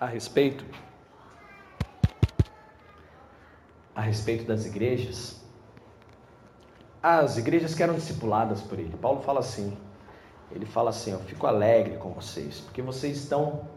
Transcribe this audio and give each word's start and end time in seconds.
a 0.00 0.06
respeito 0.06 0.64
a 3.94 4.00
respeito 4.00 4.46
das 4.46 4.64
igrejas, 4.64 5.44
as 7.02 7.36
igrejas 7.36 7.74
que 7.74 7.82
eram 7.82 7.94
discipuladas 7.94 8.62
por 8.62 8.78
ele. 8.78 8.96
Paulo 8.96 9.20
fala 9.20 9.40
assim, 9.40 9.76
ele 10.50 10.64
fala 10.64 10.88
assim, 10.88 11.10
eu 11.10 11.18
fico 11.20 11.46
alegre 11.46 11.98
com 11.98 12.10
vocês, 12.12 12.60
porque 12.60 12.80
vocês 12.80 13.18
estão 13.18 13.68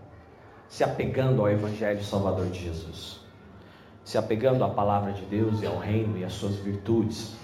se 0.69 0.81
apegando 0.81 1.41
ao 1.41 1.49
evangelho 1.49 2.01
salvador 2.03 2.45
de 2.47 2.63
Jesus. 2.63 3.19
Se 4.05 4.17
apegando 4.17 4.63
à 4.63 4.69
palavra 4.69 5.11
de 5.11 5.25
Deus 5.25 5.61
e 5.61 5.65
ao 5.65 5.77
reino 5.77 6.17
e 6.17 6.23
às 6.23 6.33
suas 6.33 6.55
virtudes. 6.55 7.35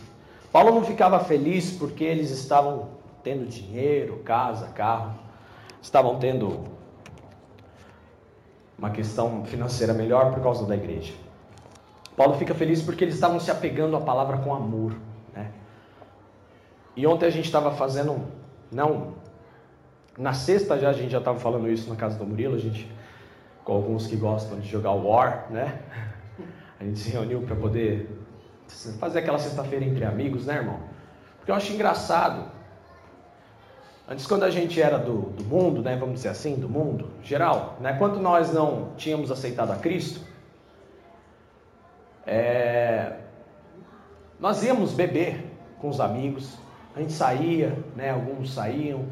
Paulo 0.52 0.74
não 0.74 0.84
ficava 0.86 1.20
feliz 1.20 1.72
porque 1.72 2.04
eles 2.04 2.32
estavam 2.32 2.92
tendo 3.24 3.46
dinheiro, 3.46 4.20
casa, 4.24 4.68
carro, 4.70 5.16
estavam 5.82 6.18
tendo 6.18 6.79
uma 8.80 8.90
questão 8.90 9.46
financeira 9.46 9.94
melhor 9.94 10.32
por 10.34 10.42
causa 10.42 10.66
da 10.66 10.76
igreja. 10.76 11.14
Paulo 12.16 12.36
fica 12.36 12.56
feliz 12.56 12.82
porque 12.82 13.04
eles 13.04 13.16
estavam 13.16 13.40
se 13.40 13.52
apegando 13.52 13.96
à 13.96 14.02
palavra 14.02 14.38
com 14.38 14.56
amor. 14.56 14.96
Né? 15.34 15.52
E 16.96 17.06
ontem 17.06 17.26
a 17.26 17.30
gente 17.30 17.46
estava 17.46 17.72
fazendo, 17.72 18.22
não, 18.72 19.14
na 20.18 20.34
sexta 20.34 20.80
já 20.80 20.90
a 20.90 20.94
gente 20.94 21.12
já 21.12 21.20
estava 21.20 21.40
falando 21.40 21.70
isso 21.70 21.90
na 21.90 21.96
casa 21.96 22.18
do 22.18 22.26
Murilo, 22.26 22.56
a 22.56 22.60
gente, 22.60 22.90
com 23.64 23.74
alguns 23.74 24.08
que 24.08 24.16
gostam 24.16 24.60
de 24.60 24.68
jogar 24.68 24.92
War, 24.92 25.48
né? 25.50 25.80
A 26.80 26.84
gente 26.86 27.00
se 27.00 27.10
reuniu 27.10 27.42
para 27.42 27.58
poder 27.58 28.10
fazer 29.00 29.20
aquela 29.20 29.38
sexta-feira 29.38 29.84
entre 29.84 30.06
amigos, 30.06 30.46
né, 30.46 30.56
irmão? 30.56 30.80
Porque 31.38 31.52
eu 31.52 31.56
acho 31.56 31.74
engraçado. 31.74 32.50
Antes, 34.12 34.26
quando 34.26 34.44
a 34.44 34.50
gente 34.50 34.82
era 34.82 34.98
do, 34.98 35.30
do 35.30 35.44
mundo, 35.44 35.84
né, 35.84 35.96
vamos 35.96 36.16
dizer 36.16 36.30
assim, 36.30 36.56
do 36.56 36.68
mundo 36.68 37.10
geral, 37.22 37.78
né, 37.80 37.94
quando 37.94 38.20
nós 38.20 38.52
não 38.52 38.90
tínhamos 38.98 39.30
aceitado 39.30 39.72
a 39.72 39.76
Cristo, 39.76 40.22
é, 42.26 43.18
nós 44.40 44.64
íamos 44.64 44.94
beber 44.94 45.46
com 45.80 45.90
os 45.90 46.00
amigos, 46.00 46.58
a 46.96 47.00
gente 47.00 47.14
saía, 47.14 47.78
né, 47.96 48.10
alguns 48.10 48.52
saíam, 48.52 49.06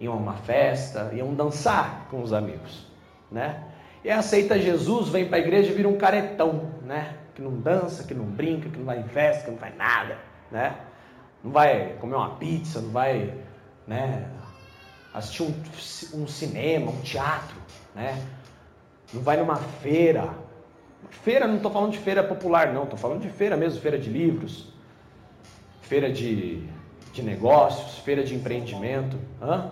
iam 0.00 0.14
a 0.14 0.16
uma 0.16 0.34
festa, 0.34 1.10
iam 1.12 1.34
dançar 1.34 2.06
com 2.10 2.22
os 2.22 2.32
amigos, 2.32 2.86
né? 3.30 3.62
E 4.02 4.10
aceita 4.10 4.58
Jesus, 4.58 5.10
vem 5.10 5.28
para 5.28 5.36
a 5.36 5.40
igreja 5.40 5.70
e 5.70 5.74
vira 5.74 5.88
um 5.88 5.96
caretão, 5.96 6.72
né? 6.82 7.18
Que 7.34 7.42
não 7.42 7.60
dança, 7.60 8.02
que 8.02 8.14
não 8.14 8.24
brinca, 8.24 8.68
que 8.68 8.78
não 8.78 8.86
vai 8.86 8.98
em 8.98 9.04
festa, 9.04 9.44
que 9.44 9.50
não 9.50 9.58
faz 9.58 9.76
nada, 9.76 10.18
né? 10.50 10.74
Não 11.44 11.52
vai 11.52 11.94
comer 12.00 12.16
uma 12.16 12.30
pizza, 12.30 12.80
não 12.80 12.90
vai, 12.90 13.32
né? 13.86 14.28
Assistir 15.12 15.42
um, 15.42 16.22
um 16.22 16.26
cinema, 16.26 16.90
um 16.90 17.00
teatro, 17.00 17.56
né? 17.94 18.20
Não 19.12 19.22
vai 19.22 19.36
numa 19.36 19.56
feira. 19.56 20.30
Feira, 21.10 21.46
não 21.46 21.56
estou 21.56 21.70
falando 21.70 21.92
de 21.92 21.98
feira 21.98 22.22
popular, 22.22 22.72
não. 22.72 22.84
Estou 22.84 22.98
falando 22.98 23.20
de 23.20 23.28
feira 23.28 23.56
mesmo, 23.56 23.80
feira 23.80 23.98
de 23.98 24.08
livros, 24.08 24.72
feira 25.82 26.10
de, 26.10 26.66
de 27.12 27.22
negócios, 27.22 27.98
feira 27.98 28.24
de 28.24 28.34
empreendimento. 28.34 29.18
Hã? 29.40 29.70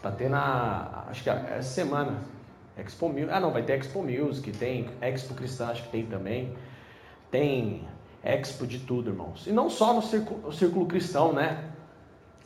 Tá 0.00 0.10
tendo 0.10 0.34
a, 0.34 1.04
acho 1.10 1.22
que 1.22 1.30
essa 1.30 1.62
semana, 1.62 2.22
Expo 2.76 3.08
Music, 3.08 3.28
ah 3.30 3.38
não, 3.38 3.52
vai 3.52 3.62
ter 3.62 3.74
Expo 3.74 4.02
Music, 4.02 4.50
tem 4.52 4.88
Expo 5.00 5.34
Cristã, 5.34 5.68
acho 5.68 5.84
que 5.84 5.90
tem 5.90 6.06
também, 6.06 6.56
tem 7.30 7.86
Expo 8.24 8.66
de 8.66 8.80
tudo, 8.80 9.10
irmãos. 9.10 9.46
E 9.46 9.52
não 9.52 9.68
só 9.68 9.92
no 9.92 10.02
círculo, 10.02 10.40
no 10.40 10.52
círculo 10.52 10.86
cristão, 10.86 11.32
né? 11.32 11.71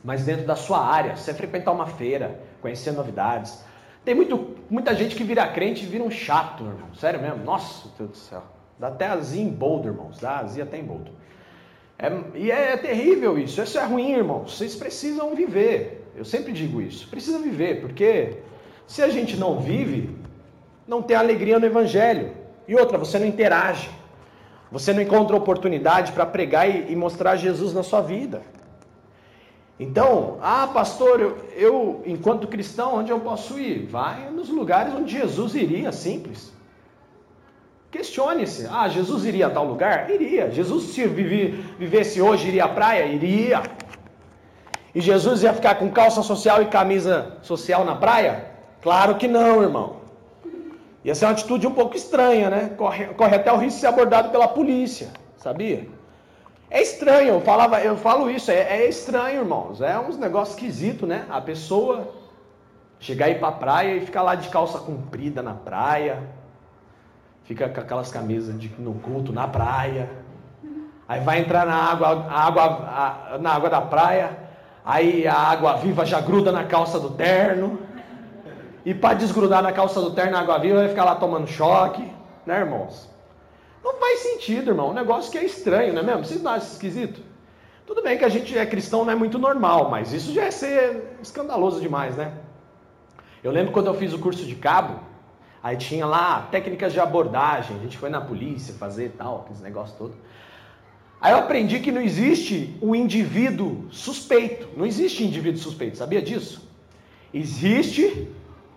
Mas 0.04 0.24
dentro 0.24 0.46
da 0.46 0.56
sua 0.56 0.84
área, 0.84 1.16
você 1.16 1.34
frequentar 1.34 1.72
uma 1.72 1.86
feira, 1.86 2.40
conhecer 2.60 2.92
novidades. 2.92 3.64
Tem 4.04 4.14
muito, 4.14 4.56
muita 4.70 4.94
gente 4.94 5.16
que 5.16 5.24
vira 5.24 5.46
crente 5.48 5.84
e 5.84 5.86
vira 5.86 6.04
um 6.04 6.10
chato, 6.10 6.64
irmão. 6.64 6.94
Sério 6.94 7.20
mesmo, 7.20 7.44
nossa, 7.44 7.88
Deus 7.98 8.10
do 8.10 8.16
céu. 8.16 8.42
Dá 8.78 8.88
até 8.88 9.06
azia 9.06 9.42
em 9.42 9.48
boldo, 9.48 9.88
irmãos. 9.88 10.20
Dá 10.20 10.38
azia 10.38 10.64
até 10.64 10.78
em 10.78 10.84
boldo. 10.84 11.10
É, 11.98 12.12
e 12.34 12.50
é, 12.50 12.72
é 12.72 12.76
terrível 12.76 13.38
isso. 13.38 13.60
Isso 13.60 13.78
é 13.78 13.84
ruim, 13.84 14.12
irmãos. 14.12 14.56
Vocês 14.56 14.76
precisam 14.76 15.34
viver. 15.34 16.10
Eu 16.14 16.24
sempre 16.24 16.52
digo 16.52 16.80
isso. 16.80 17.08
Precisa 17.08 17.38
viver, 17.38 17.80
porque 17.80 18.38
se 18.86 19.02
a 19.02 19.08
gente 19.08 19.36
não 19.36 19.60
vive, 19.60 20.16
não 20.86 21.02
tem 21.02 21.16
alegria 21.16 21.58
no 21.58 21.66
Evangelho. 21.66 22.32
E 22.68 22.74
outra, 22.74 22.98
você 22.98 23.18
não 23.18 23.26
interage. 23.26 23.90
Você 24.70 24.92
não 24.92 25.00
encontra 25.00 25.36
oportunidade 25.36 26.12
para 26.12 26.26
pregar 26.26 26.68
e, 26.68 26.92
e, 26.92 26.96
mostrar 26.96 27.36
Jesus 27.36 27.72
na 27.72 27.82
sua 27.82 28.00
vida. 28.00 28.42
Então, 29.78 30.38
ah, 30.40 30.68
pastor, 30.72 31.20
eu, 31.20 31.36
eu, 31.54 32.02
enquanto 32.06 32.48
cristão, 32.48 32.96
onde 32.96 33.10
eu 33.10 33.20
posso 33.20 33.58
ir? 33.58 33.86
Vai 33.86 34.30
nos 34.30 34.48
lugares 34.48 34.94
onde 34.94 35.12
Jesus 35.12 35.54
iria, 35.54 35.92
simples. 35.92 36.52
Questione-se. 37.90 38.66
Ah, 38.70 38.88
Jesus 38.88 39.24
iria 39.24 39.48
a 39.48 39.50
tal 39.50 39.66
lugar? 39.66 40.10
Iria. 40.10 40.50
Jesus, 40.50 40.84
se 40.94 41.06
vivesse 41.06 42.20
hoje, 42.20 42.48
iria 42.48 42.64
à 42.64 42.68
praia? 42.68 43.04
Iria. 43.06 43.62
E 44.94 45.00
Jesus 45.00 45.42
ia 45.42 45.52
ficar 45.52 45.74
com 45.74 45.90
calça 45.90 46.22
social 46.22 46.62
e 46.62 46.66
camisa 46.66 47.36
social 47.42 47.84
na 47.84 47.94
praia? 47.94 48.46
Claro 48.80 49.16
que 49.16 49.28
não, 49.28 49.62
irmão. 49.62 49.96
Ia 51.04 51.14
ser 51.14 51.26
uma 51.26 51.32
atitude 51.32 51.66
um 51.66 51.72
pouco 51.72 51.96
estranha, 51.96 52.48
né? 52.48 52.70
Corre, 52.76 53.06
corre 53.08 53.36
até 53.36 53.52
o 53.52 53.56
risco 53.56 53.74
de 53.74 53.80
ser 53.80 53.86
abordado 53.88 54.30
pela 54.30 54.48
polícia, 54.48 55.08
sabia? 55.36 55.86
É 56.70 56.82
estranho, 56.82 57.28
eu, 57.34 57.40
falava, 57.40 57.80
eu 57.80 57.96
falo 57.96 58.30
isso, 58.30 58.50
é, 58.50 58.82
é 58.82 58.88
estranho, 58.88 59.40
irmãos. 59.40 59.80
É 59.80 59.98
uns 59.98 60.18
negócios 60.18 60.56
esquisitos, 60.56 61.08
né? 61.08 61.24
A 61.30 61.40
pessoa 61.40 62.12
chegar 62.98 63.26
aí 63.26 63.36
pra 63.36 63.52
praia 63.52 63.96
e 63.96 64.06
ficar 64.06 64.22
lá 64.22 64.34
de 64.34 64.48
calça 64.48 64.78
comprida 64.78 65.42
na 65.42 65.54
praia, 65.54 66.22
fica 67.44 67.68
com 67.68 67.80
aquelas 67.80 68.10
camisas 68.10 68.58
de, 68.58 68.68
no 68.78 68.94
culto 68.94 69.32
na 69.32 69.46
praia, 69.46 70.10
aí 71.06 71.20
vai 71.20 71.40
entrar 71.40 71.66
na 71.66 71.76
água, 71.76 72.26
água 72.30 72.64
a, 72.64 73.38
na 73.38 73.52
água 73.52 73.70
da 73.70 73.80
praia, 73.80 74.46
Aí 74.86 75.26
a 75.26 75.34
água 75.34 75.72
viva 75.78 76.06
já 76.06 76.20
gruda 76.20 76.52
na 76.52 76.62
calça 76.62 77.00
do 77.00 77.10
terno. 77.10 77.80
E 78.84 78.94
para 78.94 79.14
desgrudar 79.14 79.60
na 79.60 79.72
calça 79.72 80.00
do 80.00 80.12
terno 80.12 80.36
a 80.36 80.40
água 80.40 80.60
viva 80.60 80.78
vai 80.78 80.88
ficar 80.88 81.02
lá 81.02 81.16
tomando 81.16 81.48
choque, 81.48 82.08
né, 82.46 82.60
irmãos? 82.60 83.10
Não 83.86 83.94
faz 84.00 84.18
sentido, 84.18 84.72
irmão. 84.72 84.90
Um 84.90 84.92
negócio 84.92 85.30
que 85.30 85.38
é 85.38 85.44
estranho, 85.44 85.92
não 85.92 86.00
é 86.00 86.04
mesmo? 86.04 86.24
Vocês 86.24 86.42
não 86.42 86.50
acham 86.50 86.68
esquisito? 86.68 87.20
Tudo 87.86 88.02
bem 88.02 88.18
que 88.18 88.24
a 88.24 88.28
gente 88.28 88.58
é 88.58 88.66
cristão, 88.66 89.04
não 89.04 89.12
é 89.12 89.14
muito 89.14 89.38
normal, 89.38 89.88
mas 89.88 90.12
isso 90.12 90.32
já 90.32 90.42
é 90.42 90.50
ser 90.50 91.16
escandaloso 91.22 91.80
demais, 91.80 92.16
né? 92.16 92.32
Eu 93.44 93.52
lembro 93.52 93.70
quando 93.70 93.86
eu 93.86 93.94
fiz 93.94 94.12
o 94.12 94.18
curso 94.18 94.44
de 94.44 94.56
cabo, 94.56 94.98
aí 95.62 95.76
tinha 95.76 96.04
lá 96.04 96.48
técnicas 96.50 96.92
de 96.92 96.98
abordagem, 96.98 97.76
a 97.76 97.78
gente 97.78 97.96
foi 97.96 98.10
na 98.10 98.20
polícia 98.20 98.74
fazer 98.74 99.14
tal, 99.16 99.42
aqueles 99.42 99.60
negócios 99.60 99.96
todos. 99.96 100.16
Aí 101.20 101.32
eu 101.32 101.38
aprendi 101.38 101.78
que 101.78 101.92
não 101.92 102.00
existe 102.00 102.76
o 102.80 102.92
indivíduo 102.92 103.86
suspeito. 103.92 104.68
Não 104.76 104.84
existe 104.84 105.22
indivíduo 105.22 105.60
suspeito, 105.60 105.96
sabia 105.96 106.20
disso? 106.20 106.68
Existe 107.32 108.28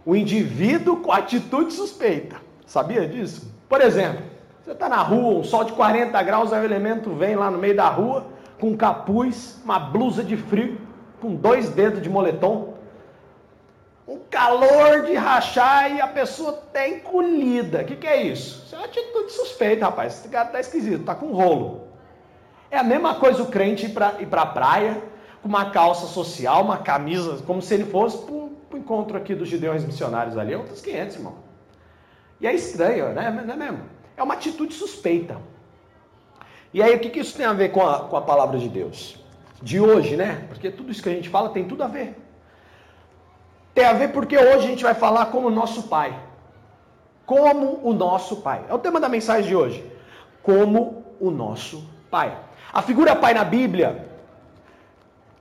o 0.05 0.15
indivíduo 0.15 0.97
com 0.97 1.11
atitude 1.11 1.73
suspeita. 1.73 2.39
Sabia 2.63 3.07
disso? 3.07 3.51
Por 3.67 3.81
exemplo, 3.81 4.23
você 4.69 4.73
está 4.73 4.87
na 4.87 5.01
rua, 5.01 5.39
um 5.39 5.43
sol 5.43 5.63
de 5.63 5.73
40 5.73 6.21
graus, 6.21 6.53
aí 6.53 6.61
o 6.61 6.63
elemento 6.63 7.11
vem 7.15 7.35
lá 7.35 7.49
no 7.49 7.57
meio 7.57 7.75
da 7.75 7.89
rua 7.89 8.27
com 8.59 8.67
um 8.67 8.77
capuz, 8.77 9.59
uma 9.63 9.79
blusa 9.79 10.23
de 10.23 10.37
frio, 10.37 10.79
com 11.19 11.33
dois 11.33 11.69
dedos 11.69 12.03
de 12.03 12.09
moletom, 12.09 12.75
um 14.07 14.19
calor 14.29 15.01
de 15.07 15.15
rachar 15.15 15.91
e 15.91 15.99
a 15.99 16.07
pessoa 16.07 16.53
tá 16.71 16.87
encolhida. 16.87 17.81
O 17.81 17.85
que, 17.85 17.95
que 17.95 18.05
é 18.05 18.21
isso? 18.21 18.63
Isso 18.63 18.75
é 18.75 18.77
uma 18.77 18.85
atitude 18.85 19.31
suspeita, 19.31 19.85
rapaz. 19.85 20.19
Esse 20.19 20.29
cara 20.29 20.49
tá 20.49 20.59
esquisito, 20.59 21.03
tá 21.03 21.15
com 21.15 21.31
rolo. 21.31 21.87
É 22.69 22.77
a 22.77 22.83
mesma 22.83 23.15
coisa 23.15 23.41
o 23.41 23.47
crente 23.47 23.87
ir 23.87 23.89
para 23.89 24.21
ir 24.21 24.27
a 24.31 24.45
praia 24.45 25.01
com 25.41 25.49
uma 25.49 25.71
calça 25.71 26.05
social, 26.05 26.61
uma 26.63 26.77
camisa, 26.77 27.41
como 27.47 27.59
se 27.59 27.73
ele 27.73 27.85
fosse 27.85 28.19
para 28.19 28.35
o 28.35 28.51
encontro 28.75 29.17
aqui 29.17 29.33
dos 29.33 29.49
judeus 29.49 29.83
missionários 29.83 30.37
ali. 30.37 30.53
É 30.53 30.57
outros 30.57 30.79
500, 30.79 31.15
irmão. 31.15 31.35
E 32.39 32.45
é 32.45 32.53
estranho, 32.53 33.09
né? 33.13 33.31
Não 33.31 33.53
é 33.55 33.57
mesmo? 33.57 33.98
É 34.19 34.23
uma 34.23 34.33
atitude 34.33 34.73
suspeita. 34.73 35.37
E 36.73 36.83
aí, 36.83 36.93
o 36.93 36.99
que, 36.99 37.09
que 37.09 37.21
isso 37.21 37.37
tem 37.37 37.45
a 37.45 37.53
ver 37.53 37.69
com 37.69 37.87
a, 37.87 38.01
com 38.01 38.17
a 38.17 38.21
palavra 38.21 38.59
de 38.59 38.67
Deus? 38.67 39.17
De 39.61 39.79
hoje, 39.79 40.17
né? 40.17 40.43
Porque 40.49 40.69
tudo 40.69 40.91
isso 40.91 41.01
que 41.01 41.07
a 41.07 41.13
gente 41.13 41.29
fala 41.29 41.49
tem 41.49 41.63
tudo 41.63 41.83
a 41.83 41.87
ver. 41.87 42.15
Tem 43.73 43.85
a 43.85 43.93
ver 43.93 44.09
porque 44.09 44.37
hoje 44.37 44.65
a 44.65 44.69
gente 44.69 44.83
vai 44.83 44.93
falar 44.93 45.27
como 45.27 45.47
o 45.47 45.51
nosso 45.51 45.83
Pai. 45.83 46.13
Como 47.25 47.79
o 47.81 47.93
nosso 47.93 48.41
Pai. 48.41 48.65
É 48.67 48.73
o 48.73 48.79
tema 48.79 48.99
da 48.99 49.07
mensagem 49.07 49.47
de 49.47 49.55
hoje. 49.55 49.89
Como 50.43 51.05
o 51.17 51.31
nosso 51.31 51.89
Pai. 52.11 52.37
A 52.73 52.81
figura 52.81 53.15
pai 53.15 53.33
na 53.33 53.45
Bíblia 53.45 54.05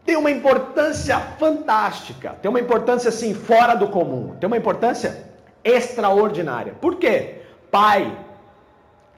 tem 0.05 0.17
uma 0.17 0.31
importância 0.31 1.19
fantástica, 1.19 2.37
tem 2.41 2.49
uma 2.49 2.61
importância 2.61 3.09
assim 3.09 3.35
fora 3.35 3.75
do 3.75 3.89
comum, 3.89 4.37
tem 4.41 4.47
uma 4.47 4.57
importância 4.57 5.31
extraordinária. 5.63 6.75
Por 6.81 6.97
quê? 6.97 7.43
Pai 7.71 8.17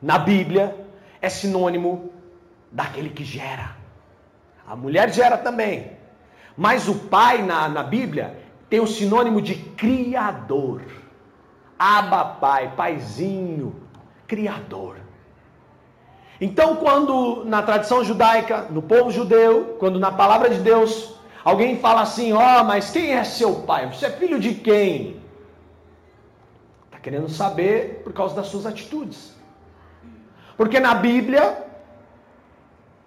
na 0.01 0.19
Bíblia 0.19 0.77
é 1.21 1.29
sinônimo 1.29 2.13
daquele 2.71 3.11
que 3.11 3.25
gera. 3.25 3.77
A 4.67 4.75
mulher 4.75 5.13
gera 5.13 5.37
também. 5.37 5.93
Mas 6.57 6.89
o 6.89 6.95
pai 6.95 7.43
na, 7.43 7.69
na 7.69 7.83
Bíblia 7.83 8.39
tem 8.69 8.81
o 8.81 8.87
sinônimo 8.87 9.43
de 9.43 9.55
criador. 9.55 10.83
Aba 11.79 12.25
Pai, 12.25 12.73
Paizinho, 12.77 13.75
Criador. 14.27 14.99
Então, 16.41 16.77
quando 16.77 17.45
na 17.45 17.63
tradição 17.63 18.05
judaica, 18.05 18.67
no 18.71 18.81
povo 18.81 19.11
judeu, 19.11 19.77
quando 19.79 19.99
na 19.99 20.13
palavra 20.13 20.49
de 20.49 20.61
Deus, 20.61 21.15
alguém 21.45 21.79
fala 21.79 22.03
assim: 22.03 22.33
Ó, 22.33 22.61
oh, 22.61 22.65
mas 22.65 22.91
quem 22.91 23.13
é 23.13 23.25
seu 23.25 23.57
pai? 23.63 23.87
Você 23.89 24.07
é 24.07 24.11
filho 24.11 24.39
de 24.39 24.55
quem? 24.55 25.21
Está 26.87 26.99
querendo 26.99 27.29
saber 27.29 28.03
por 28.05 28.13
causa 28.13 28.35
das 28.35 28.47
suas 28.47 28.65
atitudes. 28.65 29.35
Porque 30.61 30.79
na 30.79 30.95
Bíblia, 30.95 31.57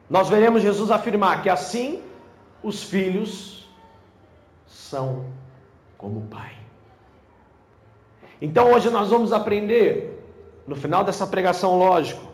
nós 0.10 0.28
veremos 0.28 0.64
Jesus 0.64 0.90
afirmar 0.90 1.44
que 1.44 1.50
assim 1.52 2.02
os 2.64 2.82
filhos 2.82 3.70
são 4.66 5.28
como 5.96 6.22
o 6.22 6.24
pai. 6.24 6.54
Então 8.42 8.72
hoje 8.72 8.90
nós 8.90 9.12
vamos 9.12 9.32
aprender, 9.32 10.26
no 10.66 10.76
final 10.76 11.04
dessa 11.04 11.28
pregação, 11.28 11.78
lógico, 11.78 12.28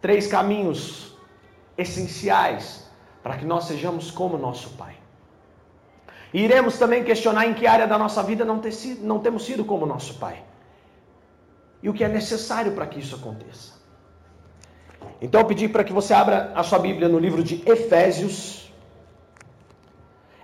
três 0.00 0.26
caminhos 0.26 1.16
essenciais 1.78 2.90
para 3.22 3.36
que 3.36 3.44
nós 3.44 3.66
sejamos 3.66 4.10
como 4.10 4.36
nosso 4.36 4.70
Pai. 4.70 4.96
E 6.34 6.42
iremos 6.42 6.78
também 6.78 7.04
questionar 7.04 7.46
em 7.46 7.54
que 7.54 7.64
área 7.64 7.86
da 7.86 7.96
nossa 7.96 8.24
vida 8.24 8.44
não, 8.44 8.58
ter 8.58 8.72
sido, 8.72 9.06
não 9.06 9.20
temos 9.20 9.44
sido 9.44 9.64
como 9.64 9.86
nosso 9.86 10.18
Pai. 10.18 10.42
E 11.82 11.88
o 11.88 11.92
que 11.92 12.04
é 12.04 12.08
necessário 12.08 12.72
para 12.72 12.86
que 12.86 13.00
isso 13.00 13.16
aconteça. 13.16 13.72
Então 15.20 15.40
eu 15.40 15.46
pedi 15.46 15.68
para 15.68 15.84
que 15.84 15.92
você 15.92 16.14
abra 16.14 16.52
a 16.54 16.62
sua 16.62 16.78
Bíblia 16.78 17.08
no 17.08 17.18
livro 17.18 17.42
de 17.42 17.62
Efésios. 17.68 18.72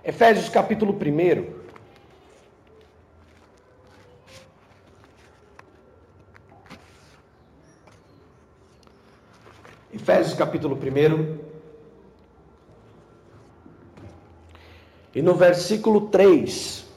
Efésios 0.03 0.49
capítulo 0.49 0.93
1. 0.93 1.59
Efésios 9.93 10.33
capítulo 10.33 10.75
1. 10.75 11.39
E 15.15 15.21
no 15.21 15.35
versículo 15.35 16.07
3. 16.09 16.88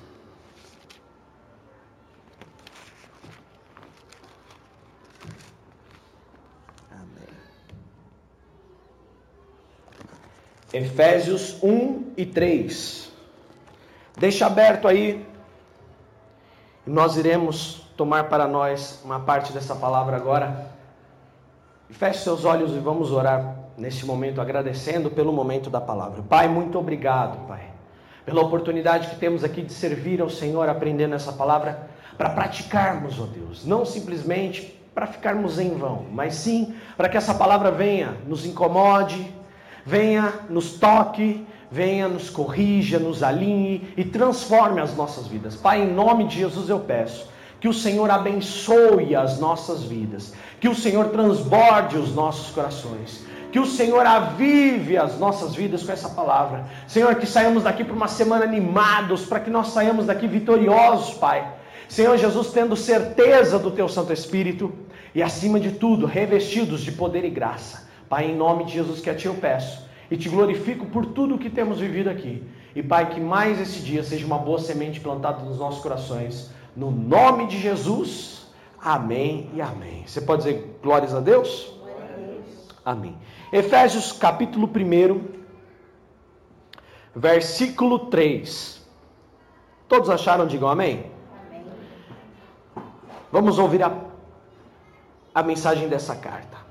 Efésios 10.72 11.62
1 11.62 12.12
e 12.16 12.24
3. 12.24 13.12
Deixa 14.16 14.46
aberto 14.46 14.88
aí. 14.88 15.26
E 16.86 16.90
nós 16.90 17.16
iremos 17.16 17.86
tomar 17.96 18.24
para 18.24 18.48
nós 18.48 19.00
uma 19.04 19.20
parte 19.20 19.52
dessa 19.52 19.74
palavra 19.74 20.16
agora. 20.16 20.72
Feche 21.90 22.20
seus 22.20 22.44
olhos 22.44 22.72
e 22.74 22.78
vamos 22.78 23.12
orar 23.12 23.56
neste 23.76 24.06
momento, 24.06 24.40
agradecendo 24.40 25.10
pelo 25.10 25.32
momento 25.32 25.68
da 25.68 25.80
palavra. 25.80 26.22
Pai, 26.22 26.48
muito 26.48 26.78
obrigado, 26.78 27.46
Pai, 27.46 27.64
pela 28.24 28.40
oportunidade 28.40 29.08
que 29.08 29.16
temos 29.16 29.44
aqui 29.44 29.62
de 29.62 29.72
servir 29.72 30.20
ao 30.20 30.30
Senhor 30.30 30.68
aprendendo 30.68 31.14
essa 31.14 31.32
palavra 31.32 31.88
para 32.16 32.30
praticarmos, 32.30 33.20
ó 33.20 33.24
Deus, 33.26 33.66
não 33.66 33.84
simplesmente 33.84 34.80
para 34.94 35.06
ficarmos 35.06 35.58
em 35.58 35.74
vão, 35.74 36.06
mas 36.10 36.34
sim 36.34 36.74
para 36.96 37.08
que 37.08 37.16
essa 37.16 37.34
palavra 37.34 37.70
venha, 37.70 38.16
nos 38.26 38.44
incomode, 38.44 39.32
venha, 39.84 40.32
nos 40.48 40.72
toque, 40.72 41.46
venha, 41.70 42.08
nos 42.08 42.28
corrija, 42.28 42.98
nos 42.98 43.22
alinhe 43.22 43.92
e 43.96 44.04
transforme 44.04 44.80
as 44.80 44.96
nossas 44.96 45.26
vidas. 45.26 45.56
Pai, 45.56 45.82
em 45.82 45.92
nome 45.92 46.26
de 46.28 46.38
Jesus 46.38 46.68
eu 46.68 46.80
peço 46.80 47.32
que 47.62 47.68
o 47.68 47.72
Senhor 47.72 48.10
abençoe 48.10 49.14
as 49.14 49.38
nossas 49.38 49.84
vidas, 49.84 50.34
que 50.58 50.68
o 50.68 50.74
Senhor 50.74 51.10
transborde 51.10 51.96
os 51.96 52.12
nossos 52.12 52.52
corações, 52.52 53.24
que 53.52 53.60
o 53.60 53.66
Senhor 53.66 54.04
avive 54.04 54.98
as 54.98 55.16
nossas 55.16 55.54
vidas 55.54 55.84
com 55.84 55.92
essa 55.92 56.08
palavra. 56.08 56.66
Senhor, 56.88 57.14
que 57.14 57.24
saímos 57.24 57.62
daqui 57.62 57.84
para 57.84 57.94
uma 57.94 58.08
semana 58.08 58.44
animados, 58.44 59.24
para 59.26 59.38
que 59.38 59.48
nós 59.48 59.68
saímos 59.68 60.06
daqui 60.06 60.26
vitoriosos, 60.26 61.14
Pai. 61.14 61.46
Senhor 61.88 62.16
Jesus, 62.16 62.50
tendo 62.50 62.74
certeza 62.74 63.60
do 63.60 63.70
Teu 63.70 63.88
Santo 63.88 64.12
Espírito 64.12 64.72
e, 65.14 65.22
acima 65.22 65.60
de 65.60 65.70
tudo, 65.70 66.04
revestidos 66.04 66.80
de 66.80 66.90
poder 66.90 67.24
e 67.24 67.30
graça. 67.30 67.86
Pai, 68.12 68.26
em 68.26 68.36
nome 68.36 68.64
de 68.64 68.74
Jesus 68.74 69.00
que 69.00 69.08
a 69.08 69.14
Ti 69.14 69.24
eu 69.24 69.34
peço 69.36 69.88
e 70.10 70.18
te 70.18 70.28
glorifico 70.28 70.84
por 70.84 71.06
tudo 71.06 71.36
o 71.36 71.38
que 71.38 71.48
temos 71.48 71.80
vivido 71.80 72.10
aqui. 72.10 72.46
E, 72.76 72.82
Pai, 72.82 73.08
que 73.08 73.18
mais 73.18 73.58
esse 73.58 73.80
dia 73.80 74.04
seja 74.04 74.26
uma 74.26 74.36
boa 74.36 74.58
semente 74.58 75.00
plantada 75.00 75.42
nos 75.42 75.58
nossos 75.58 75.82
corações 75.82 76.50
no 76.76 76.90
nome 76.90 77.46
de 77.46 77.58
Jesus, 77.58 78.48
amém 78.78 79.48
e 79.54 79.62
amém. 79.62 80.04
Você 80.06 80.20
pode 80.20 80.42
dizer 80.42 80.78
glórias 80.82 81.14
a 81.14 81.20
Deus? 81.20 81.72
Amém. 82.84 83.16
Efésios 83.50 84.12
capítulo 84.12 84.68
1, 84.68 85.24
versículo 87.16 88.10
3. 88.10 88.86
Todos 89.88 90.10
acharam? 90.10 90.46
Digam 90.46 90.68
amém. 90.68 91.10
amém. 91.48 91.64
Vamos 93.32 93.58
ouvir 93.58 93.82
a, 93.82 93.90
a 95.34 95.42
mensagem 95.42 95.88
dessa 95.88 96.14
carta. 96.14 96.61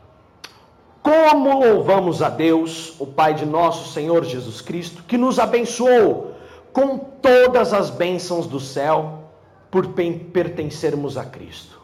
Como 1.01 1.59
louvamos 1.59 2.21
a 2.21 2.30
Deus, 2.30 2.94
o 3.00 3.07
Pai 3.07 3.33
de 3.33 3.45
nosso 3.45 3.92
Senhor 3.92 4.24
Jesus 4.24 4.62
Cristo, 4.62 5.03
que 5.07 5.18
nos 5.18 5.39
abençoou 5.39 6.36
com 6.71 6.98
todas 6.98 7.74
as 7.74 7.89
bênçãos 7.89 8.45
do 8.45 8.59
céu 8.59 9.24
por 9.71 9.88
pertencermos 9.94 11.18
a 11.18 11.25
Cristo. 11.25 11.80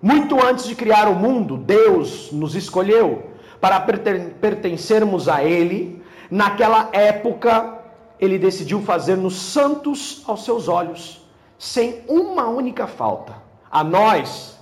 Muito 0.00 0.42
antes 0.42 0.64
de 0.64 0.74
criar 0.74 1.08
o 1.08 1.14
mundo, 1.14 1.58
Deus 1.58 2.32
nos 2.32 2.54
escolheu 2.54 3.30
para 3.60 3.78
pertencermos 3.80 5.28
a 5.28 5.44
Ele. 5.44 6.02
Naquela 6.30 6.88
época, 6.92 7.78
Ele 8.18 8.38
decidiu 8.38 8.80
fazer-nos 8.80 9.36
santos 9.36 10.22
aos 10.26 10.44
seus 10.44 10.68
olhos, 10.68 11.20
sem 11.58 12.02
uma 12.08 12.48
única 12.48 12.86
falta. 12.86 13.34
A 13.70 13.84
nós, 13.84 14.58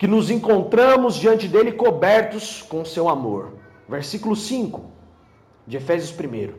que 0.00 0.08
nos 0.08 0.30
encontramos 0.30 1.14
diante 1.14 1.46
dele 1.46 1.72
cobertos 1.72 2.62
com 2.62 2.86
seu 2.86 3.06
amor. 3.06 3.52
Versículo 3.86 4.34
5 4.34 4.82
de 5.66 5.76
Efésios 5.76 6.18
1. 6.18 6.54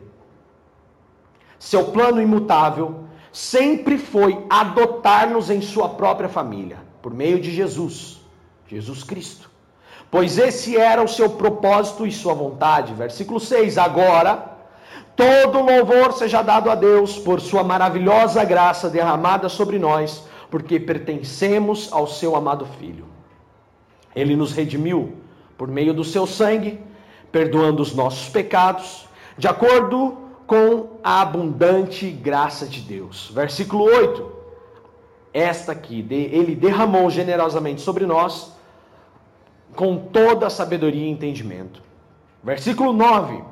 Seu 1.58 1.86
plano 1.86 2.22
imutável 2.22 3.00
sempre 3.32 3.98
foi 3.98 4.46
adotar-nos 4.48 5.50
em 5.50 5.60
sua 5.60 5.88
própria 5.88 6.28
família, 6.28 6.78
por 7.02 7.12
meio 7.12 7.40
de 7.40 7.50
Jesus, 7.50 8.20
Jesus 8.68 9.02
Cristo. 9.02 9.50
Pois 10.08 10.38
esse 10.38 10.76
era 10.76 11.02
o 11.02 11.08
seu 11.08 11.30
propósito 11.30 12.06
e 12.06 12.12
sua 12.12 12.34
vontade. 12.34 12.94
Versículo 12.94 13.40
6. 13.40 13.76
Agora, 13.76 14.56
todo 15.16 15.62
louvor 15.62 16.12
seja 16.12 16.42
dado 16.42 16.70
a 16.70 16.76
Deus 16.76 17.18
por 17.18 17.40
sua 17.40 17.64
maravilhosa 17.64 18.44
graça 18.44 18.88
derramada 18.88 19.48
sobre 19.48 19.80
nós, 19.80 20.28
porque 20.48 20.78
pertencemos 20.78 21.92
ao 21.92 22.06
seu 22.06 22.36
amado 22.36 22.64
Filho. 22.78 23.10
Ele 24.14 24.36
nos 24.36 24.52
redimiu 24.52 25.14
por 25.56 25.68
meio 25.68 25.94
do 25.94 26.04
seu 26.04 26.26
sangue, 26.26 26.80
perdoando 27.30 27.82
os 27.82 27.94
nossos 27.94 28.28
pecados, 28.28 29.06
de 29.38 29.48
acordo 29.48 30.18
com 30.46 30.98
a 31.02 31.22
abundante 31.22 32.10
graça 32.10 32.66
de 32.66 32.80
Deus. 32.80 33.30
Versículo 33.34 33.84
8. 33.84 34.32
Esta 35.32 35.72
aqui, 35.72 36.06
ele 36.10 36.54
derramou 36.54 37.08
generosamente 37.08 37.80
sobre 37.80 38.04
nós 38.04 38.52
com 39.74 39.96
toda 39.96 40.46
a 40.46 40.50
sabedoria 40.50 41.06
e 41.06 41.10
entendimento. 41.10 41.82
Versículo 42.44 42.92
9. 42.92 43.42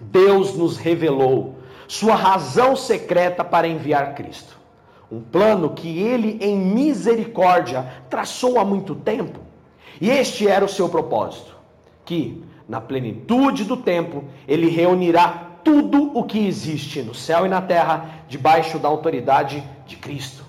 Deus 0.00 0.54
nos 0.54 0.76
revelou 0.76 1.56
sua 1.86 2.14
razão 2.14 2.76
secreta 2.76 3.44
para 3.44 3.66
enviar 3.66 4.14
Cristo. 4.14 4.56
Um 5.10 5.20
plano 5.20 5.70
que 5.70 5.98
ele, 5.98 6.38
em 6.40 6.56
misericórdia, 6.56 7.86
traçou 8.08 8.58
há 8.58 8.64
muito 8.64 8.94
tempo. 8.94 9.40
E 10.00 10.10
este 10.10 10.46
era 10.46 10.64
o 10.64 10.68
seu 10.68 10.88
propósito: 10.88 11.56
que, 12.04 12.42
na 12.68 12.80
plenitude 12.80 13.64
do 13.64 13.76
tempo, 13.76 14.24
ele 14.46 14.68
reunirá 14.68 15.48
tudo 15.64 16.16
o 16.18 16.24
que 16.24 16.46
existe 16.46 17.02
no 17.02 17.14
céu 17.14 17.44
e 17.44 17.48
na 17.48 17.60
terra 17.60 18.22
debaixo 18.28 18.78
da 18.78 18.88
autoridade 18.88 19.62
de 19.86 19.96
Cristo. 19.96 20.44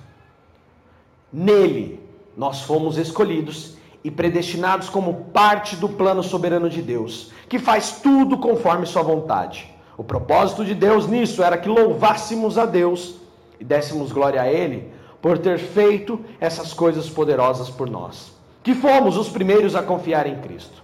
Nele 1.31 1.99
nós 2.37 2.61
fomos 2.61 2.97
escolhidos 2.97 3.77
e 4.03 4.09
predestinados 4.09 4.87
como 4.89 5.25
parte 5.33 5.75
do 5.75 5.89
plano 5.89 6.23
soberano 6.23 6.69
de 6.69 6.81
Deus, 6.81 7.31
que 7.49 7.59
faz 7.59 7.99
tudo 8.01 8.37
conforme 8.37 8.85
sua 8.85 9.01
vontade. 9.01 9.69
O 9.97 10.03
propósito 10.03 10.63
de 10.63 10.73
Deus 10.73 11.07
nisso 11.07 11.43
era 11.43 11.57
que 11.57 11.67
louvássemos 11.67 12.57
a 12.57 12.65
Deus 12.65 13.15
e 13.59 13.65
dessemos 13.65 14.13
glória 14.13 14.41
a 14.41 14.49
Ele 14.49 14.89
por 15.21 15.37
ter 15.37 15.59
feito 15.59 16.19
essas 16.39 16.73
coisas 16.73 17.09
poderosas 17.09 17.69
por 17.69 17.89
nós, 17.89 18.31
que 18.63 18.73
fomos 18.73 19.17
os 19.17 19.29
primeiros 19.29 19.75
a 19.75 19.83
confiar 19.83 20.27
em 20.27 20.39
Cristo. 20.39 20.83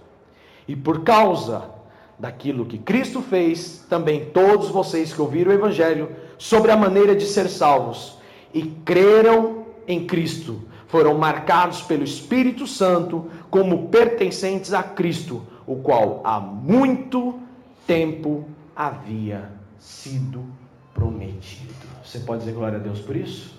E 0.66 0.74
por 0.74 1.04
causa 1.04 1.70
daquilo 2.18 2.64
que 2.64 2.78
Cristo 2.78 3.20
fez, 3.20 3.84
também 3.88 4.26
todos 4.26 4.68
vocês 4.68 5.12
que 5.12 5.20
ouviram 5.20 5.50
o 5.50 5.54
Evangelho 5.54 6.10
sobre 6.38 6.70
a 6.70 6.76
maneira 6.76 7.14
de 7.14 7.26
ser 7.26 7.48
salvos 7.48 8.18
e 8.52 8.62
creram 8.84 9.66
em 9.86 10.06
Cristo 10.06 10.62
foram 10.86 11.14
marcados 11.18 11.82
pelo 11.82 12.04
Espírito 12.04 12.66
Santo 12.66 13.30
como 13.50 13.88
pertencentes 13.88 14.72
a 14.72 14.82
Cristo, 14.82 15.42
o 15.66 15.76
qual 15.76 16.20
há 16.24 16.40
muito 16.40 17.38
tempo 17.86 18.48
havia 18.74 19.50
sido 19.78 20.44
prometido. 20.94 21.74
Você 22.04 22.20
pode 22.20 22.40
dizer 22.40 22.52
glória 22.52 22.78
a 22.78 22.80
Deus 22.80 23.00
por 23.00 23.16
isso? 23.16 23.54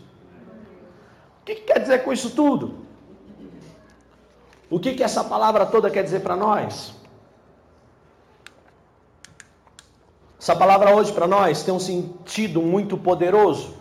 O 1.42 1.46
que, 1.46 1.56
que 1.56 1.62
quer 1.62 1.80
dizer 1.80 2.04
com 2.04 2.12
isso 2.12 2.32
tudo? 2.32 2.87
O 4.70 4.80
que, 4.80 4.94
que 4.94 5.04
essa 5.04 5.24
palavra 5.24 5.66
toda 5.66 5.90
quer 5.90 6.04
dizer 6.04 6.22
para 6.22 6.36
nós? 6.36 6.94
Essa 10.40 10.56
palavra 10.56 10.96
hoje 10.96 11.12
para 11.12 11.28
nós 11.28 11.64
tem 11.64 11.74
um 11.74 11.80
sentido 11.80 12.62
muito 12.62 12.98
poderoso. 12.98 13.76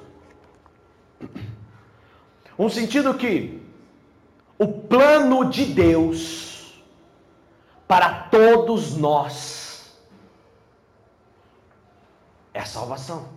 Um 2.59 2.69
sentido 2.69 3.15
que 3.15 3.63
o 4.59 4.67
plano 4.67 5.51
de 5.51 5.67
Deus 5.67 6.83
para 7.87 8.29
todos 8.31 8.97
nós 8.97 9.95
é 12.55 12.61
a 12.61 12.65
salvação. 12.65 13.29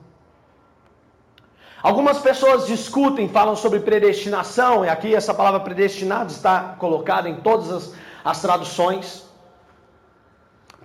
Algumas 1.82 2.20
pessoas 2.20 2.68
discutem, 2.68 3.30
falam 3.30 3.56
sobre 3.56 3.80
predestinação, 3.80 4.84
e 4.84 4.90
aqui 4.90 5.16
essa 5.16 5.34
palavra 5.34 5.62
predestinado 5.62 6.32
está 6.32 6.76
colocada 6.78 7.30
em 7.30 7.38
todas 7.38 7.72
as, 7.72 7.94
as 8.24 8.42
traduções. 8.42 9.24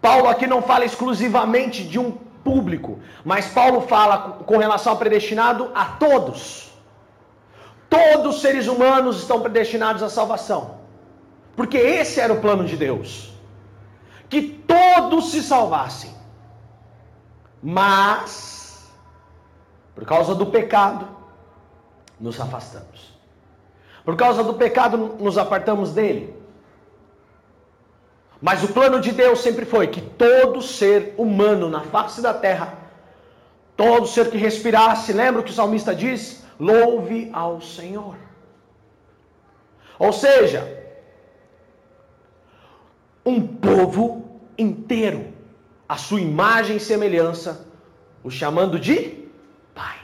Paulo 0.00 0.28
aqui 0.28 0.46
não 0.46 0.62
fala 0.62 0.84
exclusivamente 0.84 1.82
de 1.82 1.98
um 1.98 2.12
público, 2.44 3.00
mas 3.24 3.48
Paulo 3.48 3.80
fala 3.80 4.16
com 4.44 4.58
relação 4.58 4.92
ao 4.92 4.98
predestinado 4.98 5.70
a 5.74 5.84
todos. 5.86 6.70
Todos 7.88 8.36
os 8.36 8.42
seres 8.42 8.66
humanos 8.66 9.18
estão 9.18 9.40
predestinados 9.40 10.02
à 10.02 10.10
salvação. 10.10 10.62
Porque 11.56 11.78
esse 11.78 12.20
era 12.20 12.32
o 12.32 12.40
plano 12.40 12.64
de 12.64 12.76
Deus. 12.76 13.32
Que 14.28 14.42
todos 14.42 15.30
se 15.30 15.42
salvassem. 15.42 16.12
Mas, 17.62 18.53
por 19.94 20.04
causa 20.04 20.34
do 20.34 20.46
pecado, 20.46 21.08
nos 22.18 22.40
afastamos. 22.40 23.14
Por 24.04 24.16
causa 24.16 24.42
do 24.42 24.54
pecado, 24.54 25.16
nos 25.18 25.38
apartamos 25.38 25.92
dele. 25.92 26.34
Mas 28.40 28.62
o 28.62 28.68
plano 28.68 29.00
de 29.00 29.12
Deus 29.12 29.40
sempre 29.40 29.64
foi 29.64 29.86
que 29.86 30.00
todo 30.00 30.60
ser 30.60 31.14
humano 31.16 31.70
na 31.70 31.80
face 31.80 32.20
da 32.20 32.34
terra, 32.34 32.74
todo 33.76 34.06
ser 34.06 34.30
que 34.30 34.36
respirasse, 34.36 35.12
lembra 35.12 35.40
o 35.40 35.44
que 35.44 35.50
o 35.50 35.54
salmista 35.54 35.94
diz? 35.94 36.44
louve 36.58 37.30
ao 37.32 37.60
Senhor. 37.60 38.16
Ou 39.98 40.12
seja, 40.12 40.82
um 43.24 43.46
povo 43.46 44.40
inteiro, 44.58 45.32
a 45.88 45.96
sua 45.96 46.20
imagem 46.20 46.76
e 46.76 46.80
semelhança, 46.80 47.66
o 48.22 48.30
chamando 48.30 48.78
de 48.78 49.24
Pai. 49.74 49.98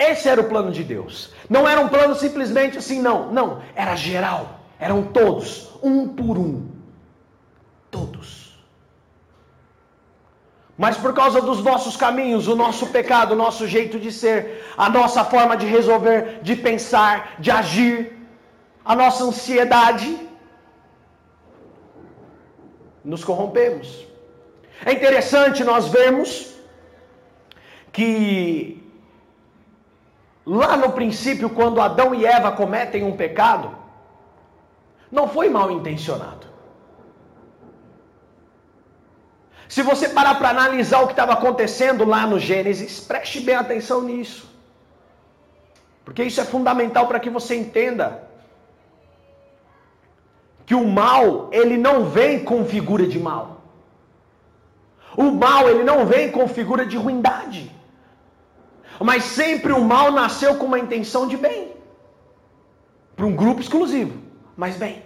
Esse 0.00 0.30
era 0.30 0.40
o 0.40 0.48
plano 0.48 0.72
de 0.72 0.82
Deus. 0.82 1.30
Não 1.48 1.68
era 1.68 1.78
um 1.78 1.88
plano 1.88 2.14
simplesmente 2.14 2.78
assim, 2.78 3.02
não. 3.02 3.30
Não, 3.30 3.60
era 3.74 3.94
geral. 3.94 4.60
Eram 4.78 5.02
todos, 5.02 5.68
um 5.82 6.08
por 6.08 6.38
um. 6.38 6.70
Todos. 7.90 8.58
Mas 10.78 10.96
por 10.96 11.12
causa 11.12 11.42
dos 11.42 11.62
nossos 11.62 11.98
caminhos, 11.98 12.48
o 12.48 12.56
nosso 12.56 12.86
pecado, 12.86 13.32
o 13.32 13.36
nosso 13.36 13.66
jeito 13.68 13.98
de 13.98 14.10
ser, 14.10 14.64
a 14.74 14.88
nossa 14.88 15.22
forma 15.22 15.54
de 15.54 15.66
resolver, 15.66 16.40
de 16.42 16.56
pensar, 16.56 17.34
de 17.38 17.50
agir, 17.50 18.16
a 18.82 18.96
nossa 18.96 19.22
ansiedade, 19.24 20.18
nos 23.04 23.22
corrompemos. 23.22 24.06
É 24.82 24.92
interessante 24.92 25.62
nós 25.62 25.88
vermos 25.88 26.54
que 27.92 28.79
lá 30.50 30.76
no 30.76 30.90
princípio, 30.90 31.48
quando 31.48 31.80
Adão 31.80 32.12
e 32.12 32.26
Eva 32.26 32.50
cometem 32.50 33.04
um 33.04 33.16
pecado, 33.16 33.70
não 35.10 35.28
foi 35.28 35.48
mal 35.48 35.70
intencionado. 35.70 36.48
Se 39.68 39.82
você 39.82 40.08
parar 40.08 40.34
para 40.34 40.50
analisar 40.50 41.02
o 41.02 41.06
que 41.06 41.12
estava 41.12 41.34
acontecendo 41.34 42.04
lá 42.04 42.26
no 42.26 42.40
Gênesis, 42.40 42.98
preste 42.98 43.38
bem 43.38 43.54
atenção 43.54 44.02
nisso. 44.02 44.50
Porque 46.04 46.24
isso 46.24 46.40
é 46.40 46.44
fundamental 46.44 47.06
para 47.06 47.20
que 47.20 47.30
você 47.30 47.54
entenda 47.54 48.24
que 50.66 50.74
o 50.74 50.84
mal, 50.84 51.48
ele 51.52 51.76
não 51.78 52.06
vem 52.06 52.44
com 52.44 52.64
figura 52.64 53.06
de 53.06 53.20
mal. 53.20 53.60
O 55.16 55.30
mal, 55.30 55.68
ele 55.68 55.84
não 55.84 56.04
vem 56.06 56.32
com 56.32 56.48
figura 56.48 56.84
de 56.84 56.96
ruindade. 56.96 57.70
Mas 59.02 59.24
sempre 59.24 59.72
o 59.72 59.82
mal 59.82 60.12
nasceu 60.12 60.56
com 60.56 60.66
uma 60.66 60.78
intenção 60.78 61.26
de 61.26 61.36
bem. 61.36 61.72
Para 63.16 63.26
um 63.26 63.34
grupo 63.34 63.60
exclusivo, 63.60 64.18
mas 64.56 64.76
bem. 64.76 65.02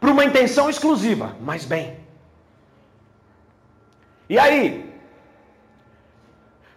Para 0.00 0.10
uma 0.10 0.24
intenção 0.24 0.68
exclusiva, 0.68 1.36
mas 1.40 1.64
bem. 1.64 1.98
E 4.28 4.38
aí? 4.38 4.90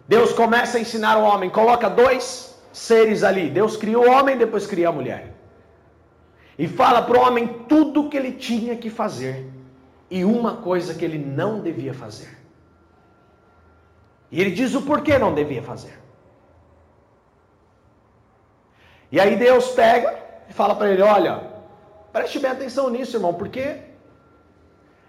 Deus 0.06 0.32
começa 0.32 0.78
a 0.78 0.80
ensinar 0.80 1.16
o 1.16 1.24
homem, 1.24 1.50
coloca 1.50 1.88
dois 1.88 2.54
seres 2.72 3.24
ali. 3.24 3.50
Deus 3.50 3.76
cria 3.76 3.98
o 3.98 4.08
homem, 4.08 4.36
depois 4.36 4.66
cria 4.66 4.90
a 4.90 4.92
mulher. 4.92 5.34
E 6.58 6.68
fala 6.68 7.02
para 7.02 7.18
o 7.18 7.22
homem 7.22 7.64
tudo 7.68 8.02
o 8.04 8.08
que 8.08 8.16
ele 8.16 8.32
tinha 8.32 8.76
que 8.76 8.88
fazer 8.88 9.50
e 10.10 10.24
uma 10.24 10.58
coisa 10.58 10.94
que 10.94 11.04
ele 11.04 11.18
não 11.18 11.60
devia 11.60 11.92
fazer. 11.92 12.45
E 14.30 14.40
ele 14.40 14.50
diz 14.50 14.74
o 14.74 14.82
porquê 14.82 15.18
não 15.18 15.34
devia 15.34 15.62
fazer. 15.62 15.98
E 19.10 19.20
aí 19.20 19.36
Deus 19.36 19.68
pega 19.70 20.18
e 20.48 20.52
fala 20.52 20.74
para 20.74 20.90
ele: 20.90 21.02
Olha, 21.02 21.42
preste 22.12 22.38
bem 22.38 22.50
atenção 22.50 22.90
nisso, 22.90 23.16
irmão, 23.16 23.34
porque 23.34 23.80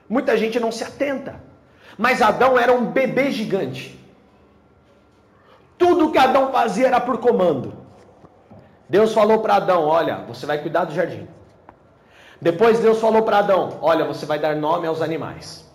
muita 0.07 0.37
gente 0.37 0.59
não 0.59 0.71
se 0.71 0.83
atenta. 0.83 1.41
Mas 1.97 2.21
Adão 2.21 2.57
era 2.59 2.71
um 2.71 2.85
bebê 2.85 3.31
gigante. 3.31 3.97
Tudo 5.77 6.11
que 6.11 6.17
Adão 6.17 6.51
fazia 6.51 6.87
era 6.87 6.99
por 6.99 7.17
comando. 7.19 7.73
Deus 8.87 9.13
falou 9.13 9.39
para 9.39 9.55
Adão: 9.55 9.85
Olha, 9.85 10.17
você 10.27 10.45
vai 10.45 10.59
cuidar 10.59 10.85
do 10.85 10.93
jardim. 10.93 11.27
Depois 12.39 12.79
Deus 12.79 12.99
falou 12.99 13.23
para 13.23 13.39
Adão: 13.39 13.79
Olha, 13.81 14.05
você 14.05 14.25
vai 14.25 14.37
dar 14.37 14.55
nome 14.55 14.87
aos 14.87 15.01
animais. 15.01 15.66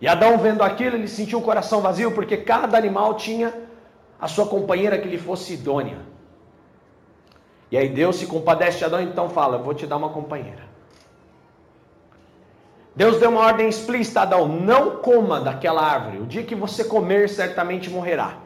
E 0.00 0.06
Adão, 0.06 0.38
vendo 0.38 0.62
aquilo, 0.62 0.96
ele 0.96 1.08
sentiu 1.08 1.38
o 1.38 1.42
coração 1.42 1.80
vazio, 1.80 2.12
porque 2.12 2.36
cada 2.36 2.78
animal 2.78 3.14
tinha 3.14 3.52
a 4.20 4.28
sua 4.28 4.46
companheira 4.46 4.98
que 4.98 5.08
lhe 5.08 5.18
fosse 5.18 5.54
idônea. 5.54 5.98
E 7.70 7.76
aí 7.76 7.88
Deus 7.88 8.16
se 8.16 8.26
compadece 8.26 8.78
de 8.78 8.84
Adão, 8.84 9.00
então 9.00 9.28
fala: 9.28 9.58
vou 9.58 9.74
te 9.74 9.86
dar 9.86 9.96
uma 9.96 10.10
companheira. 10.10 10.68
Deus 12.94 13.18
deu 13.18 13.30
uma 13.30 13.42
ordem 13.42 13.68
explícita 13.68 14.20
a 14.20 14.22
Adão: 14.22 14.48
não 14.48 14.96
coma 14.96 15.40
daquela 15.40 15.82
árvore. 15.82 16.18
O 16.18 16.26
dia 16.26 16.44
que 16.44 16.54
você 16.54 16.84
comer, 16.84 17.28
certamente 17.28 17.90
morrerá. 17.90 18.38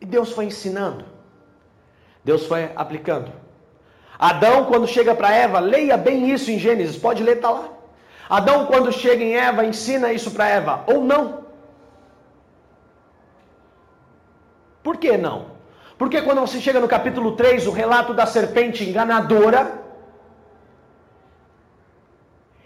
E 0.00 0.06
Deus 0.06 0.32
foi 0.32 0.46
ensinando. 0.46 1.04
Deus 2.24 2.46
foi 2.46 2.70
aplicando. 2.76 3.32
Adão, 4.18 4.64
quando 4.66 4.86
chega 4.86 5.14
para 5.14 5.32
Eva, 5.32 5.60
leia 5.60 5.96
bem 5.96 6.30
isso 6.30 6.50
em 6.50 6.58
Gênesis, 6.58 6.96
pode 6.96 7.22
ler, 7.22 7.36
está 7.36 7.50
lá. 7.50 7.77
Adão, 8.28 8.66
quando 8.66 8.92
chega 8.92 9.24
em 9.24 9.34
Eva, 9.34 9.64
ensina 9.64 10.12
isso 10.12 10.30
para 10.30 10.48
Eva, 10.48 10.84
ou 10.86 11.02
não. 11.02 11.46
Por 14.82 14.96
que 14.98 15.16
não? 15.16 15.58
Porque 15.96 16.22
quando 16.22 16.40
você 16.40 16.60
chega 16.60 16.80
no 16.80 16.88
capítulo 16.88 17.32
3, 17.36 17.66
o 17.66 17.70
relato 17.72 18.12
da 18.14 18.26
serpente 18.26 18.88
enganadora, 18.88 19.82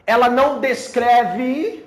ela 0.06 0.28
não 0.28 0.60
descreve 0.60 1.86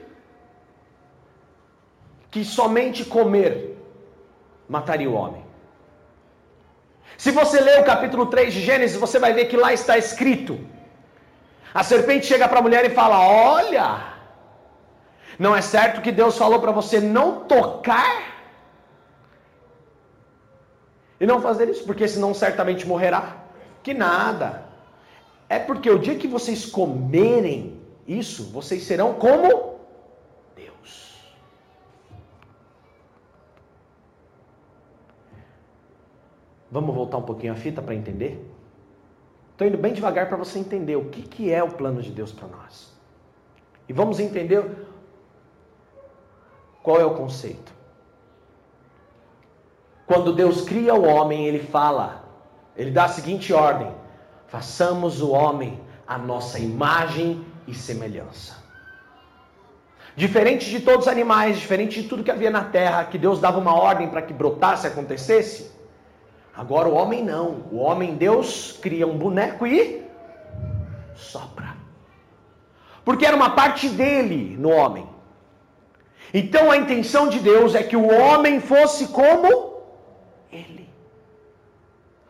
que 2.32 2.44
somente 2.44 3.04
comer 3.06 3.78
mataria 4.68 5.10
o 5.10 5.14
homem. 5.14 5.44
Se 7.18 7.32
você 7.32 7.60
ler 7.62 7.82
o 7.82 7.86
capítulo 7.86 8.26
3 8.26 8.54
de 8.54 8.62
Gênesis, 8.62 8.98
você 8.98 9.20
vai 9.20 9.34
ver 9.34 9.46
que 9.46 9.56
lá 9.56 9.72
está 9.74 9.98
escrito: 9.98 10.60
a 11.76 11.84
serpente 11.84 12.26
chega 12.26 12.48
para 12.48 12.60
a 12.60 12.62
mulher 12.62 12.86
e 12.86 12.90
fala: 12.92 13.20
Olha, 13.20 14.14
não 15.38 15.54
é 15.54 15.62
certo 15.62 16.02
que 16.02 16.10
Deus 16.10 16.38
falou 16.38 16.62
para 16.62 16.72
você 16.72 17.02
não 17.02 17.42
tocar 17.42 18.34
e 21.20 21.26
não 21.26 21.42
fazer 21.42 21.68
isso, 21.68 21.84
porque 21.84 22.08
senão 22.08 22.34
certamente 22.34 22.88
morrerá. 22.88 23.44
Que 23.84 23.94
nada. 23.94 24.64
É 25.50 25.60
porque 25.60 25.90
o 25.90 26.00
dia 26.00 26.16
que 26.16 26.30
vocês 26.30 26.66
comerem 26.66 27.82
isso, 28.08 28.50
vocês 28.52 28.84
serão 28.84 29.16
como 29.16 29.76
Deus. 30.56 31.20
Vamos 36.72 36.96
voltar 36.96 37.18
um 37.18 37.24
pouquinho 37.24 37.52
a 37.52 37.58
fita 37.58 37.82
para 37.82 37.94
entender? 37.96 38.55
Estou 39.56 39.66
indo 39.66 39.78
bem 39.78 39.94
devagar 39.94 40.28
para 40.28 40.36
você 40.36 40.60
entender 40.60 40.98
o 40.98 41.06
que, 41.06 41.22
que 41.22 41.50
é 41.50 41.64
o 41.64 41.72
plano 41.72 42.02
de 42.02 42.12
Deus 42.12 42.34
para 42.34 42.46
nós. 42.46 42.94
E 43.88 43.94
vamos 43.94 44.20
entender 44.20 44.70
qual 46.84 47.00
é 47.00 47.06
o 47.06 47.16
conceito. 47.16 47.72
Quando 50.06 50.34
Deus 50.34 50.64
cria 50.66 50.94
o 50.94 51.06
homem, 51.06 51.48
ele 51.48 51.60
fala, 51.60 52.26
ele 52.76 52.92
dá 52.92 53.06
a 53.06 53.08
seguinte 53.08 53.54
ordem: 53.54 53.90
façamos 54.48 55.22
o 55.22 55.32
homem 55.32 55.80
a 56.06 56.18
nossa 56.18 56.60
imagem 56.60 57.46
e 57.66 57.74
semelhança. 57.74 58.62
Diferente 60.18 60.70
de 60.70 60.82
todos 60.82 61.06
os 61.06 61.12
animais, 61.12 61.58
diferente 61.58 62.02
de 62.02 62.10
tudo 62.10 62.26
que 62.26 62.32
havia 62.32 62.52
na 62.52 62.66
terra, 62.66 63.06
que 63.06 63.18
Deus 63.18 63.40
dava 63.40 63.58
uma 63.58 63.74
ordem 63.74 64.10
para 64.10 64.22
que 64.22 64.34
brotasse, 64.34 64.86
acontecesse. 64.86 65.75
Agora 66.56 66.88
o 66.88 66.94
homem 66.94 67.24
não. 67.24 67.66
O 67.72 67.78
homem, 67.78 68.16
Deus 68.16 68.78
cria 68.82 69.06
um 69.06 69.18
boneco 69.18 69.68
e 69.68 70.06
sopra. 71.16 71.76
Porque 73.04 73.26
era 73.26 73.36
uma 73.36 73.52
parte 73.52 73.90
dele 73.90 74.56
no 74.58 74.70
homem. 74.70 75.08
Então 76.34 76.72
a 76.72 76.78
intenção 76.78 77.28
de 77.28 77.40
Deus 77.40 77.76
é 77.76 77.84
que 77.84 77.96
o 77.96 78.08
homem 78.08 78.60
fosse 78.60 79.08
como 79.08 79.84
ele. 80.52 80.90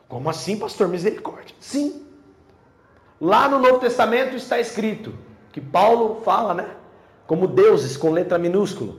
Como 0.08 0.30
assim, 0.30 0.58
pastor? 0.58 0.88
Misericórdia. 0.88 1.56
Sim. 1.60 2.06
Lá 3.22 3.48
no 3.48 3.60
Novo 3.60 3.80
Testamento 3.80 4.36
está 4.36 4.60
escrito 4.60 5.14
que 5.52 5.62
Paulo 5.62 6.22
fala, 6.24 6.54
né? 6.54 6.68
Como 7.26 7.48
deuses 7.48 7.96
com 7.96 8.12
letra 8.12 8.38
minúscula, 8.38 8.96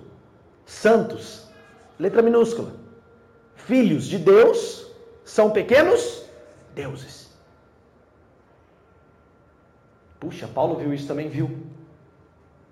santos, 0.64 1.46
letra 1.98 2.22
minúscula, 2.22 2.72
filhos 3.54 4.06
de 4.06 4.18
Deus 4.18 4.85
são 5.26 5.50
pequenos 5.50 6.24
deuses. 6.72 7.28
Puxa, 10.20 10.46
Paulo 10.46 10.76
viu 10.76 10.94
isso 10.94 11.08
também, 11.08 11.28
viu? 11.28 11.50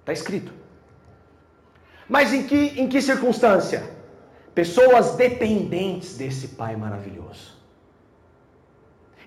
Está 0.01 0.13
escrito. 0.13 0.53
Mas 2.09 2.33
em 2.33 2.47
que, 2.47 2.81
em 2.81 2.89
que 2.89 3.03
circunstância? 3.03 3.91
Pessoas 4.55 5.17
dependentes 5.17 6.17
desse 6.17 6.49
Pai 6.49 6.77
maravilhoso. 6.77 7.55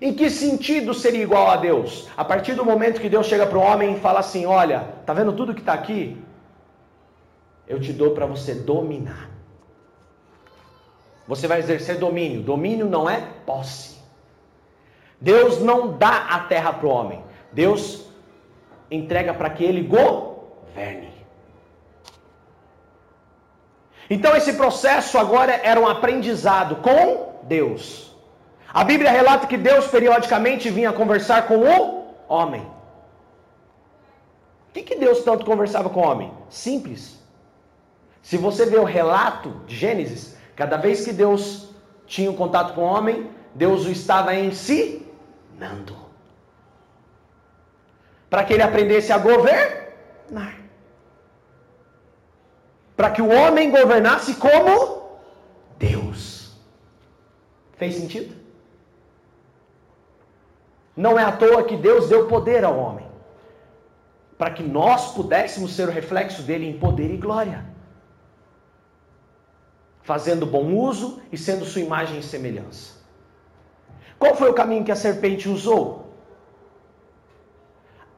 Em 0.00 0.14
que 0.14 0.30
sentido 0.30 0.94
seria 0.94 1.22
igual 1.22 1.50
a 1.50 1.56
Deus? 1.56 2.08
A 2.16 2.24
partir 2.24 2.54
do 2.54 2.64
momento 2.64 3.00
que 3.00 3.10
Deus 3.10 3.26
chega 3.26 3.46
para 3.46 3.58
o 3.58 3.62
homem 3.62 3.94
e 3.94 4.00
fala 4.00 4.20
assim: 4.20 4.46
Olha, 4.46 4.88
tá 5.04 5.12
vendo 5.12 5.34
tudo 5.34 5.54
que 5.54 5.60
está 5.60 5.74
aqui? 5.74 6.16
Eu 7.66 7.78
te 7.78 7.92
dou 7.92 8.12
para 8.12 8.24
você 8.24 8.54
dominar. 8.54 9.37
Você 11.28 11.46
vai 11.46 11.58
exercer 11.58 11.98
domínio. 11.98 12.42
Domínio 12.42 12.86
não 12.86 13.08
é 13.08 13.20
posse. 13.44 13.98
Deus 15.20 15.60
não 15.60 15.98
dá 15.98 16.26
a 16.30 16.40
terra 16.40 16.72
para 16.72 16.86
o 16.86 16.90
homem. 16.90 17.22
Deus 17.52 18.06
entrega 18.90 19.34
para 19.34 19.50
que 19.50 19.62
ele 19.62 19.82
governe. 19.82 21.12
Então 24.08 24.34
esse 24.34 24.54
processo 24.54 25.18
agora 25.18 25.60
era 25.62 25.78
um 25.78 25.86
aprendizado 25.86 26.76
com 26.76 27.40
Deus. 27.42 28.10
A 28.72 28.82
Bíblia 28.82 29.10
relata 29.10 29.46
que 29.46 29.58
Deus 29.58 29.86
periodicamente 29.86 30.70
vinha 30.70 30.94
conversar 30.94 31.46
com 31.46 31.58
o 31.58 32.14
homem. 32.26 32.62
O 32.62 34.72
que, 34.72 34.82
que 34.82 34.94
Deus 34.94 35.22
tanto 35.22 35.44
conversava 35.44 35.90
com 35.90 36.00
o 36.00 36.04
homem? 36.04 36.32
Simples. 36.48 37.18
Se 38.22 38.38
você 38.38 38.64
vê 38.64 38.78
o 38.78 38.84
relato 38.84 39.50
de 39.66 39.76
Gênesis, 39.76 40.37
cada 40.58 40.76
vez 40.76 41.04
que 41.04 41.12
Deus 41.12 41.68
tinha 42.04 42.28
um 42.28 42.34
contato 42.34 42.74
com 42.74 42.80
o 42.80 42.84
homem, 42.84 43.30
Deus 43.54 43.86
o 43.86 43.90
estava 43.92 44.34
ensinando. 44.34 45.96
Para 48.28 48.42
que 48.42 48.54
ele 48.54 48.64
aprendesse 48.64 49.12
a 49.12 49.18
governar. 49.18 50.58
Para 52.96 53.12
que 53.12 53.22
o 53.22 53.28
homem 53.28 53.70
governasse 53.70 54.34
como 54.34 55.20
Deus. 55.78 56.56
Fez 57.76 57.94
sentido? 57.94 58.34
Não 60.96 61.16
é 61.16 61.22
à 61.22 61.30
toa 61.30 61.62
que 61.62 61.76
Deus 61.76 62.08
deu 62.08 62.26
poder 62.26 62.64
ao 62.64 62.76
homem, 62.76 63.06
para 64.36 64.50
que 64.50 64.64
nós 64.64 65.12
pudéssemos 65.12 65.76
ser 65.76 65.88
o 65.88 65.92
reflexo 65.92 66.42
dele 66.42 66.68
em 66.68 66.80
poder 66.80 67.14
e 67.14 67.16
glória, 67.16 67.64
fazendo 70.10 70.44
bom 70.54 70.66
uso 70.90 71.20
e 71.30 71.36
sendo 71.46 71.64
sua 71.64 71.82
imagem 71.88 72.18
e 72.18 72.22
semelhança. 72.22 72.86
Qual 74.18 74.34
foi 74.34 74.48
o 74.50 74.58
caminho 74.60 74.84
que 74.84 74.94
a 74.96 75.02
serpente 75.06 75.48
usou? 75.48 75.82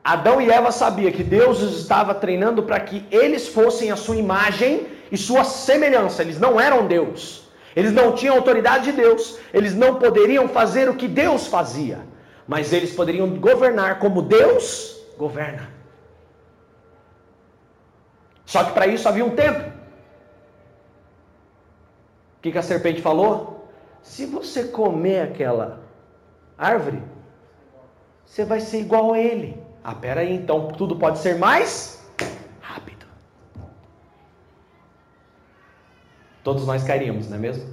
Adão 0.03 0.41
e 0.41 0.51
Eva 0.51 0.73
sabiam 0.73 1.13
que 1.13 1.25
Deus 1.39 1.63
os 1.63 1.75
estava 1.83 2.15
treinando 2.15 2.63
para 2.63 2.81
que 2.81 3.05
eles 3.11 3.49
fossem 3.49 3.91
a 3.91 3.97
sua 3.97 4.17
imagem 4.17 4.87
e 5.13 5.19
sua 5.19 5.45
semelhança. 5.45 6.23
Eles 6.23 6.39
não 6.39 6.59
eram 6.59 6.87
Deus. 6.87 7.23
Eles 7.77 7.93
não 7.93 8.15
tinham 8.15 8.37
autoridade 8.37 8.85
de 8.85 8.93
Deus. 8.93 9.39
Eles 9.53 9.75
não 9.75 9.97
poderiam 9.97 10.49
fazer 10.49 10.89
o 10.89 10.95
que 10.95 11.09
Deus 11.09 11.47
fazia 11.47 11.99
mas 12.51 12.73
eles 12.73 12.93
poderiam 12.93 13.31
governar 13.37 14.01
como 14.01 14.23
Deus 14.23 15.01
governa. 15.17 15.71
Só 18.45 18.65
que 18.65 18.73
para 18.73 18.89
isso 18.89 19.09
havia 19.09 19.25
um 19.25 19.37
tempo. 19.37 19.70
O 22.41 22.43
que, 22.43 22.51
que 22.51 22.57
a 22.57 22.63
serpente 22.63 23.03
falou? 23.03 23.69
Se 24.03 24.25
você 24.25 24.65
comer 24.65 25.21
aquela 25.21 25.81
árvore, 26.57 27.03
você 28.25 28.47
vai 28.47 28.61
ser 28.61 28.81
igual 28.81 29.13
a 29.13 29.19
ele. 29.19 29.63
Ah, 29.85 29.95
peraí, 29.95 30.35
então 30.35 30.69
tudo 30.69 30.97
pode 30.97 31.19
ser 31.19 31.37
mais 31.37 32.03
rápido. 32.59 33.05
Todos 36.43 36.67
nós 36.67 36.83
cairíamos, 36.83 37.29
não 37.29 37.37
é 37.37 37.41
mesmo? 37.41 37.71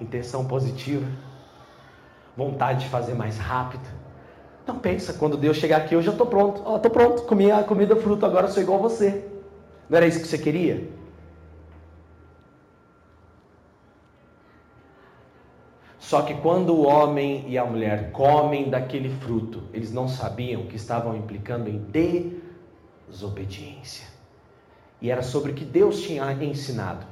Intenção 0.00 0.46
positiva 0.46 1.06
vontade 2.36 2.84
de 2.84 2.88
fazer 2.88 3.14
mais 3.14 3.38
rápido. 3.38 3.86
Não 4.66 4.78
pensa, 4.78 5.12
quando 5.12 5.36
Deus 5.36 5.56
chegar 5.56 5.76
aqui, 5.78 5.94
eu 5.94 6.02
já 6.02 6.12
estou 6.12 6.26
pronto. 6.26 6.62
Ó, 6.64 6.72
oh, 6.72 6.76
estou 6.76 6.90
pronto, 6.90 7.22
comi 7.24 7.50
a 7.50 7.62
comida 7.62 7.94
fruto, 7.96 8.24
agora 8.24 8.48
sou 8.48 8.62
igual 8.62 8.78
a 8.78 8.82
você. 8.82 9.24
Não 9.88 9.96
era 9.96 10.06
isso 10.06 10.20
que 10.20 10.26
você 10.26 10.38
queria? 10.38 10.88
Só 16.04 16.20
que 16.20 16.34
quando 16.34 16.74
o 16.74 16.86
homem 16.86 17.46
e 17.48 17.56
a 17.56 17.64
mulher 17.64 18.12
comem 18.12 18.68
daquele 18.68 19.08
fruto, 19.08 19.62
eles 19.72 19.90
não 19.90 20.06
sabiam 20.06 20.66
que 20.66 20.76
estavam 20.76 21.16
implicando 21.16 21.70
em 21.70 21.78
desobediência. 23.08 24.06
E 25.00 25.10
era 25.10 25.22
sobre 25.22 25.52
o 25.52 25.54
que 25.54 25.64
Deus 25.64 26.02
tinha 26.02 26.30
ensinado. 26.44 27.06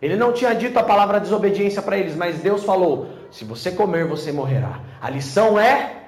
Ele 0.00 0.14
não 0.14 0.32
tinha 0.32 0.54
dito 0.54 0.78
a 0.78 0.84
palavra 0.84 1.18
desobediência 1.18 1.82
para 1.82 1.98
eles, 1.98 2.14
mas 2.14 2.38
Deus 2.38 2.62
falou: 2.62 3.08
se 3.28 3.44
você 3.44 3.72
comer, 3.72 4.06
você 4.06 4.30
morrerá. 4.30 4.80
A 5.00 5.10
lição 5.10 5.58
é 5.58 6.04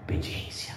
obediência. 0.00 0.74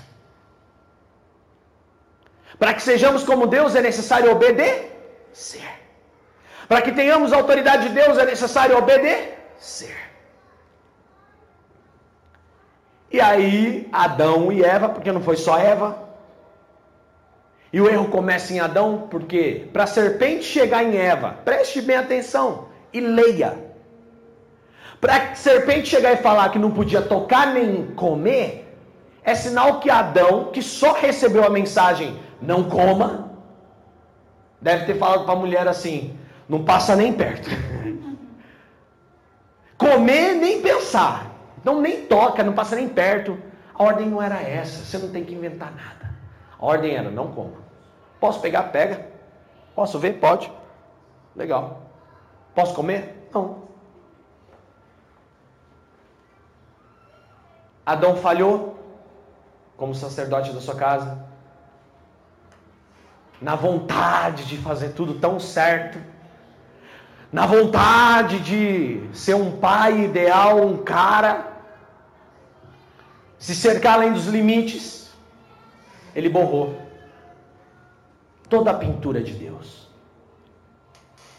Para 2.59 2.73
que 2.73 2.83
sejamos 2.83 3.23
como 3.23 3.47
Deus, 3.47 3.75
é 3.75 3.81
necessário 3.81 4.29
obedecer. 4.29 5.69
Para 6.67 6.81
que 6.81 6.91
tenhamos 6.91 7.31
a 7.31 7.37
autoridade 7.37 7.87
de 7.87 7.93
Deus, 7.95 8.17
é 8.17 8.25
necessário 8.25 8.77
obedecer. 8.77 10.10
E 13.11 13.19
aí, 13.19 13.89
Adão 13.91 14.51
e 14.51 14.63
Eva, 14.63 14.87
porque 14.87 15.11
não 15.11 15.21
foi 15.21 15.35
só 15.35 15.57
Eva, 15.57 16.11
e 17.73 17.79
o 17.79 17.89
erro 17.89 18.09
começa 18.09 18.53
em 18.53 18.59
Adão, 18.59 19.07
porque 19.09 19.67
para 19.71 19.83
a 19.83 19.87
serpente 19.87 20.43
chegar 20.43 20.83
em 20.83 20.97
Eva, 20.97 21.37
preste 21.45 21.81
bem 21.81 21.97
atenção 21.97 22.65
e 22.93 22.99
leia. 22.99 23.57
Para 24.99 25.15
a 25.15 25.35
serpente 25.35 25.87
chegar 25.87 26.13
e 26.13 26.17
falar 26.17 26.49
que 26.49 26.59
não 26.59 26.71
podia 26.71 27.01
tocar 27.01 27.53
nem 27.53 27.87
comer, 27.95 28.77
é 29.23 29.35
sinal 29.35 29.79
que 29.79 29.89
Adão, 29.89 30.51
que 30.51 30.61
só 30.61 30.93
recebeu 30.93 31.43
a 31.43 31.49
mensagem 31.49 32.19
não 32.41 32.63
coma, 32.63 33.31
deve 34.59 34.85
ter 34.85 34.97
falado 34.97 35.25
para 35.25 35.33
a 35.33 35.37
mulher 35.37 35.67
assim: 35.67 36.17
não 36.47 36.63
passa 36.63 36.95
nem 36.95 37.13
perto. 37.13 37.49
Comer 39.77 40.33
nem 40.33 40.61
pensar. 40.61 41.30
Então 41.61 41.79
nem 41.79 42.05
toca, 42.05 42.43
não 42.43 42.53
passa 42.53 42.75
nem 42.75 42.89
perto. 42.89 43.37
A 43.73 43.83
ordem 43.83 44.09
não 44.09 44.21
era 44.21 44.41
essa, 44.41 44.83
você 44.83 44.97
não 44.97 45.11
tem 45.11 45.23
que 45.23 45.33
inventar 45.33 45.71
nada. 45.71 46.13
A 46.59 46.65
ordem 46.65 46.95
era: 46.95 47.09
não 47.09 47.31
coma. 47.31 47.57
Posso 48.19 48.39
pegar? 48.41 48.63
Pega. 48.63 49.07
Posso 49.75 49.97
ver? 49.97 50.19
Pode. 50.19 50.51
Legal. 51.35 51.81
Posso 52.53 52.73
comer? 52.73 53.29
Não. 53.33 53.69
Adão 57.85 58.15
falhou 58.15 58.79
como 59.75 59.95
sacerdote 59.95 60.53
da 60.53 60.61
sua 60.61 60.75
casa, 60.75 61.25
na 63.41 63.55
vontade 63.55 64.45
de 64.45 64.57
fazer 64.57 64.89
tudo 64.89 65.15
tão 65.15 65.39
certo, 65.39 65.99
na 67.33 67.47
vontade 67.47 68.39
de 68.39 69.09
ser 69.11 69.33
um 69.33 69.57
pai 69.57 70.01
ideal, 70.01 70.61
um 70.61 70.77
cara, 70.83 71.50
se 73.41 73.55
cercar 73.55 73.95
além 73.95 74.13
dos 74.13 74.27
limites, 74.27 75.09
ele 76.15 76.29
borrou 76.29 76.79
toda 78.47 78.69
a 78.69 78.73
pintura 78.75 79.19
de 79.23 79.33
Deus. 79.33 79.89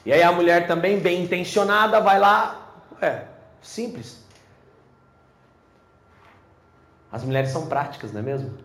E 0.05 0.12
aí 0.12 0.21
a 0.21 0.33
mulher 0.33 0.67
também, 0.67 0.99
bem 0.99 1.23
intencionada, 1.23 2.01
vai 2.01 2.19
lá, 2.19 2.75
é, 3.01 3.27
simples. 3.62 4.21
As 7.12 7.23
mulheres 7.23 7.51
são 7.51 7.69
práticas, 7.69 8.12
não 8.12 8.19
é 8.19 8.25
mesmo? 8.25 8.59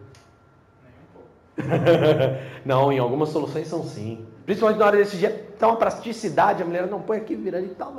não, 2.65 2.91
em 2.91 2.97
algumas 2.97 3.30
soluções 3.30 3.67
são 3.67 3.84
sim. 3.84 4.28
Principalmente 4.47 4.80
na 4.80 4.86
hora 4.88 4.97
desse 4.97 5.15
dia, 5.15 5.47
tá 5.60 5.67
uma 5.67 5.78
praticidade, 5.78 6.63
a 6.63 6.65
mulher 6.65 6.88
não 6.88 7.04
põe 7.04 7.19
aqui 7.19 7.36
virando 7.36 7.67
e 7.67 7.76
tal. 7.76 7.93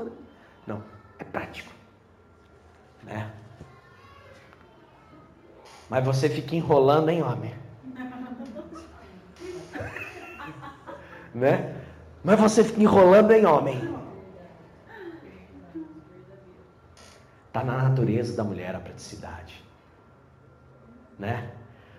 Não, 0.67 0.83
é 1.17 1.23
prático. 1.23 1.73
Né? 3.05 3.31
Mas 5.89 6.05
você 6.05 6.29
fica 6.29 6.55
enrolando, 6.55 7.09
hein, 7.09 7.23
homem? 7.23 7.55
né? 11.35 11.75
Mas 12.23 12.39
você 12.39 12.65
fica 12.65 12.83
enrolando, 12.83 13.31
hein, 13.31 13.47
homem? 13.47 13.97
Está 17.47 17.65
na 17.65 17.85
natureza 17.85 18.37
da 18.37 18.45
mulher 18.45 18.75
a 18.75 18.81
praticidade. 18.81 19.65
Né? 21.19 21.51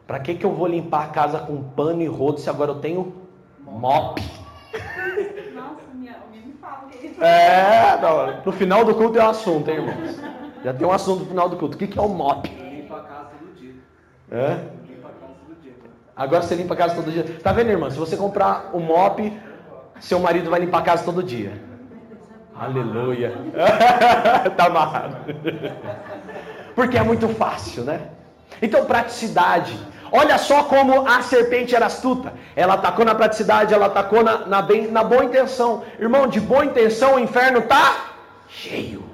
Para 0.06 0.20
que, 0.20 0.36
que 0.36 0.46
eu 0.46 0.54
vou 0.54 0.68
limpar 0.68 1.06
a 1.06 1.10
casa 1.10 1.40
com 1.40 1.62
pano 1.62 2.02
e 2.02 2.08
rodo 2.08 2.40
se 2.40 2.50
agora 2.50 2.72
eu 2.72 2.80
tenho 2.80 3.14
mop? 3.60 4.22
Nossa, 5.54 5.82
minha, 5.94 6.18
alguém 6.24 6.48
me 6.48 6.54
fala 6.54 6.88
que 6.90 6.98
é 6.98 7.10
isso. 7.10 7.24
É, 7.24 8.00
não, 8.02 8.44
no 8.44 8.52
final 8.52 8.86
do 8.86 8.96
culto 8.96 9.20
é 9.20 9.24
o 9.24 9.30
assunto, 9.30 9.70
hein, 9.70 9.78
irmãos? 9.78 10.20
Já 10.64 10.74
tem 10.74 10.88
um 10.88 10.92
assunto 10.92 11.22
no 11.22 11.26
final 11.26 11.50
do 11.50 11.58
culto. 11.58 11.76
O 11.76 11.78
que, 11.78 11.88
que 11.88 12.00
é 12.00 12.02
o 12.02 12.10
mop? 12.10 12.48
Limpa 12.50 12.98
a 12.98 13.04
casa 13.04 13.30
todo 13.40 13.56
dia. 13.56 13.76
Agora 16.16 16.42
você 16.42 16.56
limpa 16.56 16.74
a 16.74 16.78
casa 16.78 16.96
todo 16.96 17.12
dia. 17.12 17.24
Tá 17.42 17.52
vendo, 17.52 17.70
irmã? 17.70 17.90
Se 17.90 17.98
você 17.98 18.18
comprar 18.18 18.72
o 18.74 18.80
mop, 18.80 19.34
seu 20.00 20.20
marido 20.20 20.50
vai 20.50 20.60
limpar 20.60 20.80
a 20.80 20.84
casa 20.84 21.04
todo 21.04 21.24
dia. 21.24 21.54
Aleluia. 22.56 23.34
tá 24.58 24.66
amarrado. 24.66 25.16
Porque 26.76 26.98
é 26.98 27.04
muito 27.04 27.30
fácil, 27.30 27.84
né? 27.84 28.02
Então, 28.62 28.84
praticidade. 28.86 29.80
Olha 30.12 30.38
só 30.38 30.64
como 30.64 31.08
a 31.08 31.22
serpente 31.22 31.76
era 31.76 31.86
astuta. 31.86 32.34
Ela 32.56 32.74
atacou 32.74 33.06
na 33.06 33.16
praticidade, 33.16 33.74
ela 33.74 33.86
atacou 33.86 34.24
na, 34.24 34.46
na, 34.46 34.62
bem, 34.62 34.92
na 34.92 35.04
boa 35.04 35.24
intenção. 35.24 35.84
Irmão, 36.00 36.28
de 36.28 36.42
boa 36.42 36.66
intenção 36.66 37.16
o 37.16 37.20
inferno 37.20 37.60
está 37.60 38.16
cheio. 38.50 39.09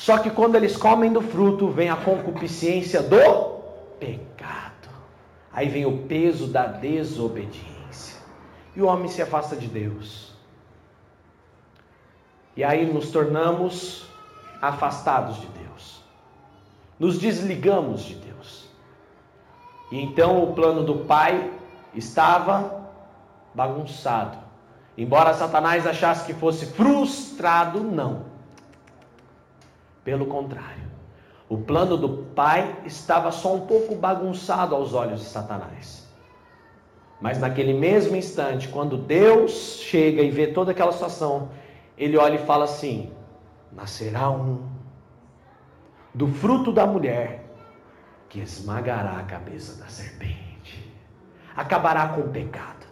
Só 0.00 0.16
que 0.16 0.30
quando 0.30 0.54
eles 0.54 0.78
comem 0.78 1.12
do 1.12 1.20
fruto, 1.20 1.68
vem 1.68 1.90
a 1.90 1.96
concupiscência 1.96 3.02
do 3.02 3.60
pecado. 3.98 4.88
Aí 5.52 5.68
vem 5.68 5.84
o 5.84 6.06
peso 6.06 6.46
da 6.46 6.66
desobediência. 6.66 8.18
E 8.74 8.80
o 8.80 8.86
homem 8.86 9.08
se 9.08 9.20
afasta 9.20 9.54
de 9.54 9.66
Deus. 9.66 10.32
E 12.56 12.64
aí 12.64 12.90
nos 12.90 13.10
tornamos 13.10 14.06
afastados 14.62 15.38
de 15.38 15.46
Deus. 15.48 16.00
Nos 16.98 17.18
desligamos 17.18 18.00
de 18.00 18.14
Deus. 18.14 18.70
E 19.92 20.00
então 20.00 20.42
o 20.42 20.54
plano 20.54 20.82
do 20.82 21.04
pai 21.04 21.52
estava 21.94 22.88
bagunçado. 23.54 24.38
Embora 24.96 25.34
Satanás 25.34 25.86
achasse 25.86 26.24
que 26.24 26.32
fosse 26.32 26.64
frustrado, 26.64 27.84
não. 27.84 28.29
Pelo 30.04 30.26
contrário, 30.26 30.90
o 31.48 31.58
plano 31.58 31.96
do 31.96 32.08
pai 32.34 32.76
estava 32.84 33.30
só 33.30 33.54
um 33.54 33.66
pouco 33.66 33.94
bagunçado 33.94 34.74
aos 34.74 34.94
olhos 34.94 35.20
de 35.20 35.26
Satanás. 35.26 36.08
Mas 37.20 37.38
naquele 37.38 37.74
mesmo 37.74 38.16
instante, 38.16 38.68
quando 38.68 38.96
Deus 38.96 39.80
chega 39.82 40.22
e 40.22 40.30
vê 40.30 40.46
toda 40.46 40.70
aquela 40.70 40.92
situação, 40.92 41.50
ele 41.98 42.16
olha 42.16 42.36
e 42.36 42.46
fala 42.46 42.64
assim: 42.64 43.12
nascerá 43.72 44.30
um 44.30 44.68
do 46.14 46.26
fruto 46.28 46.72
da 46.72 46.86
mulher 46.86 47.44
que 48.28 48.40
esmagará 48.40 49.18
a 49.18 49.24
cabeça 49.24 49.78
da 49.82 49.88
serpente, 49.88 50.92
acabará 51.54 52.08
com 52.08 52.22
o 52.22 52.28
pecado. 52.28 52.86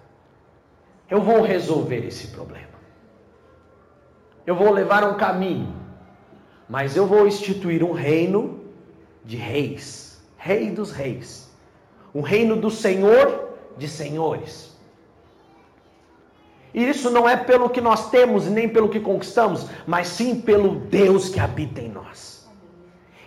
Eu 1.08 1.22
vou 1.22 1.40
resolver 1.40 2.06
esse 2.06 2.28
problema. 2.28 2.66
Eu 4.46 4.54
vou 4.54 4.70
levar 4.70 5.04
um 5.04 5.14
caminho, 5.14 5.74
mas 6.68 6.96
eu 6.96 7.06
vou 7.06 7.26
instituir 7.26 7.82
um 7.82 7.92
reino 7.92 8.60
de 9.24 9.36
reis, 9.36 10.20
rei 10.36 10.70
dos 10.70 10.92
reis, 10.92 11.50
um 12.14 12.20
reino 12.20 12.56
do 12.56 12.70
Senhor 12.70 13.48
de 13.76 13.88
senhores. 13.88 14.76
E 16.74 16.88
isso 16.88 17.10
não 17.10 17.28
é 17.28 17.36
pelo 17.36 17.70
que 17.70 17.80
nós 17.80 18.10
temos 18.10 18.46
nem 18.46 18.68
pelo 18.68 18.88
que 18.88 19.00
conquistamos, 19.00 19.66
mas 19.86 20.08
sim 20.08 20.40
pelo 20.40 20.76
Deus 20.76 21.28
que 21.28 21.40
habita 21.40 21.80
em 21.80 21.88
nós. 21.88 22.46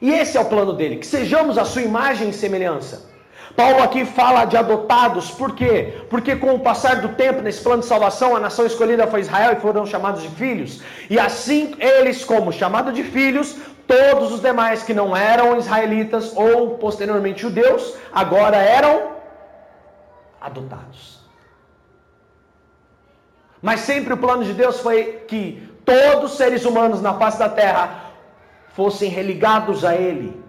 E 0.01 0.11
esse 0.11 0.37
é 0.37 0.41
o 0.41 0.45
plano 0.45 0.73
dele, 0.73 0.97
que 0.97 1.05
sejamos 1.05 1.57
a 1.57 1.65
sua 1.65 1.81
imagem 1.81 2.29
e 2.29 2.33
semelhança. 2.33 3.10
Paulo 3.55 3.81
aqui 3.83 4.05
fala 4.05 4.45
de 4.45 4.57
adotados, 4.57 5.31
por 5.31 5.55
quê? 5.55 5.93
Porque 6.09 6.35
com 6.35 6.55
o 6.55 6.59
passar 6.59 7.01
do 7.01 7.09
tempo, 7.09 7.41
nesse 7.41 7.61
plano 7.61 7.81
de 7.81 7.87
salvação, 7.87 8.35
a 8.35 8.39
nação 8.39 8.65
escolhida 8.65 9.07
foi 9.07 9.21
Israel 9.21 9.53
e 9.53 9.61
foram 9.61 9.85
chamados 9.85 10.21
de 10.21 10.29
filhos. 10.29 10.81
E 11.09 11.19
assim 11.19 11.75
eles, 11.79 12.23
como 12.23 12.51
chamados 12.51 12.93
de 12.93 13.03
filhos, 13.03 13.57
todos 13.87 14.31
os 14.31 14.41
demais 14.41 14.83
que 14.83 14.93
não 14.93 15.15
eram 15.15 15.57
israelitas 15.57 16.31
ou 16.35 16.77
posteriormente 16.77 17.41
judeus, 17.41 17.95
agora 18.13 18.57
eram 18.57 19.11
adotados. 20.39 21.19
Mas 23.61 23.81
sempre 23.81 24.13
o 24.13 24.17
plano 24.17 24.43
de 24.43 24.53
Deus 24.53 24.79
foi 24.79 25.23
que 25.27 25.69
todos 25.85 26.31
os 26.31 26.37
seres 26.37 26.65
humanos 26.65 27.01
na 27.01 27.13
face 27.13 27.37
da 27.37 27.49
terra 27.49 28.11
fossem 28.69 29.09
religados 29.09 29.83
a 29.85 29.95
Ele. 29.95 30.41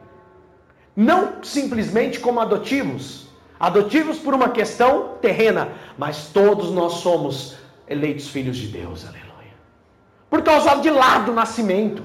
Não 0.94 1.42
simplesmente 1.42 2.20
como 2.20 2.40
adotivos, 2.40 3.26
adotivos 3.59 4.18
por 4.18 4.35
uma 4.35 4.50
questão 4.50 5.14
terrena, 5.20 5.68
mas 5.96 6.26
todos 6.33 6.70
nós 6.70 6.94
somos 6.94 7.57
eleitos 7.88 8.28
filhos 8.28 8.57
de 8.57 8.66
Deus, 8.66 9.05
aleluia. 9.05 9.55
Por 10.28 10.42
causa 10.42 10.74
de 10.76 10.90
lá 10.90 11.18
do 11.18 11.33
nascimento. 11.33 12.05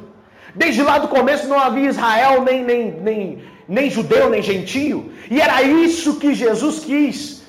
Desde 0.55 0.81
lá 0.81 0.97
do 0.97 1.07
começo 1.07 1.47
não 1.47 1.59
havia 1.59 1.89
Israel, 1.89 2.43
nem, 2.43 2.63
nem, 2.63 2.91
nem, 2.91 3.43
nem 3.67 3.89
judeu, 3.89 4.29
nem 4.29 4.41
gentio. 4.41 5.11
E 5.29 5.39
era 5.39 5.61
isso 5.61 6.19
que 6.19 6.33
Jesus 6.33 6.79
quis. 6.79 7.43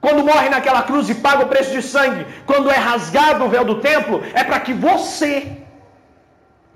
Quando 0.00 0.24
morre 0.24 0.48
naquela 0.48 0.82
cruz 0.82 1.08
e 1.08 1.14
paga 1.16 1.44
o 1.44 1.48
preço 1.48 1.72
de 1.72 1.82
sangue, 1.82 2.26
quando 2.46 2.70
é 2.70 2.76
rasgado 2.76 3.44
o 3.44 3.48
véu 3.48 3.64
do 3.64 3.80
templo, 3.80 4.22
é 4.34 4.42
para 4.42 4.60
que 4.60 4.72
você 4.72 5.65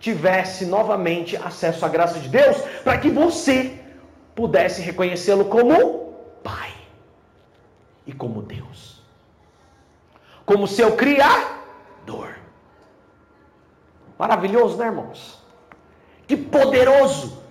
tivesse 0.00 0.64
novamente 0.64 1.36
acesso 1.36 1.84
à 1.84 1.88
graça 1.88 2.18
de 2.18 2.28
Deus, 2.28 2.56
para 2.82 2.98
que 2.98 3.10
você 3.10 3.78
pudesse 4.34 4.80
reconhecê-lo 4.80 5.44
como 5.44 6.14
Pai 6.42 6.72
e 8.06 8.12
como 8.12 8.40
Deus, 8.40 9.02
como 10.46 10.66
seu 10.66 10.96
Criador. 10.96 12.34
Maravilhoso, 14.18 14.78
né, 14.78 14.86
irmãos? 14.86 15.38
Que 16.26 16.36
poderoso! 16.36 17.42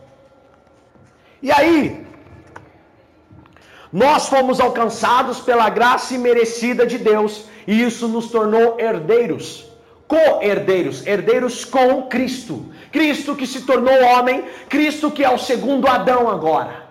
E 1.42 1.52
aí, 1.52 2.06
nós 3.94 4.28
fomos 4.28 4.60
alcançados 4.60 5.40
pela 5.40 5.70
graça 5.70 6.16
imerecida 6.16 6.86
de 6.86 6.98
Deus, 6.98 7.46
e 7.68 7.84
isso 7.84 8.08
nos 8.08 8.30
tornou 8.32 8.80
herdeiros 8.80 9.69
co-herdeiros, 10.10 11.06
herdeiros 11.06 11.64
com 11.64 12.08
Cristo. 12.08 12.66
Cristo 12.92 13.36
que 13.36 13.46
se 13.46 13.62
tornou 13.62 13.98
homem, 14.04 14.44
Cristo 14.68 15.12
que 15.12 15.24
é 15.24 15.30
o 15.30 15.38
segundo 15.38 15.88
Adão 15.88 16.28
agora. 16.28 16.90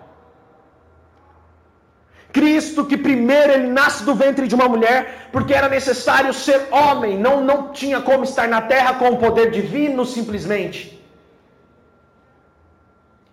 Cristo 2.31 2.85
que 2.85 2.95
primeiro 2.95 3.51
ele 3.51 3.67
nasce 3.67 4.05
do 4.05 4.15
ventre 4.15 4.47
de 4.47 4.55
uma 4.55 4.69
mulher, 4.69 5.27
porque 5.31 5.53
era 5.53 5.67
necessário 5.67 6.33
ser 6.33 6.67
homem, 6.71 7.17
não, 7.17 7.43
não 7.43 7.73
tinha 7.73 7.99
como 8.01 8.23
estar 8.23 8.47
na 8.47 8.61
terra 8.61 8.93
com 8.93 9.09
o 9.09 9.17
poder 9.17 9.51
divino 9.51 10.05
simplesmente. 10.05 10.98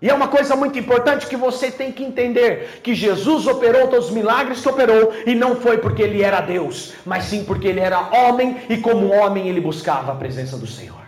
E 0.07 0.09
é 0.09 0.15
uma 0.15 0.29
coisa 0.29 0.55
muito 0.55 0.79
importante 0.79 1.27
que 1.27 1.39
você 1.45 1.69
tem 1.69 1.91
que 1.91 2.05
entender: 2.05 2.81
que 2.85 2.95
Jesus 2.95 3.49
operou 3.55 3.89
todos 3.89 4.07
os 4.07 4.15
milagres 4.19 4.61
que 4.61 4.69
operou, 4.69 5.13
e 5.27 5.35
não 5.35 5.57
foi 5.57 5.79
porque 5.79 6.01
ele 6.01 6.23
era 6.23 6.41
Deus, 6.41 6.93
mas 7.05 7.25
sim 7.25 7.43
porque 7.49 7.67
ele 7.67 7.81
era 7.81 7.99
homem, 8.19 8.49
e 8.69 8.77
como 8.77 9.13
homem 9.13 9.49
ele 9.49 9.61
buscava 9.61 10.13
a 10.13 10.15
presença 10.15 10.57
do 10.57 10.69
Senhor. 10.77 11.05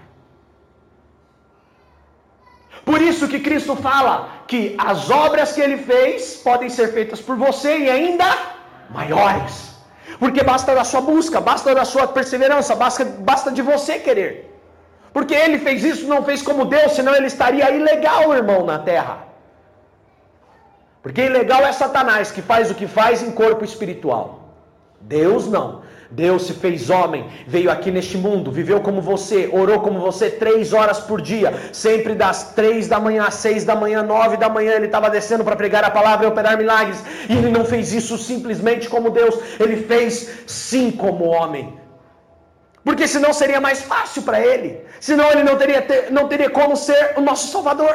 Por 2.85 3.01
isso 3.01 3.29
que 3.29 3.39
Cristo 3.39 3.77
fala 3.77 4.15
que 4.49 4.75
as 4.77 5.09
obras 5.11 5.53
que 5.53 5.61
ele 5.61 5.77
fez 5.77 6.35
podem 6.49 6.69
ser 6.69 6.89
feitas 6.93 7.21
por 7.21 7.37
você 7.37 7.79
e 7.79 7.89
ainda 7.89 8.29
maiores. 8.91 9.77
Porque 10.19 10.43
basta 10.43 10.75
da 10.75 10.83
sua 10.83 11.03
busca, 11.03 11.41
basta 11.41 11.73
da 11.73 11.85
sua 11.85 12.09
perseverança, 12.09 12.75
basta, 12.75 13.05
basta 13.05 13.53
de 13.53 13.63
você 13.63 14.01
querer. 14.01 14.48
Porque 15.19 15.35
ele 15.35 15.59
fez 15.59 15.83
isso, 15.83 16.07
não 16.07 16.23
fez 16.23 16.43
como 16.43 16.65
Deus, 16.65 16.93
senão 16.93 17.13
ele 17.13 17.27
estaria 17.27 17.69
ilegal, 17.73 18.33
irmão, 18.33 18.65
na 18.65 18.79
terra. 18.79 19.15
Porque 21.03 21.23
ilegal 21.23 21.63
é 21.67 21.73
Satanás 21.73 22.31
que 22.31 22.41
faz 22.41 22.71
o 22.71 22.75
que 22.77 22.87
faz 22.87 23.21
em 23.21 23.33
corpo 23.33 23.65
espiritual. 23.65 24.27
Deus 25.01 25.49
não. 25.49 25.83
Deus 26.09 26.47
se 26.47 26.53
fez 26.53 26.89
homem, 26.89 27.27
veio 27.49 27.69
aqui 27.69 27.91
neste 27.91 28.17
mundo, 28.17 28.53
viveu 28.53 28.81
como 28.81 29.01
você, 29.03 29.51
orou 29.53 29.81
como 29.81 29.99
você 29.99 30.31
três 30.31 30.73
horas 30.73 31.01
por 31.01 31.21
dia, 31.21 31.53
sempre 31.73 32.15
das 32.15 32.53
três 32.53 32.87
da 32.87 33.01
manhã 33.01 33.25
às 33.25 33.35
seis 33.35 33.65
da 33.65 33.75
manhã, 33.75 34.05
nove 34.05 34.37
da 34.37 34.49
manhã, 34.49 34.75
ele 34.75 34.87
estava 34.87 35.11
descendo 35.11 35.43
para 35.43 35.57
pregar 35.57 35.83
a 35.83 35.91
palavra 35.91 36.27
e 36.27 36.29
operar 36.29 36.57
milagres. 36.57 37.03
E 37.29 37.33
ele 37.33 37.51
não 37.51 37.65
fez 37.65 37.93
isso 37.93 38.17
simplesmente 38.17 38.89
como 38.89 39.11
Deus, 39.11 39.37
ele 39.59 39.79
fez 39.79 40.45
sim 40.47 40.93
como 40.93 41.25
homem. 41.25 41.77
Porque 42.89 43.07
senão 43.07 43.35
seria 43.35 43.61
mais 43.61 43.81
fácil 43.83 44.23
para 44.23 44.39
ele, 44.41 44.83
senão 44.99 45.31
ele 45.31 45.43
não 45.49 45.57
teria, 45.63 45.81
ter, 45.83 46.11
não 46.11 46.27
teria 46.27 46.49
como 46.49 46.75
ser 46.75 47.13
o 47.19 47.21
nosso 47.21 47.49
Salvador. 47.49 47.95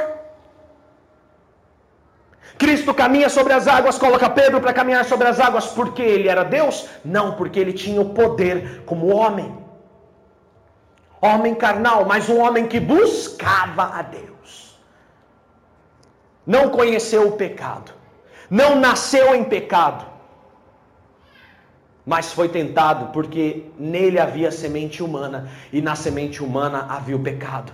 Cristo 2.59 2.93
caminha 2.93 3.27
sobre 3.27 3.53
as 3.53 3.67
águas, 3.67 3.97
coloca 3.97 4.29
Pedro 4.29 4.61
para 4.61 4.71
caminhar 4.71 5.03
sobre 5.03 5.27
as 5.27 5.39
águas 5.39 5.65
porque 5.65 6.03
ele 6.03 6.27
era 6.27 6.43
Deus? 6.43 6.87
Não, 7.03 7.33
porque 7.37 7.59
ele 7.59 7.73
tinha 7.73 7.99
o 7.99 8.11
poder 8.19 8.83
como 8.85 9.07
homem. 9.07 9.57
Homem 11.19 11.55
carnal, 11.55 12.05
mas 12.05 12.29
um 12.29 12.39
homem 12.39 12.67
que 12.67 12.79
buscava 12.79 13.97
a 13.97 14.03
Deus. 14.03 14.79
Não 16.45 16.69
conheceu 16.69 17.29
o 17.29 17.31
pecado, 17.31 17.91
não 18.47 18.75
nasceu 18.75 19.33
em 19.33 19.43
pecado, 19.43 20.05
mas 22.05 22.33
foi 22.33 22.49
tentado 22.49 23.11
porque 23.11 23.65
nele 23.79 24.19
havia 24.19 24.51
semente 24.51 25.01
humana 25.01 25.49
e 25.71 25.81
na 25.81 25.95
semente 25.95 26.43
humana 26.43 26.85
havia 26.89 27.15
o 27.15 27.19
pecado. 27.19 27.73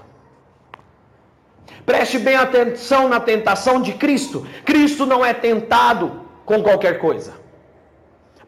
Preste 1.86 2.20
bem 2.20 2.36
atenção 2.36 3.10
na 3.10 3.20
tentação 3.20 3.82
de 3.82 3.94
Cristo. 3.94 4.46
Cristo 4.64 5.06
não 5.06 5.26
é 5.26 5.34
tentado 5.34 6.22
com 6.46 6.62
qualquer 6.62 7.00
coisa. 7.00 7.34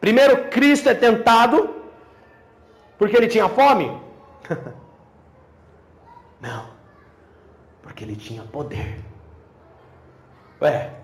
Primeiro, 0.00 0.48
Cristo 0.48 0.88
é 0.88 0.94
tentado 0.94 1.74
porque 2.98 3.16
ele 3.16 3.26
tinha 3.26 3.48
fome? 3.48 3.90
não. 6.40 6.70
Porque 7.82 8.04
ele 8.04 8.14
tinha 8.14 8.42
poder. 8.44 9.00
Ué, 10.60 10.94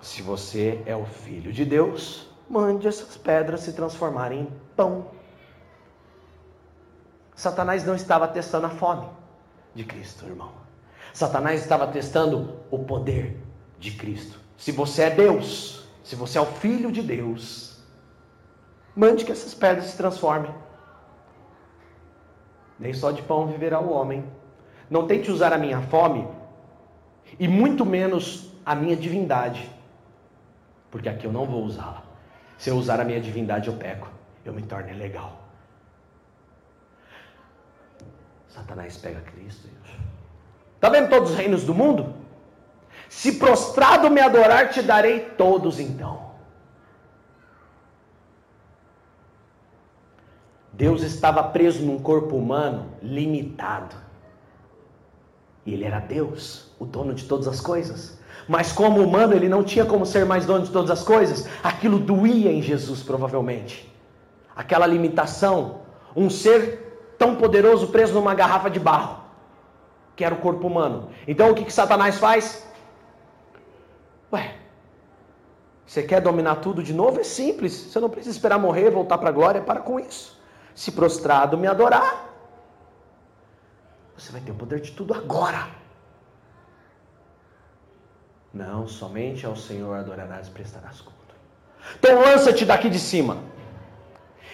se 0.00 0.22
você 0.22 0.80
é 0.86 0.96
o 0.96 1.04
filho 1.04 1.52
de 1.52 1.66
Deus, 1.66 2.27
mande 2.48 2.88
essas 2.88 3.16
pedras 3.16 3.60
se 3.60 3.72
transformarem 3.72 4.40
em 4.40 4.52
pão. 4.74 5.06
Satanás 7.34 7.84
não 7.84 7.94
estava 7.94 8.26
testando 8.26 8.66
a 8.66 8.70
fome 8.70 9.06
de 9.74 9.84
Cristo, 9.84 10.26
irmão. 10.26 10.52
Satanás 11.12 11.60
estava 11.60 11.86
testando 11.86 12.60
o 12.70 12.78
poder 12.80 13.36
de 13.78 13.92
Cristo. 13.92 14.38
Se 14.56 14.72
você 14.72 15.02
é 15.02 15.10
Deus, 15.10 15.86
se 16.02 16.16
você 16.16 16.38
é 16.38 16.40
o 16.40 16.46
filho 16.46 16.90
de 16.90 17.02
Deus, 17.02 17.80
mande 18.94 19.24
que 19.24 19.32
essas 19.32 19.54
pedras 19.54 19.86
se 19.86 19.96
transformem. 19.96 20.52
Nem 22.78 22.92
só 22.92 23.10
de 23.10 23.22
pão 23.22 23.46
viverá 23.46 23.80
o 23.80 23.92
homem. 23.92 24.24
Não 24.90 25.06
tente 25.06 25.30
usar 25.30 25.52
a 25.52 25.58
minha 25.58 25.80
fome 25.82 26.26
e 27.38 27.46
muito 27.46 27.84
menos 27.84 28.50
a 28.64 28.74
minha 28.74 28.96
divindade, 28.96 29.70
porque 30.90 31.08
aqui 31.08 31.26
eu 31.26 31.32
não 31.32 31.44
vou 31.44 31.62
usá-la. 31.64 32.07
Se 32.58 32.70
eu 32.70 32.76
usar 32.76 33.00
a 33.00 33.04
minha 33.04 33.20
divindade, 33.20 33.68
eu 33.68 33.76
peco, 33.76 34.08
eu 34.44 34.52
me 34.52 34.62
torno 34.62 34.90
ilegal. 34.90 35.40
Satanás 38.48 38.96
pega 38.96 39.20
Cristo. 39.20 39.68
Está 40.74 40.88
vendo 40.88 41.08
todos 41.08 41.30
os 41.30 41.36
reinos 41.36 41.64
do 41.64 41.74
mundo? 41.74 42.14
Se 43.08 43.38
prostrado 43.38 44.10
me 44.10 44.20
adorar, 44.20 44.70
te 44.70 44.82
darei 44.82 45.20
todos 45.20 45.78
então. 45.78 46.28
Deus 50.72 51.02
estava 51.02 51.42
preso 51.42 51.84
num 51.84 51.98
corpo 51.98 52.36
humano 52.36 52.92
limitado. 53.02 54.07
Ele 55.72 55.84
era 55.84 55.98
Deus, 56.00 56.70
o 56.78 56.84
dono 56.84 57.14
de 57.14 57.24
todas 57.24 57.48
as 57.48 57.60
coisas. 57.60 58.18
Mas 58.48 58.72
como 58.72 59.02
humano, 59.02 59.34
ele 59.34 59.48
não 59.48 59.62
tinha 59.62 59.84
como 59.84 60.06
ser 60.06 60.24
mais 60.24 60.46
dono 60.46 60.64
de 60.64 60.70
todas 60.70 60.90
as 60.90 61.02
coisas. 61.02 61.46
Aquilo 61.62 61.98
doía 61.98 62.50
em 62.50 62.62
Jesus, 62.62 63.02
provavelmente. 63.02 63.92
Aquela 64.56 64.86
limitação. 64.86 65.82
Um 66.16 66.30
ser 66.30 67.14
tão 67.18 67.36
poderoso 67.36 67.88
preso 67.88 68.14
numa 68.14 68.34
garrafa 68.34 68.70
de 68.70 68.80
barro, 68.80 69.18
que 70.16 70.24
era 70.24 70.34
o 70.34 70.38
corpo 70.38 70.66
humano. 70.66 71.10
Então 71.26 71.50
o 71.50 71.54
que, 71.54 71.64
que 71.64 71.72
Satanás 71.72 72.18
faz? 72.18 72.66
Ué, 74.32 74.54
você 75.88 76.02
quer 76.02 76.20
dominar 76.20 76.56
tudo 76.56 76.82
de 76.82 76.92
novo? 76.92 77.20
É 77.20 77.24
simples. 77.24 77.72
Você 77.72 77.98
não 77.98 78.10
precisa 78.10 78.36
esperar 78.36 78.58
morrer, 78.58 78.90
voltar 78.90 79.18
para 79.18 79.30
a 79.30 79.32
glória. 79.32 79.60
Para 79.60 79.80
com 79.80 79.98
isso. 79.98 80.38
Se 80.74 80.92
prostrado 80.92 81.56
me 81.56 81.66
adorar, 81.66 82.27
você 84.18 84.32
vai 84.32 84.40
ter 84.40 84.50
o 84.50 84.54
poder 84.54 84.80
de 84.80 84.90
tudo 84.90 85.14
agora. 85.14 85.68
Não, 88.52 88.88
somente 88.88 89.46
ao 89.46 89.54
Senhor 89.54 89.94
adorarás 89.94 90.48
e 90.48 90.50
prestarás 90.50 91.00
culto. 91.00 91.34
Então 91.96 92.20
lança-te 92.20 92.64
daqui 92.64 92.90
de 92.90 92.98
cima 92.98 93.38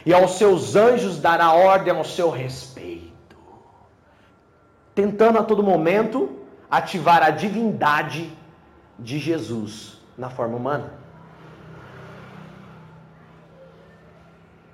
e 0.04 0.12
aos 0.12 0.32
seus 0.32 0.76
anjos 0.76 1.18
dará 1.18 1.52
ordem 1.52 1.96
ao 1.96 2.04
seu 2.04 2.28
respeito, 2.28 3.36
tentando 4.94 5.38
a 5.38 5.42
todo 5.42 5.62
momento 5.62 6.40
ativar 6.70 7.22
a 7.22 7.30
divindade 7.30 8.36
de 8.98 9.18
Jesus 9.18 9.98
na 10.18 10.28
forma 10.28 10.56
humana. 10.56 10.92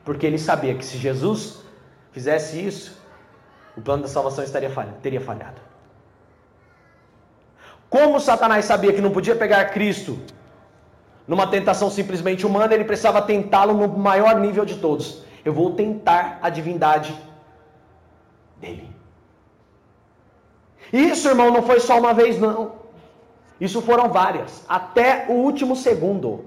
Porque 0.05 0.26
ele 0.26 0.38
sabia 0.38 0.74
que 0.74 0.85
se 0.85 0.98
Jesus 0.98 1.62
fizesse 2.11 2.66
isso, 2.66 2.99
o 3.76 3.80
plano 3.80 4.02
da 4.02 4.09
salvação 4.09 4.44
estaria 4.44 4.70
falhado, 4.70 4.96
teria 5.02 5.20
falhado. 5.20 5.61
Como 7.88 8.20
Satanás 8.20 8.64
sabia 8.64 8.92
que 8.92 9.00
não 9.00 9.11
podia 9.11 9.35
pegar 9.35 9.64
Cristo 9.66 10.18
numa 11.26 11.46
tentação 11.46 11.90
simplesmente 11.90 12.46
humana, 12.46 12.74
ele 12.74 12.85
precisava 12.85 13.22
tentá-lo 13.22 13.72
no 13.74 13.88
maior 13.88 14.38
nível 14.40 14.64
de 14.64 14.76
todos. 14.76 15.22
Eu 15.44 15.52
vou 15.52 15.72
tentar 15.74 16.38
a 16.42 16.50
divindade 16.50 17.16
dele. 18.61 18.90
Isso, 20.92 21.28
irmão, 21.28 21.50
não 21.50 21.62
foi 21.62 21.80
só 21.80 21.98
uma 21.98 22.12
vez, 22.12 22.38
não. 22.38 22.72
Isso 23.61 23.80
foram 23.83 24.09
várias, 24.09 24.64
até 24.68 25.26
o 25.28 25.35
último 25.35 25.76
segundo. 25.76 26.44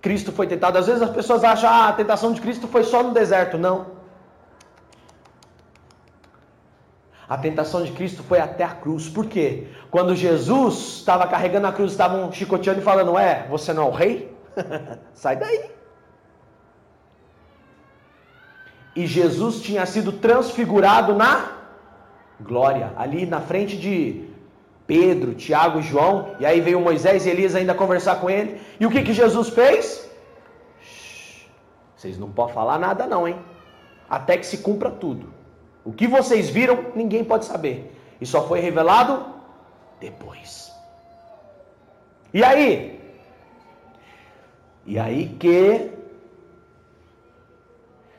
Cristo 0.00 0.30
foi 0.30 0.46
tentado. 0.46 0.78
Às 0.78 0.86
vezes 0.86 1.02
as 1.02 1.10
pessoas 1.10 1.42
acham, 1.42 1.68
ah, 1.68 1.88
a 1.88 1.92
tentação 1.92 2.32
de 2.32 2.40
Cristo 2.40 2.68
foi 2.68 2.84
só 2.84 3.02
no 3.02 3.12
deserto. 3.12 3.58
Não. 3.58 3.97
A 7.28 7.36
tentação 7.36 7.84
de 7.84 7.92
Cristo 7.92 8.22
foi 8.22 8.40
até 8.40 8.64
a 8.64 8.70
cruz. 8.70 9.08
Por 9.08 9.26
quê? 9.26 9.66
Quando 9.90 10.16
Jesus 10.16 10.98
estava 10.98 11.26
carregando 11.26 11.66
a 11.66 11.72
cruz, 11.72 11.92
estavam 11.92 12.32
chicoteando 12.32 12.80
e 12.80 12.82
falando: 12.84 13.12
Ué, 13.12 13.46
você 13.50 13.72
não 13.72 13.82
é 13.84 13.86
o 13.86 13.90
rei? 13.90 14.34
Sai 15.12 15.36
daí. 15.36 15.70
E 18.96 19.06
Jesus 19.06 19.60
tinha 19.60 19.84
sido 19.84 20.10
transfigurado 20.10 21.14
na 21.14 21.52
glória, 22.40 22.92
ali 22.96 23.26
na 23.26 23.40
frente 23.40 23.76
de 23.76 24.28
Pedro, 24.86 25.34
Tiago 25.34 25.80
e 25.80 25.82
João. 25.82 26.34
E 26.40 26.46
aí 26.46 26.62
veio 26.62 26.80
Moisés 26.80 27.26
e 27.26 27.30
Elias 27.30 27.54
ainda 27.54 27.74
conversar 27.74 28.20
com 28.20 28.30
ele. 28.30 28.58
E 28.80 28.86
o 28.86 28.90
que, 28.90 29.02
que 29.02 29.12
Jesus 29.12 29.50
fez? 29.50 30.10
Shhh, 30.80 31.46
vocês 31.94 32.18
não 32.18 32.30
podem 32.30 32.54
falar 32.54 32.78
nada, 32.78 33.06
não, 33.06 33.28
hein? 33.28 33.36
Até 34.08 34.38
que 34.38 34.46
se 34.46 34.58
cumpra 34.58 34.90
tudo. 34.90 35.37
O 35.88 35.92
que 35.92 36.06
vocês 36.06 36.50
viram, 36.50 36.84
ninguém 36.94 37.24
pode 37.24 37.46
saber. 37.46 37.98
E 38.20 38.26
só 38.26 38.46
foi 38.46 38.60
revelado 38.60 39.24
depois. 39.98 40.70
E 42.34 42.44
aí? 42.44 43.00
E 44.84 44.98
aí 44.98 45.30
que 45.40 45.90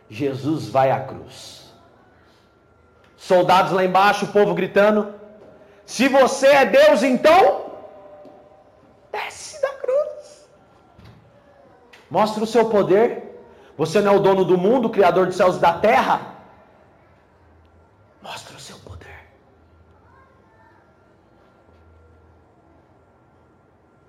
Jesus 0.09 0.67
vai 0.67 0.89
à 0.89 0.99
cruz. 1.01 1.71
Soldados 3.15 3.71
lá 3.71 3.85
embaixo, 3.85 4.25
o 4.25 4.29
povo 4.29 4.55
gritando: 4.55 5.13
Se 5.85 6.07
você 6.07 6.47
é 6.47 6.65
Deus, 6.65 7.03
então 7.03 7.65
desce 9.11 9.61
da 9.61 9.69
cruz. 9.73 10.49
Mostra 12.09 12.43
o 12.43 12.47
seu 12.47 12.67
poder. 12.67 13.27
Você 13.77 14.01
não 14.01 14.13
é 14.13 14.15
o 14.15 14.19
dono 14.19 14.43
do 14.43 14.57
mundo, 14.57 14.89
criador 14.89 15.27
dos 15.27 15.35
céus 15.35 15.57
e 15.57 15.59
da 15.59 15.73
terra. 15.73 16.38
Mostra 18.21 18.55
o 18.55 18.59
seu 18.59 18.77
poder. 18.79 19.27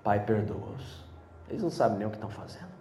Pai, 0.03 0.19
perdoa-os. 0.25 1.01
Eles 1.49 1.61
não 1.61 1.69
sabem 1.69 1.99
nem 1.99 2.07
o 2.07 2.09
que 2.09 2.17
estão 2.17 2.29
fazendo. 2.29 2.71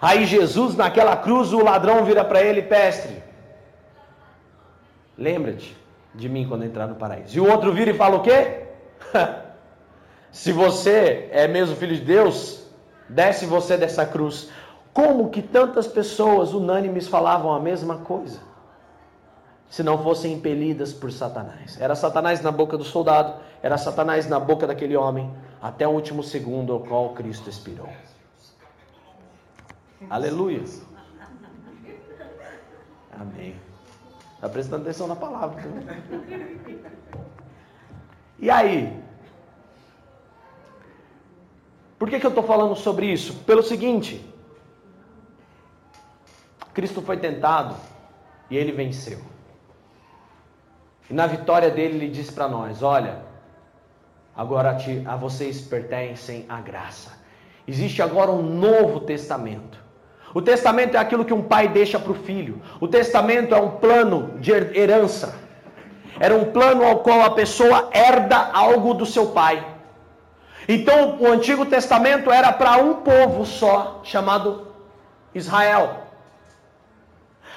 Aí 0.00 0.24
Jesus, 0.24 0.74
naquela 0.74 1.16
cruz, 1.16 1.52
o 1.52 1.62
ladrão 1.62 2.04
vira 2.04 2.24
para 2.24 2.42
ele, 2.42 2.62
pestre. 2.62 3.22
Lembra-te 5.16 5.76
de 6.14 6.28
mim 6.28 6.48
quando 6.48 6.64
entrar 6.64 6.86
no 6.86 6.96
paraíso. 6.96 7.36
E 7.36 7.40
o 7.40 7.50
outro 7.50 7.72
vira 7.72 7.90
e 7.90 7.96
fala 7.96 8.16
o 8.16 8.22
quê? 8.22 8.66
Se 10.32 10.50
você 10.50 11.28
é 11.30 11.46
mesmo 11.46 11.76
filho 11.76 11.94
de 11.94 12.02
Deus, 12.02 12.64
desce 13.08 13.44
você 13.44 13.76
dessa 13.76 14.06
cruz. 14.06 14.50
Como 14.92 15.30
que 15.30 15.42
tantas 15.42 15.86
pessoas 15.86 16.52
unânimes 16.52 17.06
falavam 17.06 17.52
a 17.52 17.60
mesma 17.60 17.98
coisa? 17.98 18.40
Se 19.72 19.82
não 19.82 20.02
fossem 20.02 20.34
impelidas 20.34 20.92
por 20.92 21.10
Satanás. 21.10 21.80
Era 21.80 21.94
Satanás 21.94 22.42
na 22.42 22.52
boca 22.52 22.76
do 22.76 22.84
soldado, 22.84 23.40
era 23.62 23.78
Satanás 23.78 24.28
na 24.28 24.38
boca 24.38 24.66
daquele 24.66 24.94
homem, 24.94 25.34
até 25.62 25.88
o 25.88 25.92
último 25.92 26.22
segundo 26.22 26.74
ao 26.74 26.80
qual 26.80 27.14
Cristo 27.14 27.48
expirou. 27.48 27.88
Aleluia. 30.10 30.62
Amém. 33.18 33.56
Está 34.34 34.46
prestando 34.46 34.82
atenção 34.82 35.06
na 35.06 35.16
palavra. 35.16 35.62
Né? 35.62 36.02
E 38.40 38.50
aí? 38.50 39.02
Por 41.98 42.10
que, 42.10 42.20
que 42.20 42.26
eu 42.26 42.28
estou 42.28 42.44
falando 42.44 42.76
sobre 42.76 43.06
isso? 43.10 43.32
Pelo 43.44 43.62
seguinte: 43.62 44.22
Cristo 46.74 47.00
foi 47.00 47.16
tentado 47.16 47.74
e 48.50 48.56
ele 48.58 48.72
venceu. 48.72 49.31
E 51.12 51.14
na 51.14 51.26
vitória 51.26 51.68
dele, 51.68 51.96
ele 51.96 52.08
diz 52.08 52.30
para 52.30 52.48
nós: 52.48 52.82
Olha, 52.82 53.18
agora 54.34 54.70
a, 54.70 54.74
ti, 54.76 55.02
a 55.04 55.14
vocês 55.14 55.60
pertencem 55.60 56.46
a 56.48 56.58
graça. 56.58 57.12
Existe 57.68 58.00
agora 58.00 58.30
um 58.30 58.40
novo 58.42 59.00
testamento. 59.00 59.76
O 60.32 60.40
testamento 60.40 60.96
é 60.96 60.98
aquilo 60.98 61.26
que 61.26 61.34
um 61.34 61.42
pai 61.42 61.68
deixa 61.68 61.98
para 61.98 62.12
o 62.12 62.14
filho. 62.14 62.62
O 62.80 62.88
testamento 62.88 63.54
é 63.54 63.60
um 63.60 63.72
plano 63.72 64.38
de 64.38 64.52
herança. 64.52 65.34
Era 66.18 66.34
um 66.34 66.46
plano 66.50 66.82
ao 66.82 67.00
qual 67.00 67.20
a 67.20 67.32
pessoa 67.32 67.90
herda 67.92 68.48
algo 68.50 68.94
do 68.94 69.04
seu 69.04 69.26
pai. 69.32 69.66
Então, 70.66 71.18
o 71.20 71.26
Antigo 71.26 71.66
Testamento 71.66 72.30
era 72.30 72.50
para 72.52 72.78
um 72.78 73.02
povo 73.02 73.44
só, 73.44 74.00
chamado 74.02 74.68
Israel. 75.34 76.04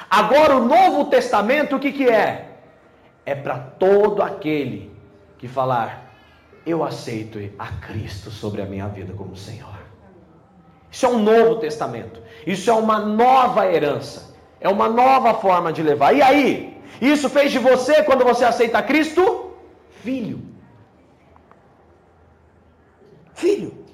Agora, 0.09 0.57
o 0.57 0.65
Novo 0.65 1.05
Testamento, 1.05 1.77
o 1.77 1.79
que, 1.79 1.93
que 1.93 2.09
é? 2.09 2.54
É 3.25 3.33
para 3.33 3.57
todo 3.57 4.21
aquele 4.21 4.91
que 5.37 5.47
falar: 5.47 6.13
Eu 6.65 6.83
aceito 6.83 7.39
a 7.57 7.67
Cristo 7.67 8.29
sobre 8.29 8.61
a 8.61 8.65
minha 8.65 8.87
vida 8.87 9.13
como 9.13 9.35
Senhor. 9.35 9.75
Isso 10.91 11.05
é 11.05 11.09
um 11.09 11.19
novo 11.19 11.55
testamento. 11.57 12.21
Isso 12.47 12.69
é 12.69 12.73
uma 12.73 12.99
nova 12.99 13.69
herança. 13.69 14.33
É 14.61 14.69
uma 14.69 14.87
nova 14.87 15.33
forma 15.33 15.73
de 15.73 15.83
levar. 15.83 16.13
E 16.13 16.21
aí? 16.21 16.81
Isso 17.01 17.29
fez 17.29 17.51
de 17.51 17.59
você, 17.59 18.03
quando 18.03 18.23
você 18.23 18.45
aceita 18.45 18.81
Cristo, 18.81 19.51
filho. 20.01 20.41
Filho. 23.33 23.84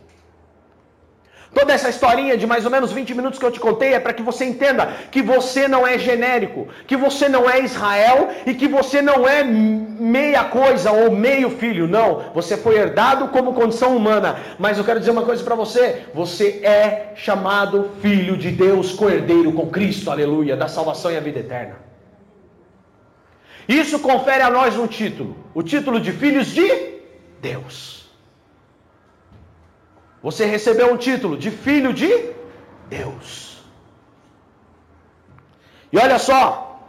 Toda 1.54 1.74
essa 1.74 1.90
historinha 1.90 2.38
de 2.38 2.48
mais 2.48 2.64
ou 2.64 2.72
menos 2.72 2.94
20 2.94 3.14
minutos 3.14 3.38
que 3.38 3.46
eu 3.46 3.52
te 3.52 3.60
contei 3.60 3.94
é 3.94 4.00
para 4.00 4.14
que 4.14 4.24
você 4.24 4.46
entenda 4.46 4.88
que 5.12 5.22
você 5.22 5.68
não 5.68 5.86
é 5.86 5.98
genérico, 6.00 6.70
que 6.88 6.96
você 6.96 7.28
não 7.28 7.50
é 7.50 7.60
Israel 7.60 8.30
e 8.46 8.54
que 8.54 8.70
você 8.70 9.02
não 9.02 9.28
é 9.28 9.44
meia 9.44 10.46
coisa 10.46 10.92
ou 10.92 11.12
meio 11.12 11.50
filho. 11.50 11.88
Não, 11.88 12.32
você 12.34 12.56
foi 12.56 12.78
herdado 12.78 13.28
como 13.28 13.54
condição 13.54 13.98
humana. 13.98 14.40
Mas 14.58 14.78
eu 14.78 14.86
quero 14.86 15.00
dizer 15.00 15.12
uma 15.12 15.26
coisa 15.26 15.44
para 15.44 15.56
você: 15.56 16.06
você 16.14 16.62
é 16.64 17.12
chamado 17.16 17.92
filho 18.02 18.38
de 18.38 18.50
Deus, 18.50 18.94
co-herdeiro 18.94 19.52
com 19.52 19.68
Cristo, 19.68 20.10
aleluia, 20.10 20.56
da 20.56 20.70
salvação 20.70 21.12
e 21.12 21.18
a 21.18 21.22
vida 21.22 21.40
eterna. 21.40 21.76
Isso 23.68 24.00
confere 24.00 24.42
a 24.42 24.50
nós 24.50 24.78
um 24.78 24.88
título, 24.88 25.36
o 25.54 25.62
título 25.62 26.00
de 26.00 26.14
filhos 26.14 26.48
de 26.48 27.02
Deus. 27.42 28.01
Você 30.22 30.46
recebeu 30.46 30.94
um 30.94 30.98
título 30.98 31.38
de 31.38 31.50
filho 31.50 31.94
de 31.94 32.10
Deus. 32.88 33.64
E 35.92 35.98
olha 35.98 36.20
só. 36.20 36.80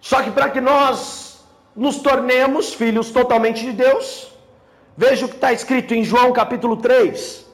Só 0.00 0.22
que 0.22 0.30
para 0.30 0.50
que 0.50 0.60
nós 0.60 1.44
nos 1.74 1.98
tornemos 1.98 2.74
filhos 2.74 3.10
totalmente 3.10 3.64
de 3.64 3.72
Deus, 3.72 4.32
veja 4.96 5.24
o 5.24 5.28
que 5.28 5.36
está 5.36 5.52
escrito 5.52 5.94
em 5.94 6.04
João 6.04 6.32
capítulo 6.32 6.76
3. 6.76 7.48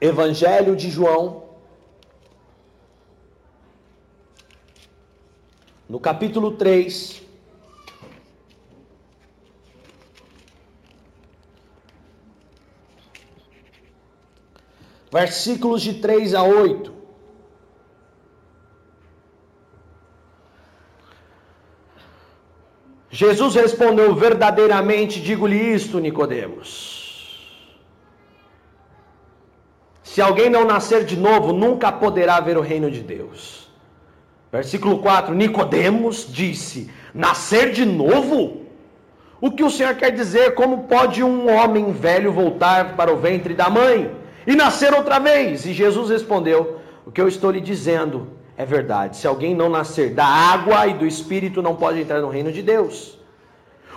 Evangelho 0.00 0.76
de 0.76 0.90
João, 0.90 1.44
no 5.88 5.98
capítulo 5.98 6.52
3, 6.52 7.23
versículos 15.14 15.80
de 15.80 15.94
3 15.94 16.34
a 16.34 16.42
8. 16.42 16.92
Jesus 23.10 23.54
respondeu: 23.54 24.12
Verdadeiramente 24.12 25.20
digo-lhe 25.20 25.56
isto, 25.72 26.00
Nicodemos. 26.00 26.72
Se 30.02 30.20
alguém 30.20 30.50
não 30.50 30.64
nascer 30.64 31.04
de 31.04 31.16
novo, 31.16 31.52
nunca 31.52 31.92
poderá 31.92 32.40
ver 32.40 32.58
o 32.58 32.60
reino 32.60 32.90
de 32.90 33.00
Deus. 33.00 33.70
Versículo 34.50 34.98
4: 34.98 35.32
Nicodemos 35.32 36.26
disse: 36.28 36.90
Nascer 37.14 37.70
de 37.70 37.84
novo? 37.84 38.64
O 39.40 39.52
que 39.52 39.62
o 39.62 39.70
Senhor 39.70 39.94
quer 39.94 40.10
dizer? 40.10 40.54
Como 40.54 40.88
pode 40.88 41.22
um 41.22 41.48
homem 41.54 41.92
velho 41.92 42.32
voltar 42.32 42.96
para 42.96 43.12
o 43.12 43.16
ventre 43.16 43.54
da 43.54 43.70
mãe? 43.70 44.23
E 44.46 44.54
nascer 44.54 44.92
outra 44.92 45.18
vez. 45.18 45.66
E 45.66 45.72
Jesus 45.72 46.10
respondeu: 46.10 46.80
O 47.06 47.10
que 47.10 47.20
eu 47.20 47.28
estou 47.28 47.50
lhe 47.50 47.60
dizendo 47.60 48.28
é 48.56 48.64
verdade. 48.64 49.16
Se 49.16 49.26
alguém 49.26 49.54
não 49.54 49.68
nascer 49.68 50.14
da 50.14 50.26
água 50.26 50.86
e 50.86 50.94
do 50.94 51.06
espírito, 51.06 51.62
não 51.62 51.74
pode 51.74 52.00
entrar 52.00 52.20
no 52.20 52.28
reino 52.28 52.52
de 52.52 52.62
Deus. 52.62 53.18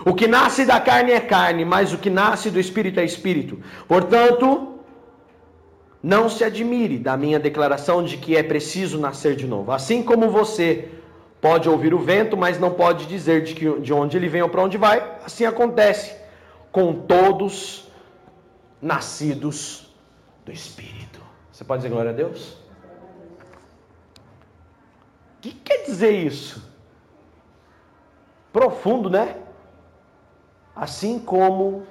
O 0.04 0.14
que 0.14 0.26
nasce 0.26 0.64
da 0.64 0.80
carne 0.80 1.12
é 1.12 1.20
carne, 1.20 1.64
mas 1.64 1.92
o 1.92 1.98
que 1.98 2.10
nasce 2.10 2.50
do 2.50 2.60
espírito 2.60 3.00
é 3.00 3.04
espírito. 3.04 3.58
Portanto, 3.86 4.74
não 6.02 6.28
se 6.28 6.44
admire 6.44 6.98
da 6.98 7.16
minha 7.16 7.38
declaração 7.38 8.04
de 8.04 8.16
que 8.16 8.36
é 8.36 8.42
preciso 8.42 8.98
nascer 8.98 9.34
de 9.34 9.46
novo. 9.46 9.72
Assim 9.72 10.02
como 10.02 10.30
você 10.30 10.88
pode 11.40 11.68
ouvir 11.68 11.94
o 11.94 11.98
vento, 11.98 12.36
mas 12.36 12.58
não 12.58 12.70
pode 12.70 13.06
dizer 13.06 13.42
de, 13.42 13.54
que, 13.54 13.80
de 13.80 13.92
onde 13.92 14.16
ele 14.16 14.28
vem 14.28 14.42
ou 14.42 14.48
para 14.48 14.62
onde 14.62 14.76
vai, 14.76 15.18
assim 15.24 15.44
acontece 15.44 16.14
com 16.70 16.92
todos 16.92 17.88
nascidos 18.80 19.87
do 20.48 20.52
Espírito. 20.52 21.20
Você 21.52 21.62
pode 21.62 21.82
dizer 21.82 21.92
glória 21.92 22.10
a 22.10 22.14
Deus? 22.14 22.54
O 25.36 25.40
que 25.42 25.52
quer 25.52 25.84
dizer 25.84 26.10
isso? 26.10 26.66
Profundo, 28.50 29.10
né? 29.10 29.40
Assim 30.74 31.18
como 31.18 31.86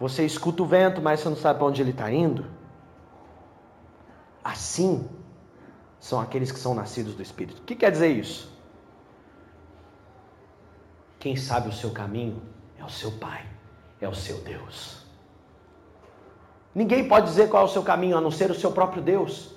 você 0.00 0.24
escuta 0.24 0.62
o 0.62 0.66
vento, 0.66 1.02
mas 1.02 1.20
você 1.20 1.28
não 1.28 1.36
sabe 1.36 1.58
para 1.58 1.68
onde 1.68 1.82
ele 1.82 1.90
está 1.90 2.10
indo. 2.10 2.46
Assim 4.42 5.06
são 6.00 6.18
aqueles 6.18 6.50
que 6.50 6.58
são 6.58 6.74
nascidos 6.74 7.14
do 7.14 7.22
Espírito. 7.22 7.60
O 7.60 7.64
que 7.64 7.76
quer 7.76 7.90
dizer 7.90 8.08
isso? 8.08 8.56
Quem 11.18 11.36
sabe 11.36 11.68
o 11.68 11.72
seu 11.72 11.90
caminho 11.90 12.40
é 12.78 12.84
o 12.84 12.88
seu 12.88 13.12
Pai, 13.12 13.44
é 14.00 14.08
o 14.08 14.14
seu 14.14 14.40
Deus. 14.40 15.07
Ninguém 16.80 17.08
pode 17.12 17.26
dizer 17.26 17.48
qual 17.48 17.64
é 17.64 17.66
o 17.66 17.74
seu 17.76 17.82
caminho 17.82 18.16
a 18.16 18.20
não 18.20 18.30
ser 18.30 18.52
o 18.52 18.54
seu 18.54 18.70
próprio 18.70 19.02
Deus. 19.02 19.52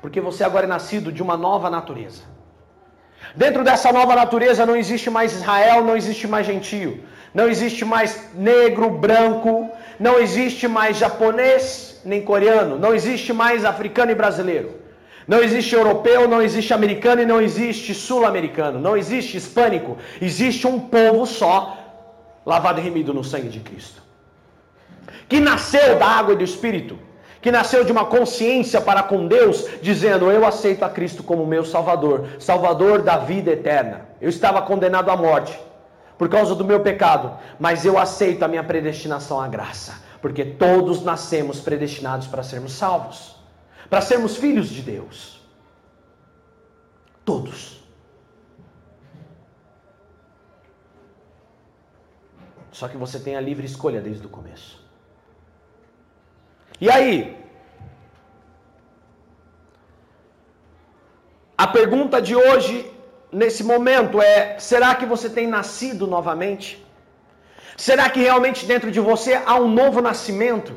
Porque 0.00 0.20
você 0.20 0.44
agora 0.44 0.64
é 0.64 0.68
nascido 0.68 1.10
de 1.10 1.20
uma 1.20 1.36
nova 1.36 1.68
natureza. 1.68 2.22
Dentro 3.34 3.64
dessa 3.64 3.90
nova 3.92 4.14
natureza 4.14 4.64
não 4.64 4.76
existe 4.76 5.10
mais 5.10 5.32
Israel, 5.32 5.82
não 5.82 5.96
existe 5.96 6.28
mais 6.28 6.46
gentio, 6.46 7.02
não 7.34 7.48
existe 7.48 7.84
mais 7.84 8.32
negro, 8.32 8.88
branco, 8.90 9.68
não 9.98 10.20
existe 10.20 10.68
mais 10.68 10.98
japonês 10.98 12.00
nem 12.04 12.22
coreano, 12.22 12.78
não 12.78 12.94
existe 12.94 13.32
mais 13.32 13.64
africano 13.64 14.12
e 14.12 14.14
brasileiro. 14.14 14.70
Não 15.26 15.42
existe 15.42 15.74
europeu, 15.74 16.28
não 16.28 16.40
existe 16.40 16.72
americano 16.72 17.22
e 17.22 17.26
não 17.26 17.40
existe 17.42 17.92
sul-americano, 17.92 18.78
não 18.78 18.96
existe 18.96 19.36
hispânico. 19.36 19.98
Existe 20.22 20.64
um 20.68 20.78
povo 20.78 21.26
só, 21.26 21.76
lavado 22.46 22.78
e 22.78 22.84
remido 22.84 23.12
no 23.12 23.24
sangue 23.24 23.48
de 23.48 23.58
Cristo 23.58 24.09
que 25.28 25.40
nasceu 25.40 25.98
da 25.98 26.06
água 26.06 26.34
e 26.34 26.36
do 26.36 26.44
Espírito, 26.44 26.98
que 27.40 27.50
nasceu 27.50 27.84
de 27.84 27.92
uma 27.92 28.04
consciência 28.04 28.80
para 28.80 29.02
com 29.02 29.26
Deus, 29.26 29.66
dizendo: 29.80 30.30
Eu 30.30 30.46
aceito 30.46 30.84
a 30.84 30.90
Cristo 30.90 31.22
como 31.22 31.46
meu 31.46 31.64
Salvador, 31.64 32.28
Salvador 32.38 33.02
da 33.02 33.16
vida 33.16 33.52
eterna. 33.52 34.06
Eu 34.20 34.28
estava 34.28 34.62
condenado 34.62 35.10
à 35.10 35.16
morte, 35.16 35.58
por 36.18 36.28
causa 36.28 36.54
do 36.54 36.64
meu 36.64 36.80
pecado, 36.80 37.38
mas 37.58 37.84
eu 37.84 37.98
aceito 37.98 38.42
a 38.42 38.48
minha 38.48 38.62
predestinação 38.62 39.40
à 39.40 39.48
graça, 39.48 40.02
porque 40.20 40.44
todos 40.44 41.02
nascemos 41.02 41.60
predestinados 41.60 42.26
para 42.26 42.42
sermos 42.42 42.72
salvos, 42.72 43.36
para 43.88 44.00
sermos 44.00 44.36
filhos 44.36 44.68
de 44.68 44.82
Deus. 44.82 45.40
Todos. 47.24 47.80
Só 52.72 52.88
que 52.88 52.96
você 52.96 53.18
tem 53.18 53.36
a 53.36 53.40
livre 53.40 53.66
escolha 53.66 54.00
desde 54.00 54.26
o 54.26 54.30
começo. 54.30 54.89
E 56.80 56.88
aí? 56.90 57.36
A 61.56 61.66
pergunta 61.66 62.22
de 62.22 62.34
hoje 62.34 62.90
nesse 63.30 63.62
momento 63.62 64.20
é: 64.20 64.58
será 64.58 64.94
que 64.94 65.04
você 65.04 65.28
tem 65.28 65.46
nascido 65.46 66.06
novamente? 66.06 66.68
Será 67.76 68.08
que 68.08 68.20
realmente 68.20 68.64
dentro 68.66 68.90
de 68.90 69.00
você 69.00 69.34
há 69.34 69.56
um 69.56 69.68
novo 69.68 70.00
nascimento? 70.00 70.72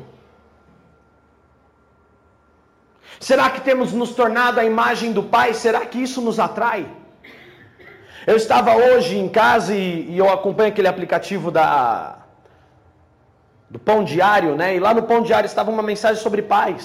Será 3.18 3.48
que 3.48 3.60
temos 3.60 3.92
nos 3.92 4.12
tornado 4.12 4.60
a 4.60 4.64
imagem 4.64 5.12
do 5.12 5.22
Pai? 5.22 5.54
Será 5.54 5.86
que 5.86 5.98
isso 6.02 6.20
nos 6.20 6.38
atrai? 6.38 6.86
Eu 8.26 8.36
estava 8.36 8.74
hoje 8.76 9.16
em 9.18 9.28
casa 9.28 9.74
e, 9.74 10.10
e 10.10 10.18
eu 10.18 10.30
acompanho 10.30 10.70
aquele 10.70 10.88
aplicativo 10.88 11.50
da 11.50 12.23
do 13.74 13.80
Pão 13.88 14.00
Diário, 14.04 14.52
né? 14.60 14.68
E 14.76 14.80
lá 14.86 14.90
no 14.98 15.02
Pão 15.10 15.20
Diário 15.28 15.48
estava 15.48 15.68
uma 15.76 15.84
mensagem 15.90 16.20
sobre 16.22 16.42
paz. 16.56 16.82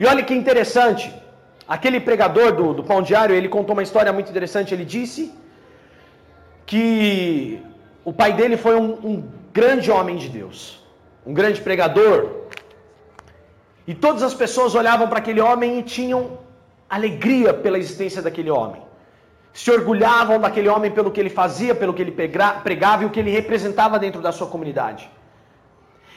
E 0.00 0.04
olha 0.04 0.24
que 0.28 0.34
interessante. 0.42 1.04
Aquele 1.76 2.00
pregador 2.08 2.48
do, 2.58 2.66
do 2.78 2.82
Pão 2.90 3.00
Diário, 3.00 3.36
ele 3.36 3.48
contou 3.56 3.74
uma 3.76 3.84
história 3.88 4.12
muito 4.16 4.30
interessante. 4.32 4.74
Ele 4.74 4.84
disse 4.96 5.22
que 6.66 7.62
o 8.04 8.12
pai 8.20 8.32
dele 8.32 8.56
foi 8.56 8.74
um, 8.74 8.90
um 9.10 9.16
grande 9.60 9.92
homem 9.96 10.16
de 10.16 10.28
Deus, 10.28 10.58
um 11.24 11.32
grande 11.32 11.60
pregador. 11.60 12.16
E 13.86 13.94
todas 13.94 14.24
as 14.24 14.34
pessoas 14.42 14.74
olhavam 14.74 15.06
para 15.06 15.20
aquele 15.22 15.40
homem 15.40 15.78
e 15.78 15.84
tinham 15.84 16.20
alegria 16.90 17.54
pela 17.54 17.78
existência 17.78 18.20
daquele 18.20 18.50
homem. 18.50 18.82
Se 19.52 19.70
orgulhavam 19.70 20.40
daquele 20.40 20.68
homem 20.68 20.90
pelo 20.90 21.10
que 21.10 21.20
ele 21.20 21.30
fazia, 21.30 21.74
pelo 21.74 21.94
que 21.94 22.02
ele 22.02 22.12
pregava 22.62 23.02
e 23.02 23.06
o 23.06 23.10
que 23.10 23.20
ele 23.20 23.30
representava 23.30 23.98
dentro 23.98 24.20
da 24.20 24.30
sua 24.30 24.46
comunidade. 24.46 25.10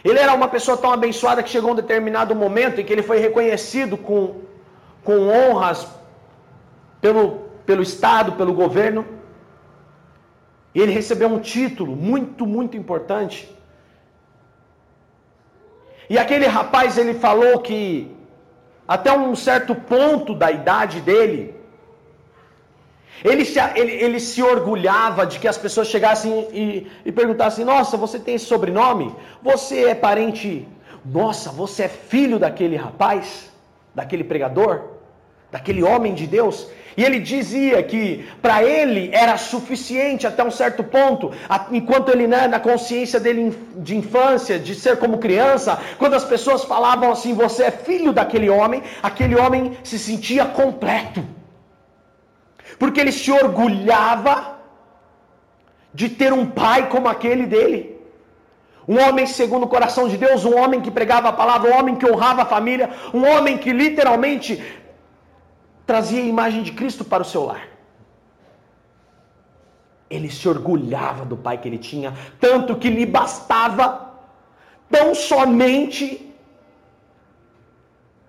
Ele 0.04 0.20
era 0.20 0.34
uma 0.34 0.48
pessoa 0.48 0.78
tão 0.78 0.92
abençoada 0.92 1.42
que 1.44 1.50
chegou 1.50 1.72
um 1.72 1.76
determinado 1.76 2.36
momento 2.36 2.80
em 2.80 2.86
que 2.86 2.94
ele 2.94 3.04
foi 3.04 3.20
reconhecido 3.20 3.98
com 3.98 4.42
com 5.04 5.30
honras 5.30 5.88
pelo, 7.00 7.40
pelo 7.66 7.82
Estado, 7.82 8.34
pelo 8.34 8.54
governo. 8.54 9.06
E 10.74 10.80
ele 10.80 10.92
recebeu 10.92 11.28
um 11.28 11.40
título 11.40 11.96
muito, 11.96 12.46
muito 12.46 12.78
importante. 12.78 13.54
E 16.10 16.18
aquele 16.18 16.46
rapaz, 16.46 16.98
ele 16.98 17.14
falou 17.14 17.60
que 17.60 18.16
até 18.88 19.12
um 19.12 19.36
certo 19.36 19.74
ponto 19.76 20.34
da 20.34 20.52
idade 20.52 21.02
dele, 21.02 21.56
ele 23.24 23.46
se, 23.46 23.60
ele, 23.76 23.92
ele 23.92 24.20
se 24.20 24.42
orgulhava 24.42 25.26
de 25.26 25.40
que 25.40 25.48
as 25.48 25.58
pessoas 25.58 25.88
chegassem 25.88 26.48
e, 26.52 26.88
e 27.06 27.12
perguntassem: 27.12 27.64
Nossa, 27.64 27.98
você 27.98 28.20
tem 28.20 28.36
esse 28.36 28.46
sobrenome? 28.46 29.16
Você 29.44 29.86
é 29.86 29.96
parente? 29.96 30.68
Nossa, 31.06 31.52
você 31.52 31.84
é 31.84 31.88
filho 31.88 32.40
daquele 32.40 32.76
rapaz? 32.76 33.52
daquele 33.94 34.24
pregador, 34.24 34.84
daquele 35.52 35.84
homem 35.84 36.14
de 36.14 36.26
Deus. 36.26 36.68
E 36.96 37.04
ele 37.04 37.20
dizia 37.20 37.82
que 37.84 38.28
para 38.42 38.64
ele 38.64 39.10
era 39.14 39.38
suficiente 39.38 40.28
até 40.28 40.44
um 40.44 40.52
certo 40.52 40.84
ponto, 40.84 41.32
enquanto 41.72 42.10
ele 42.10 42.28
né, 42.28 42.48
na 42.48 42.60
consciência 42.60 43.20
dele 43.20 43.58
de 43.78 43.96
infância, 43.96 44.60
de 44.60 44.76
ser 44.76 44.98
como 44.98 45.18
criança, 45.18 45.80
quando 45.98 46.16
as 46.16 46.26
pessoas 46.26 46.66
falavam 46.66 47.12
assim, 47.12 47.34
você 47.34 47.64
é 47.64 47.72
filho 47.72 48.12
daquele 48.12 48.50
homem, 48.50 48.84
aquele 49.02 49.36
homem 49.36 49.78
se 49.84 49.98
sentia 49.98 50.46
completo. 50.46 51.24
Porque 52.80 53.00
ele 53.00 53.12
se 53.12 53.32
orgulhava 53.32 54.60
de 55.94 56.10
ter 56.10 56.32
um 56.34 56.46
pai 56.46 56.90
como 56.90 57.08
aquele 57.08 57.46
dele. 57.46 58.00
Um 58.88 59.00
homem 59.00 59.26
segundo 59.26 59.64
o 59.64 59.68
coração 59.68 60.08
de 60.08 60.18
Deus, 60.18 60.44
um 60.44 60.58
homem 60.58 60.82
que 60.82 60.92
pregava 60.92 61.30
a 61.30 61.34
palavra, 61.34 61.72
um 61.72 61.78
homem 61.80 61.96
que 61.96 62.10
honrava 62.10 62.42
a 62.44 62.46
família, 62.46 62.90
um 63.14 63.26
homem 63.26 63.58
que 63.58 63.72
literalmente 63.72 64.62
trazia 65.86 66.22
a 66.22 66.26
imagem 66.26 66.64
de 66.64 66.72
Cristo 66.72 67.04
para 67.06 67.24
o 67.24 67.26
seu 67.26 67.44
lar. 67.46 67.68
Ele 70.10 70.30
se 70.30 70.48
orgulhava 70.50 71.24
do 71.26 71.38
pai 71.38 71.58
que 71.58 71.68
ele 71.70 71.78
tinha, 71.78 72.14
tanto 72.40 72.76
que 72.76 72.90
lhe 72.90 73.06
bastava 73.06 74.12
tão 74.90 75.16
somente 75.16 76.06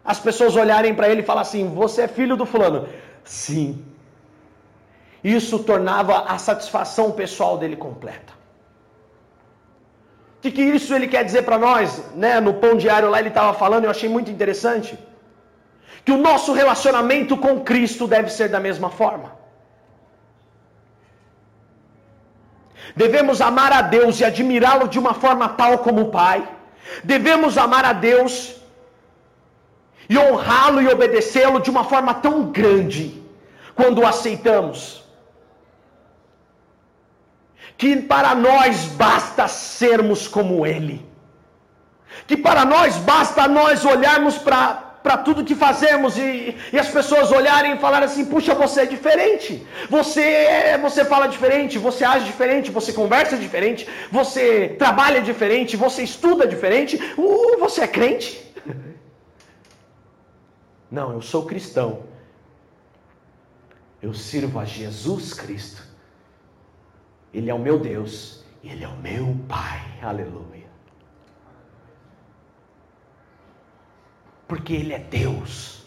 as 0.05 0.19
pessoas 0.19 0.55
olharem 0.57 0.95
para 0.95 1.09
ele 1.09 1.23
e 1.23 1.25
falar 1.25 1.41
assim: 1.41 1.69
Você 1.75 2.03
é 2.03 2.09
filho 2.09 2.37
do 2.37 2.47
fulano? 2.47 2.89
Sim. 3.25 3.92
Isso 5.23 5.61
tornava 5.61 6.23
a 6.23 6.37
satisfação 6.39 7.13
pessoal 7.13 7.57
dele 7.57 7.77
completa. 7.77 8.33
O 10.39 10.43
que, 10.43 10.51
que 10.51 10.63
isso 10.63 10.93
ele 10.93 11.07
quer 11.07 11.25
dizer 11.25 11.43
para 11.43 11.57
nós? 11.57 12.03
Né? 12.17 12.41
No 12.41 12.55
pão 12.55 12.77
diário 12.77 13.09
lá 13.09 13.21
ele 13.21 13.29
estava 13.29 13.55
falando, 13.55 13.85
eu 13.85 13.91
achei 13.91 14.09
muito 14.09 14.31
interessante. 14.31 14.99
Que 16.05 16.11
o 16.11 16.17
nosso 16.17 16.53
relacionamento 16.53 17.37
com 17.37 17.61
Cristo 17.61 18.09
deve 18.09 18.29
ser 18.29 18.49
da 18.49 18.59
mesma 18.59 18.91
forma. 18.91 19.37
Devemos 22.97 23.41
amar 23.41 23.73
a 23.73 23.83
Deus 23.83 24.19
e 24.19 24.25
admirá-lo 24.25 24.89
de 24.89 24.99
uma 24.99 25.15
forma 25.15 25.49
tal 25.51 25.79
como 25.79 26.03
o 26.03 26.11
Pai. 26.11 26.47
Devemos 27.05 27.57
amar 27.57 27.85
a 27.85 27.93
Deus 27.93 28.57
e 30.09 30.19
honrá-lo 30.19 30.83
e 30.83 30.89
obedecê-lo 30.89 31.61
de 31.61 31.71
uma 31.71 31.85
forma 31.85 32.15
tão 32.15 32.51
grande 32.51 33.23
quando 33.77 34.01
o 34.01 34.07
aceitamos 34.07 35.02
que 37.77 37.97
para 37.97 38.35
nós 38.35 38.85
basta 38.87 39.49
sermos 39.49 40.29
como 40.29 40.67
Ele, 40.67 41.05
que 42.27 42.37
para 42.37 42.65
nós 42.65 42.97
basta 42.97 43.49
nós 43.49 43.85
olharmos 43.85 44.39
para 44.39 45.17
tudo 45.25 45.45
que 45.45 45.55
fazemos 45.55 46.17
e, 46.17 46.57
e, 46.73 46.79
as 46.79 46.89
pessoas 46.89 47.33
olharem 47.33 47.75
e 47.75 47.79
falarem 47.79 48.07
assim: 48.07 48.25
puxa, 48.25 48.55
você 48.55 48.83
é 48.83 48.87
diferente, 48.87 49.67
você, 49.91 50.79
você 50.81 51.05
fala 51.05 51.27
diferente, 51.27 51.79
você 51.79 52.05
age 52.05 52.27
diferente, 52.27 52.71
você 52.71 52.93
conversa 52.93 53.37
diferente, 53.37 53.89
você 54.11 54.77
trabalha 54.79 55.21
diferente, 55.21 55.77
você 55.77 56.03
estuda 56.03 56.47
diferente, 56.47 56.97
uh, 57.19 57.59
você 57.59 57.83
é 57.83 57.89
crente. 57.89 58.53
Não, 60.93 61.11
eu 61.15 61.23
sou 61.23 61.47
cristão. 61.47 62.05
Eu 64.03 64.13
sirvo 64.13 64.59
a 64.59 64.65
Jesus 64.67 65.33
Cristo. 65.33 65.83
Ele 67.33 67.51
é 67.51 67.55
o 67.55 67.59
meu 67.59 67.79
Deus 67.79 68.45
Ele 68.63 68.85
é 68.85 68.89
o 68.89 68.97
meu 68.97 69.37
Pai. 69.49 69.81
Aleluia. 70.03 70.71
Porque 74.47 74.73
Ele 74.75 74.93
é 74.93 74.99
Deus. 74.99 75.85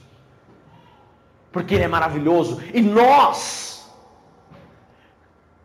Porque 1.52 1.76
Ele 1.76 1.84
é 1.84 1.88
maravilhoso. 1.88 2.62
E 2.74 2.82
nós 2.82 3.90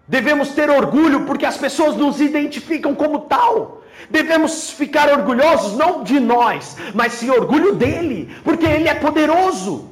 devemos 0.07 0.51
ter 0.51 0.69
orgulho 0.69 1.25
porque 1.25 1.47
as 1.47 1.57
pessoas 1.57 1.97
nos 1.97 2.21
identificam 2.21 2.95
como 2.95 3.21
tal. 3.21 3.81
Devemos 4.09 4.71
ficar 4.71 5.09
orgulhosos 5.11 5.77
não 5.77 6.03
de 6.03 6.19
nós, 6.19 6.77
mas 6.95 7.13
sim 7.13 7.31
orgulho 7.31 7.75
dele, 7.75 8.35
porque 8.43 8.67
ele 8.67 8.89
é 8.89 8.95
poderoso. 8.95 9.91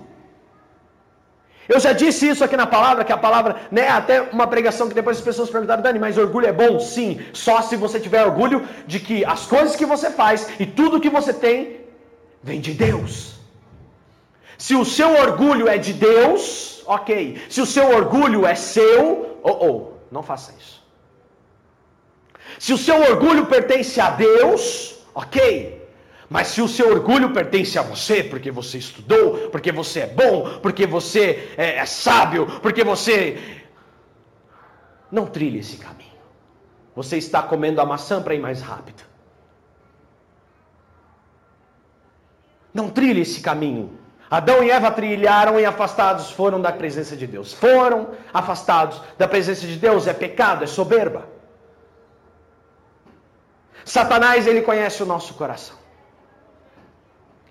Eu 1.68 1.78
já 1.78 1.92
disse 1.92 2.26
isso 2.26 2.42
aqui 2.42 2.56
na 2.56 2.66
palavra, 2.66 3.04
que 3.04 3.12
a 3.12 3.18
palavra, 3.18 3.56
né, 3.70 3.88
até 3.88 4.22
uma 4.22 4.46
pregação 4.46 4.88
que 4.88 4.94
depois 4.94 5.18
as 5.18 5.22
pessoas 5.22 5.50
perguntaram, 5.50 5.82
Dani, 5.82 5.98
mas 5.98 6.16
orgulho 6.16 6.46
é 6.46 6.52
bom? 6.52 6.80
Sim, 6.80 7.20
só 7.32 7.60
se 7.60 7.76
você 7.76 8.00
tiver 8.00 8.24
orgulho 8.24 8.66
de 8.86 8.98
que 8.98 9.24
as 9.24 9.44
coisas 9.46 9.76
que 9.76 9.84
você 9.84 10.10
faz 10.10 10.48
e 10.58 10.64
tudo 10.64 11.00
que 11.00 11.10
você 11.10 11.32
tem 11.32 11.80
vem 12.42 12.60
de 12.60 12.72
Deus. 12.72 13.34
Se 14.56 14.74
o 14.74 14.84
seu 14.84 15.10
orgulho 15.20 15.68
é 15.68 15.76
de 15.76 15.92
Deus, 15.92 16.82
ok. 16.86 17.40
Se 17.50 17.60
o 17.60 17.66
seu 17.66 17.94
orgulho 17.94 18.46
é 18.46 18.54
seu, 18.54 19.38
oh, 19.42 19.66
oh, 19.66 19.92
não 20.10 20.22
faça 20.22 20.54
isso. 20.58 20.82
Se 22.58 22.72
o 22.72 22.78
seu 22.78 22.98
orgulho 23.10 23.46
pertence 23.46 24.00
a 24.00 24.10
Deus, 24.10 24.96
ok. 25.14 25.77
Mas 26.28 26.48
se 26.48 26.60
o 26.60 26.68
seu 26.68 26.90
orgulho 26.90 27.32
pertence 27.32 27.78
a 27.78 27.82
você, 27.82 28.22
porque 28.22 28.50
você 28.50 28.78
estudou, 28.78 29.48
porque 29.50 29.72
você 29.72 30.00
é 30.00 30.06
bom, 30.06 30.58
porque 30.60 30.86
você 30.86 31.54
é, 31.56 31.76
é 31.76 31.86
sábio, 31.86 32.46
porque 32.60 32.84
você. 32.84 33.64
Não 35.10 35.26
trilhe 35.26 35.60
esse 35.60 35.78
caminho. 35.78 36.08
Você 36.94 37.16
está 37.16 37.42
comendo 37.42 37.80
a 37.80 37.86
maçã 37.86 38.22
para 38.22 38.34
ir 38.34 38.40
mais 38.40 38.60
rápido. 38.60 39.02
Não 42.74 42.90
trilhe 42.90 43.22
esse 43.22 43.40
caminho. 43.40 43.98
Adão 44.30 44.62
e 44.62 44.70
Eva 44.70 44.90
trilharam 44.90 45.58
e 45.58 45.64
afastados 45.64 46.30
foram 46.30 46.60
da 46.60 46.70
presença 46.70 47.16
de 47.16 47.26
Deus. 47.26 47.54
Foram 47.54 48.10
afastados 48.34 49.00
da 49.16 49.26
presença 49.26 49.66
de 49.66 49.76
Deus. 49.76 50.06
É 50.06 50.12
pecado, 50.12 50.64
é 50.64 50.66
soberba. 50.66 51.26
Satanás, 53.82 54.46
ele 54.46 54.60
conhece 54.60 55.02
o 55.02 55.06
nosso 55.06 55.32
coração. 55.32 55.78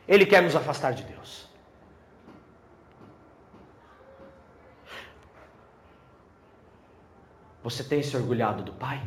Ele 0.08 0.26
quer 0.26 0.42
nos 0.42 0.56
afastar 0.56 0.94
de 0.94 1.04
Deus. 1.04 1.48
Você 7.64 7.84
tem 7.84 8.02
se 8.02 8.16
orgulhado 8.16 8.64
do 8.64 8.72
Pai? 8.72 9.02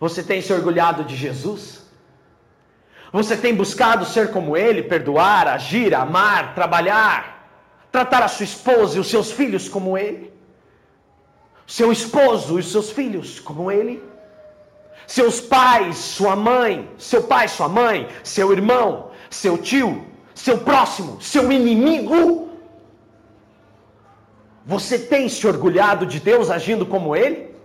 Você 0.00 0.22
tem 0.22 0.40
se 0.40 0.52
orgulhado 0.52 1.04
de 1.04 1.14
Jesus? 1.14 1.86
Você 3.12 3.36
tem 3.36 3.54
buscado 3.54 4.04
ser 4.04 4.30
como 4.30 4.56
Ele, 4.56 4.82
perdoar, 4.82 5.46
agir, 5.48 5.94
amar, 5.94 6.54
trabalhar, 6.54 7.48
tratar 7.92 8.22
a 8.22 8.28
sua 8.28 8.44
esposa 8.44 8.96
e 8.96 9.00
os 9.00 9.08
seus 9.08 9.30
filhos 9.32 9.68
como 9.68 9.96
Ele? 9.98 10.32
Seu 11.66 11.92
esposo 11.92 12.56
e 12.56 12.60
os 12.60 12.72
seus 12.72 12.90
filhos 12.90 13.38
como 13.40 13.70
Ele? 13.70 14.02
Seus 15.06 15.40
pais, 15.40 15.96
sua 15.96 16.34
mãe, 16.34 16.88
seu 16.98 17.22
pai, 17.24 17.48
sua 17.48 17.68
mãe, 17.68 18.08
seu 18.22 18.52
irmão, 18.52 19.10
seu 19.30 19.56
tio, 19.56 20.04
seu 20.34 20.58
próximo, 20.58 21.20
seu 21.20 21.50
inimigo? 21.52 22.50
Você 24.64 24.98
tem 24.98 25.28
se 25.28 25.46
orgulhado 25.46 26.04
de 26.06 26.18
Deus 26.18 26.50
agindo 26.50 26.84
como 26.84 27.14
Ele? 27.14 27.56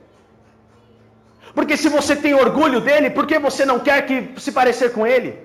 Porque 1.54 1.76
se 1.76 1.90
você 1.90 2.16
tem 2.16 2.34
orgulho 2.34 2.80
dele, 2.80 3.10
por 3.10 3.26
que 3.28 3.38
você 3.38 3.66
não 3.66 3.80
quer 3.80 4.06
que 4.06 4.40
se 4.40 4.52
parecer 4.52 4.94
com 4.94 5.06
ele? 5.06 5.38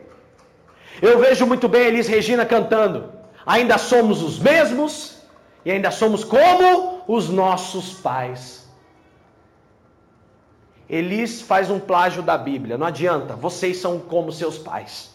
Eu 1.03 1.19
vejo 1.19 1.47
muito 1.47 1.69
bem 1.69 1.87
Elis 1.87 2.07
Regina 2.07 2.47
cantando. 2.47 3.13
Ainda 3.45 3.77
somos 3.79 4.23
os 4.23 4.39
mesmos 4.39 5.19
e 5.65 5.71
ainda 5.71 5.91
somos 5.91 6.25
como 6.25 7.03
os 7.09 7.29
nossos 7.29 7.95
pais. 7.95 8.66
Elis 10.89 11.43
faz 11.43 11.71
um 11.71 11.81
plágio 11.81 12.23
da 12.23 12.39
Bíblia. 12.39 12.79
Não 12.79 12.87
adianta, 12.87 13.35
vocês 13.35 13.79
são 13.79 13.99
como 13.99 14.31
seus 14.31 14.59
pais. 14.59 15.15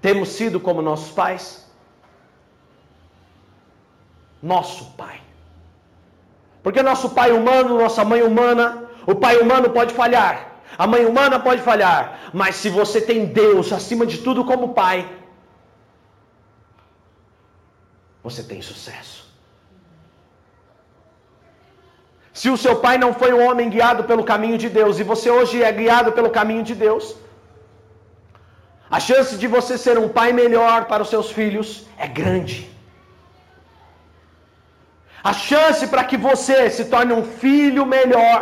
Temos 0.00 0.28
sido 0.30 0.60
como 0.60 0.82
nossos 0.82 1.10
pais? 1.10 1.64
nosso 4.44 4.84
pai. 4.92 5.20
Porque 6.62 6.82
nosso 6.82 7.10
pai 7.10 7.32
humano, 7.32 7.78
nossa 7.78 8.04
mãe 8.04 8.22
humana, 8.22 8.88
o 9.06 9.14
pai 9.14 9.38
humano 9.38 9.70
pode 9.70 9.94
falhar, 9.94 10.60
a 10.76 10.86
mãe 10.86 11.04
humana 11.06 11.40
pode 11.40 11.62
falhar, 11.62 12.30
mas 12.32 12.56
se 12.56 12.68
você 12.68 13.00
tem 13.00 13.24
Deus 13.24 13.72
acima 13.72 14.04
de 14.06 14.18
tudo 14.18 14.44
como 14.44 14.74
pai, 14.74 15.10
você 18.22 18.42
tem 18.42 18.60
sucesso. 18.60 19.23
Se 22.40 22.48
o 22.54 22.60
seu 22.62 22.74
pai 22.84 22.96
não 23.02 23.10
foi 23.20 23.30
um 23.32 23.42
homem 23.48 23.68
guiado 23.74 24.02
pelo 24.10 24.24
caminho 24.30 24.58
de 24.62 24.68
Deus 24.78 24.98
e 24.98 25.04
você 25.10 25.28
hoje 25.36 25.62
é 25.62 25.70
guiado 25.80 26.10
pelo 26.16 26.30
caminho 26.38 26.64
de 26.70 26.74
Deus, 26.74 27.04
a 28.96 28.98
chance 29.08 29.36
de 29.42 29.46
você 29.46 29.78
ser 29.84 29.96
um 30.04 30.08
pai 30.08 30.30
melhor 30.32 30.86
para 30.90 31.04
os 31.04 31.10
seus 31.14 31.30
filhos 31.30 31.68
é 31.96 32.08
grande. 32.08 32.56
A 35.30 35.32
chance 35.32 35.86
para 35.86 36.04
que 36.08 36.16
você 36.16 36.68
se 36.76 36.86
torne 36.86 37.12
um 37.20 37.24
filho 37.44 37.86
melhor, 37.86 38.40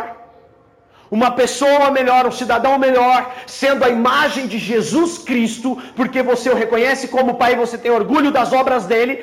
uma 1.11 1.29
pessoa 1.31 1.87
melhor, 1.91 2.25
um 2.25 2.37
cidadão 2.41 2.75
melhor, 2.79 3.31
sendo 3.45 3.85
a 3.85 3.89
imagem 3.89 4.47
de 4.47 4.57
Jesus 4.57 5.19
Cristo, 5.19 5.79
porque 5.95 6.23
você 6.23 6.49
o 6.49 6.55
reconhece 6.55 7.07
como 7.15 7.35
Pai 7.35 7.53
e 7.53 7.61
você 7.63 7.77
tem 7.77 7.91
orgulho 7.91 8.31
das 8.31 8.51
obras 8.51 8.85
dele, 8.85 9.13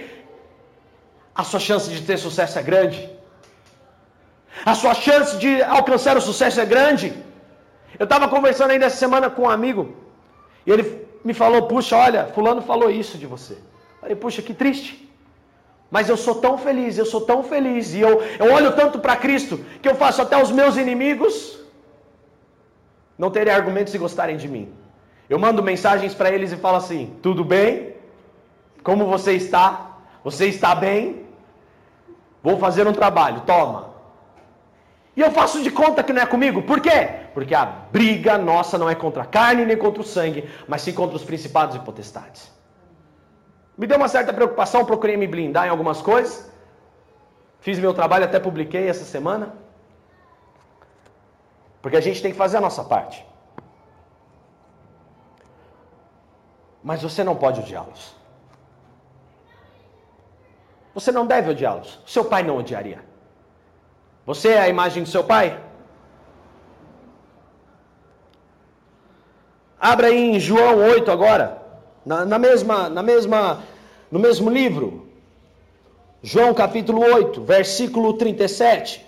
a 1.34 1.42
sua 1.42 1.58
chance 1.58 1.90
de 1.90 2.02
ter 2.02 2.18
sucesso 2.18 2.56
é 2.60 2.62
grande. 2.62 3.19
A 4.64 4.74
sua 4.74 4.94
chance 4.94 5.36
de 5.38 5.62
alcançar 5.62 6.16
o 6.16 6.20
sucesso 6.20 6.60
é 6.60 6.66
grande. 6.66 7.12
Eu 7.98 8.04
estava 8.04 8.28
conversando 8.28 8.70
ainda 8.70 8.86
essa 8.86 8.96
semana 8.96 9.30
com 9.30 9.42
um 9.42 9.50
amigo, 9.50 9.94
e 10.66 10.70
ele 10.70 11.06
me 11.24 11.34
falou: 11.34 11.62
Puxa, 11.62 11.96
olha, 11.96 12.26
Fulano 12.26 12.62
falou 12.62 12.90
isso 12.90 13.18
de 13.18 13.26
você. 13.26 13.54
Eu 13.54 14.00
falei: 14.00 14.16
Puxa, 14.16 14.42
que 14.42 14.54
triste. 14.54 15.08
Mas 15.90 16.08
eu 16.08 16.16
sou 16.16 16.36
tão 16.36 16.56
feliz, 16.56 16.96
eu 16.96 17.04
sou 17.04 17.22
tão 17.22 17.42
feliz, 17.42 17.94
e 17.94 18.00
eu, 18.00 18.22
eu 18.38 18.52
olho 18.52 18.72
tanto 18.72 19.00
para 19.00 19.16
Cristo, 19.16 19.58
que 19.82 19.88
eu 19.88 19.96
faço 19.96 20.22
até 20.22 20.40
os 20.40 20.50
meus 20.50 20.76
inimigos 20.76 21.58
não 23.18 23.30
terem 23.30 23.52
argumentos 23.52 23.92
e 23.92 23.98
gostarem 23.98 24.36
de 24.36 24.48
mim. 24.48 24.72
Eu 25.28 25.38
mando 25.38 25.62
mensagens 25.62 26.14
para 26.14 26.30
eles 26.30 26.52
e 26.52 26.56
falo 26.56 26.76
assim: 26.76 27.16
tudo 27.22 27.44
bem? 27.44 27.94
Como 28.82 29.06
você 29.06 29.32
está? 29.34 29.98
Você 30.24 30.46
está 30.46 30.74
bem? 30.74 31.26
Vou 32.42 32.58
fazer 32.58 32.86
um 32.86 32.92
trabalho, 32.92 33.42
toma. 33.42 33.89
E 35.16 35.20
eu 35.20 35.30
faço 35.32 35.62
de 35.62 35.70
conta 35.70 36.02
que 36.02 36.12
não 36.12 36.22
é 36.22 36.26
comigo, 36.26 36.62
por 36.62 36.80
quê? 36.80 37.08
Porque 37.34 37.54
a 37.54 37.64
briga 37.64 38.38
nossa 38.38 38.78
não 38.78 38.88
é 38.88 38.94
contra 38.94 39.22
a 39.22 39.26
carne 39.26 39.64
nem 39.64 39.76
contra 39.76 40.00
o 40.00 40.04
sangue, 40.04 40.48
mas 40.68 40.82
sim 40.82 40.92
contra 40.92 41.16
os 41.16 41.24
principados 41.24 41.76
e 41.76 41.80
potestades. 41.80 42.50
Me 43.76 43.86
deu 43.86 43.96
uma 43.96 44.08
certa 44.08 44.32
preocupação, 44.32 44.84
procurei 44.84 45.16
me 45.16 45.26
blindar 45.26 45.66
em 45.66 45.70
algumas 45.70 46.00
coisas. 46.00 46.50
Fiz 47.60 47.78
meu 47.78 47.92
trabalho, 47.92 48.24
até 48.24 48.38
publiquei 48.38 48.88
essa 48.88 49.04
semana. 49.04 49.54
Porque 51.82 51.96
a 51.96 52.00
gente 52.00 52.22
tem 52.22 52.30
que 52.30 52.36
fazer 52.36 52.58
a 52.58 52.60
nossa 52.60 52.84
parte. 52.84 53.26
Mas 56.82 57.02
você 57.02 57.24
não 57.24 57.36
pode 57.36 57.60
odiá-los. 57.60 58.14
Você 60.94 61.12
não 61.12 61.26
deve 61.26 61.50
odiá-los. 61.50 62.00
Seu 62.06 62.24
pai 62.24 62.42
não 62.42 62.58
odiaria. 62.58 63.09
Você 64.30 64.50
é 64.50 64.60
a 64.60 64.68
imagem 64.68 65.02
do 65.02 65.08
seu 65.08 65.24
pai? 65.24 65.58
Abra 69.76 70.06
aí 70.06 70.36
em 70.36 70.38
João 70.38 70.76
8 70.76 71.10
agora. 71.10 71.60
Na, 72.06 72.24
na, 72.24 72.38
mesma, 72.38 72.88
na 72.88 73.02
mesma, 73.02 73.64
no 74.08 74.20
mesmo 74.20 74.48
livro, 74.48 75.08
João 76.22 76.54
capítulo 76.54 77.00
8, 77.02 77.42
versículo 77.42 78.12
37. 78.18 79.04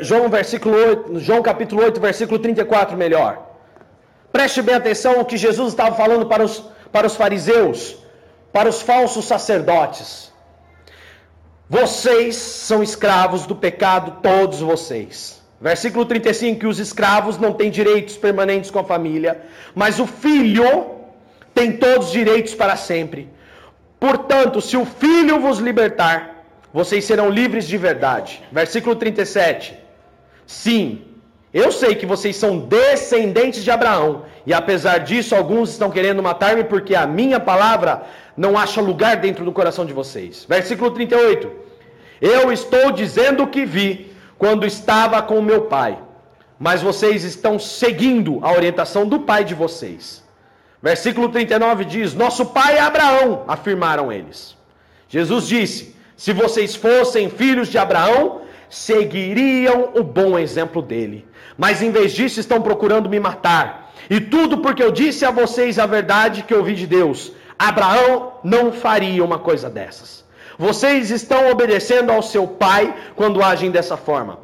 João, 0.00 0.30
versículo 0.30 0.74
8, 0.74 1.20
João 1.20 1.42
capítulo 1.42 1.82
8, 1.82 2.00
versículo 2.00 2.38
34, 2.38 2.96
melhor. 2.96 3.49
Preste 4.32 4.62
bem 4.62 4.74
atenção 4.74 5.18
ao 5.18 5.24
que 5.24 5.36
Jesus 5.36 5.70
estava 5.70 5.94
falando 5.96 6.26
para 6.26 6.44
os, 6.44 6.62
para 6.92 7.06
os 7.06 7.16
fariseus, 7.16 7.96
para 8.52 8.68
os 8.68 8.80
falsos 8.80 9.24
sacerdotes. 9.24 10.32
Vocês 11.68 12.36
são 12.36 12.82
escravos 12.82 13.46
do 13.46 13.54
pecado, 13.54 14.18
todos 14.22 14.60
vocês. 14.60 15.40
Versículo 15.60 16.04
35: 16.04 16.60
que 16.60 16.66
os 16.66 16.78
escravos 16.78 17.38
não 17.38 17.52
têm 17.52 17.70
direitos 17.70 18.16
permanentes 18.16 18.70
com 18.70 18.78
a 18.78 18.84
família, 18.84 19.42
mas 19.74 20.00
o 20.00 20.06
filho 20.06 20.96
tem 21.54 21.76
todos 21.76 22.06
os 22.06 22.12
direitos 22.12 22.54
para 22.54 22.76
sempre. 22.76 23.28
Portanto, 23.98 24.60
se 24.60 24.76
o 24.76 24.86
filho 24.86 25.40
vos 25.40 25.58
libertar, 25.58 26.44
vocês 26.72 27.04
serão 27.04 27.28
livres 27.28 27.66
de 27.66 27.76
verdade. 27.76 28.42
Versículo 28.50 28.96
37. 28.96 29.78
Sim, 30.46 31.02
eu 31.52 31.72
sei 31.72 31.94
que 31.96 32.06
vocês 32.06 32.36
são 32.36 32.58
descendentes 32.58 33.64
de 33.64 33.70
Abraão, 33.70 34.24
e 34.46 34.54
apesar 34.54 34.98
disso, 34.98 35.34
alguns 35.34 35.70
estão 35.70 35.90
querendo 35.90 36.22
matar-me 36.22 36.64
porque 36.64 36.94
a 36.94 37.06
minha 37.06 37.40
palavra 37.40 38.02
não 38.36 38.56
acha 38.56 38.80
lugar 38.80 39.16
dentro 39.16 39.44
do 39.44 39.52
coração 39.52 39.84
de 39.84 39.92
vocês. 39.92 40.46
Versículo 40.48 40.92
38. 40.92 41.50
Eu 42.20 42.52
estou 42.52 42.92
dizendo 42.92 43.42
o 43.42 43.48
que 43.48 43.64
vi 43.64 44.12
quando 44.38 44.64
estava 44.64 45.20
com 45.22 45.42
meu 45.42 45.62
pai, 45.62 45.98
mas 46.58 46.82
vocês 46.82 47.24
estão 47.24 47.58
seguindo 47.58 48.38
a 48.42 48.52
orientação 48.52 49.06
do 49.06 49.20
pai 49.20 49.44
de 49.44 49.54
vocês. 49.54 50.22
Versículo 50.82 51.28
39 51.28 51.84
diz: 51.84 52.14
Nosso 52.14 52.46
pai 52.46 52.76
é 52.76 52.80
Abraão, 52.80 53.44
afirmaram 53.48 54.12
eles. 54.12 54.56
Jesus 55.08 55.46
disse: 55.46 55.96
Se 56.16 56.32
vocês 56.32 56.74
fossem 56.76 57.28
filhos 57.28 57.68
de 57.68 57.76
Abraão, 57.76 58.42
seguiriam 58.70 59.90
o 59.94 60.02
bom 60.02 60.38
exemplo 60.38 60.80
dele. 60.80 61.26
Mas 61.58 61.82
em 61.82 61.90
vez 61.90 62.12
disso, 62.12 62.40
estão 62.40 62.62
procurando 62.62 63.08
me 63.08 63.20
matar. 63.20 63.92
E 64.08 64.20
tudo 64.20 64.58
porque 64.58 64.82
eu 64.82 64.90
disse 64.90 65.24
a 65.24 65.30
vocês 65.30 65.78
a 65.78 65.84
verdade 65.84 66.42
que 66.44 66.54
ouvi 66.54 66.74
de 66.74 66.86
Deus. 66.86 67.32
Abraão 67.58 68.34
não 68.42 68.72
faria 68.72 69.22
uma 69.22 69.38
coisa 69.38 69.68
dessas. 69.68 70.24
Vocês 70.58 71.10
estão 71.10 71.50
obedecendo 71.50 72.10
ao 72.10 72.22
seu 72.22 72.46
pai 72.46 72.94
quando 73.16 73.42
agem 73.42 73.70
dessa 73.70 73.96
forma. 73.96 74.38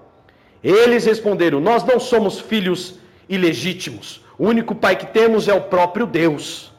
Eles 0.62 1.04
responderam: 1.04 1.60
Nós 1.60 1.84
não 1.84 2.00
somos 2.00 2.40
filhos 2.40 2.98
ilegítimos. 3.28 4.24
O 4.38 4.46
único 4.46 4.74
pai 4.74 4.96
que 4.96 5.06
temos 5.06 5.48
é 5.48 5.54
o 5.54 5.62
próprio 5.62 6.06
Deus. 6.06 6.72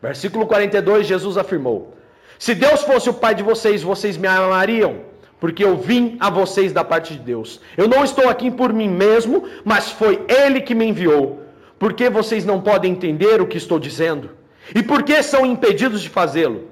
Versículo 0.00 0.46
42, 0.46 1.06
Jesus 1.06 1.36
afirmou: 1.36 1.96
Se 2.38 2.54
Deus 2.54 2.82
fosse 2.82 3.08
o 3.08 3.14
pai 3.14 3.34
de 3.34 3.42
vocês, 3.42 3.82
vocês 3.82 4.16
me 4.16 4.28
amariam, 4.28 5.00
porque 5.38 5.64
eu 5.64 5.76
vim 5.76 6.16
a 6.18 6.30
vocês 6.30 6.72
da 6.72 6.84
parte 6.84 7.14
de 7.14 7.20
Deus. 7.20 7.60
Eu 7.76 7.88
não 7.88 8.04
estou 8.04 8.28
aqui 8.28 8.50
por 8.50 8.72
mim 8.72 8.88
mesmo, 8.88 9.44
mas 9.64 9.90
foi 9.90 10.24
Ele 10.28 10.60
que 10.60 10.74
me 10.74 10.86
enviou. 10.86 11.42
Por 11.78 11.92
que 11.92 12.08
vocês 12.08 12.44
não 12.44 12.60
podem 12.60 12.92
entender 12.92 13.40
o 13.40 13.46
que 13.46 13.58
estou 13.58 13.78
dizendo? 13.78 14.30
E 14.74 14.82
por 14.82 15.02
que 15.02 15.22
são 15.22 15.44
impedidos 15.44 16.00
de 16.00 16.08
fazê-lo? 16.08 16.70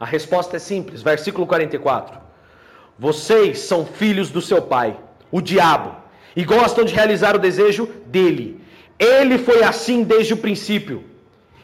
A 0.00 0.06
resposta 0.06 0.56
é 0.56 0.58
simples, 0.58 1.02
versículo 1.02 1.46
44. 1.46 2.18
Vocês 2.98 3.60
são 3.60 3.84
filhos 3.84 4.30
do 4.30 4.40
seu 4.40 4.62
pai, 4.62 4.96
o 5.30 5.40
diabo, 5.40 5.94
e 6.34 6.44
gostam 6.44 6.84
de 6.84 6.94
realizar 6.94 7.36
o 7.36 7.38
desejo 7.38 7.88
dele. 8.06 8.60
Ele 8.98 9.38
foi 9.38 9.62
assim 9.62 10.02
desde 10.02 10.34
o 10.34 10.38
princípio 10.38 11.04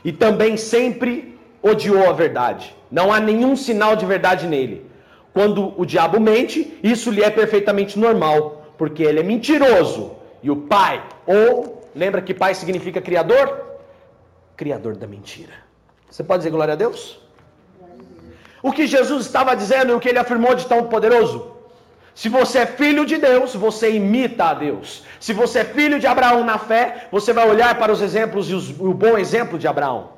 e 0.05 0.13
também 0.13 0.57
sempre 0.57 1.39
odiou 1.63 2.09
a 2.09 2.13
verdade. 2.13 2.75
Não 2.91 3.13
há 3.13 3.21
nenhum 3.21 3.57
sinal 3.57 3.97
de 3.97 4.07
verdade 4.07 4.47
nele. 4.47 4.88
Quando 5.39 5.73
o 5.81 5.87
diabo 5.87 6.19
mente, 6.19 6.77
isso 6.83 7.13
lhe 7.13 7.23
é 7.23 7.31
perfeitamente 7.31 7.97
normal, 7.97 8.73
porque 8.77 9.05
ele 9.05 9.21
é 9.21 9.23
mentiroso. 9.23 10.17
E 10.43 10.51
o 10.51 10.57
pai, 10.57 11.01
ou 11.25 11.89
lembra 11.95 12.21
que 12.21 12.35
pai 12.35 12.57
significa 12.57 13.01
criador? 13.01 13.47
Criador 14.57 14.97
da 14.97 15.07
mentira. 15.07 15.53
Você 16.11 16.25
pode 16.25 16.41
dizer 16.41 16.51
glória 16.51 16.75
a 16.75 16.77
Deus? 16.77 17.21
O 18.61 18.73
que 18.73 18.85
Jesus 18.89 19.27
estava 19.27 19.55
dizendo 19.55 19.93
e 19.93 19.95
o 19.95 20.01
que 20.01 20.09
ele 20.09 20.19
afirmou 20.19 20.57
de 20.57 20.67
tão 20.67 20.89
poderoso? 20.95 21.53
Se 22.17 22.29
você 22.29 22.59
é 22.59 22.67
filho 22.67 23.07
de 23.07 23.17
Deus, 23.17 23.55
você 23.55 23.93
imita 23.93 24.47
a 24.47 24.55
Deus. 24.55 25.05
Se 25.21 25.33
você 25.33 25.61
é 25.61 25.65
filho 25.65 26.01
de 26.01 26.09
Abraão 26.09 26.43
na 26.45 26.59
fé, 26.59 27.07
você 27.13 27.33
vai 27.33 27.49
olhar 27.49 27.79
para 27.79 27.93
os 27.93 28.03
exemplos 28.03 28.51
e 28.51 28.55
os, 28.55 28.71
o 28.71 28.93
bom 28.93 29.17
exemplo 29.17 29.57
de 29.57 29.69
Abraão. 29.69 30.18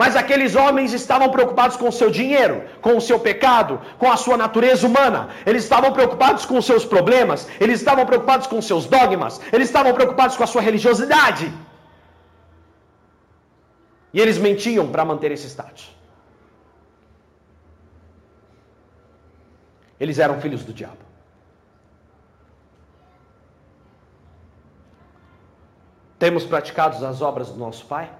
Mas 0.00 0.16
aqueles 0.16 0.52
homens 0.56 0.94
estavam 0.94 1.28
preocupados 1.30 1.76
com 1.76 1.86
o 1.86 1.92
seu 1.92 2.10
dinheiro, 2.10 2.56
com 2.80 2.96
o 2.96 3.02
seu 3.02 3.18
pecado, 3.20 3.78
com 3.98 4.10
a 4.10 4.16
sua 4.16 4.34
natureza 4.42 4.86
humana. 4.86 5.28
Eles 5.44 5.64
estavam 5.64 5.92
preocupados 5.92 6.46
com 6.46 6.56
os 6.56 6.64
seus 6.64 6.86
problemas, 6.92 7.46
eles 7.60 7.80
estavam 7.80 8.06
preocupados 8.06 8.46
com 8.46 8.56
os 8.56 8.66
seus 8.66 8.86
dogmas, 8.86 9.38
eles 9.52 9.68
estavam 9.68 9.92
preocupados 9.92 10.38
com 10.38 10.44
a 10.44 10.46
sua 10.46 10.62
religiosidade. 10.62 11.52
E 14.14 14.18
eles 14.22 14.38
mentiam 14.38 14.90
para 14.90 15.04
manter 15.04 15.32
esse 15.32 15.46
status. 15.50 15.94
Eles 19.98 20.18
eram 20.18 20.40
filhos 20.40 20.64
do 20.64 20.72
diabo. 20.72 21.04
Temos 26.18 26.46
praticado 26.46 27.04
as 27.04 27.20
obras 27.20 27.50
do 27.50 27.58
nosso 27.58 27.84
Pai? 27.84 28.10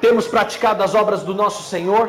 Temos 0.00 0.26
praticado 0.26 0.82
as 0.82 0.94
obras 0.94 1.22
do 1.22 1.34
nosso 1.34 1.62
Senhor? 1.62 2.06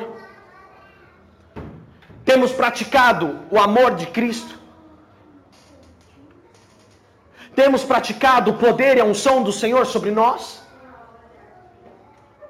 Temos 2.23 2.51
praticado 2.51 3.39
o 3.51 3.59
amor 3.59 3.95
de 3.95 4.07
Cristo? 4.07 4.59
Temos 7.55 7.83
praticado 7.83 8.51
o 8.51 8.57
poder 8.57 8.97
e 8.97 9.01
a 9.01 9.05
unção 9.05 9.43
do 9.43 9.51
Senhor 9.51 9.85
sobre 9.85 10.11
nós? 10.11 10.61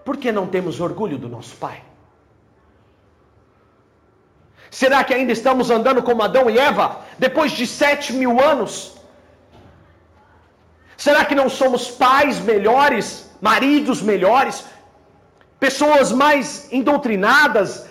Por 0.05 0.17
que 0.17 0.31
não 0.31 0.45
temos 0.47 0.79
orgulho 0.79 1.17
do 1.17 1.29
nosso 1.29 1.55
Pai? 1.55 1.83
Será 4.69 5.03
que 5.03 5.13
ainda 5.13 5.31
estamos 5.31 5.69
andando 5.69 6.01
como 6.01 6.23
Adão 6.23 6.49
e 6.49 6.57
Eva, 6.57 7.01
depois 7.17 7.51
de 7.51 7.65
sete 7.67 8.13
mil 8.13 8.39
anos? 8.39 8.95
Será 10.95 11.25
que 11.25 11.35
não 11.35 11.49
somos 11.49 11.89
pais 11.89 12.39
melhores, 12.39 13.29
maridos 13.41 14.01
melhores, 14.01 14.63
pessoas 15.61 16.11
mais 16.11 16.67
indoutrinadas, 16.71 17.85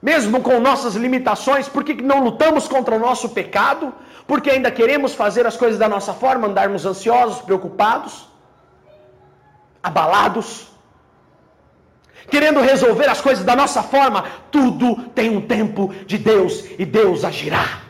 mesmo 0.00 0.42
com 0.42 0.60
nossas 0.60 0.94
limitações? 0.94 1.66
Por 1.68 1.82
que 1.82 1.94
não 1.94 2.22
lutamos 2.22 2.68
contra 2.68 2.94
o 2.94 2.98
nosso 2.98 3.30
pecado? 3.30 3.92
Porque 4.26 4.50
ainda 4.50 4.70
queremos 4.70 5.14
fazer 5.14 5.46
as 5.46 5.56
coisas 5.56 5.78
da 5.78 5.88
nossa 5.88 6.12
forma, 6.12 6.46
andarmos 6.46 6.84
ansiosos, 6.84 7.40
preocupados, 7.40 8.28
abalados? 9.82 10.70
querendo 12.30 12.60
resolver 12.60 13.08
as 13.08 13.20
coisas 13.20 13.44
da 13.44 13.56
nossa 13.56 13.82
forma, 13.82 14.24
tudo 14.50 14.96
tem 15.08 15.28
um 15.36 15.40
tempo 15.40 15.92
de 16.06 16.16
Deus 16.16 16.64
e 16.78 16.84
Deus 16.84 17.24
agirá. 17.24 17.82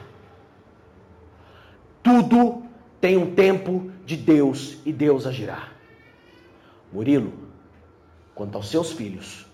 Tudo 2.03 2.63
tem 3.01 3.17
um 3.17 3.35
tempo 3.35 3.91
de 4.07 4.17
Deus 4.17 4.79
e 4.87 4.93
Deus 4.93 5.27
agirá. 5.27 5.69
Murilo, 6.93 7.42
quanto 8.35 8.57
aos 8.57 8.69
seus 8.69 8.93
filhos, 8.93 9.47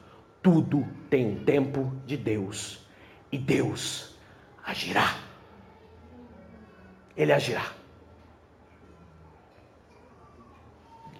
tudo 0.42 0.86
tem 1.10 1.26
um 1.26 1.44
tempo 1.44 1.92
de 2.06 2.16
Deus 2.16 2.80
e 3.30 3.38
Deus 3.38 4.14
agirá. 4.64 5.16
Ele 7.16 7.32
agirá. 7.32 7.66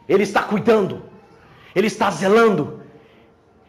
Ele 0.09 0.23
está 0.23 0.43
cuidando, 0.43 1.03
Ele 1.75 1.87
está 1.87 2.11
zelando, 2.11 2.83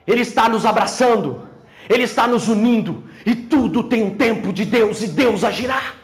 ele 0.08 0.22
está 0.22 0.48
nos 0.48 0.66
abraçando, 0.66 1.48
Ele 1.90 2.04
está 2.04 2.26
nos 2.28 2.48
unindo, 2.48 3.04
e 3.26 3.36
tudo 3.36 3.84
tem 3.84 4.04
um 4.04 4.16
tempo 4.16 4.54
de 4.54 4.64
Deus 4.64 5.02
e 5.02 5.08
Deus 5.08 5.44
agirá. 5.44 5.99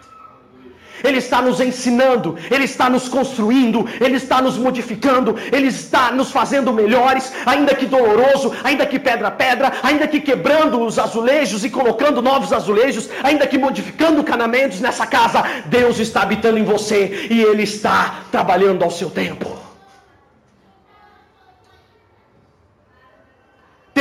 Ele 1.06 1.18
está 1.18 1.41
nos 1.41 1.60
ensinando, 1.60 2.38
Ele 2.49 2.66
está 2.66 2.89
nos 2.89 3.08
construindo, 3.08 3.88
Ele 3.99 4.18
está 4.18 4.41
nos 4.41 4.58
modificando, 4.58 5.36
Ele 5.51 5.68
está 5.68 6.12
nos 6.12 6.32
fazendo 6.32 6.74
melhores, 6.74 7.32
ainda 7.45 7.76
que 7.76 7.86
doloroso, 7.86 8.53
ainda 8.64 8.86
que 8.86 8.99
pedra 8.99 9.28
a 9.28 9.32
pedra, 9.32 9.74
ainda 9.84 10.08
que 10.08 10.20
quebrando 10.20 10.82
os 10.82 10.97
azulejos 10.99 11.64
e 11.64 11.70
colocando 11.70 12.22
novos 12.22 12.51
azulejos, 12.51 13.10
ainda 13.24 13.47
que 13.47 13.58
modificando 13.58 14.24
canamentos 14.24 14.80
nessa 14.80 15.06
casa, 15.06 15.43
Deus 15.68 15.99
está 15.99 16.22
habitando 16.24 16.58
em 16.58 16.64
você 16.64 17.28
e 17.30 17.41
Ele 17.41 17.64
está 17.64 18.26
trabalhando 18.32 18.84
ao 18.84 18.91
seu 18.91 19.10
tempo. 19.10 19.66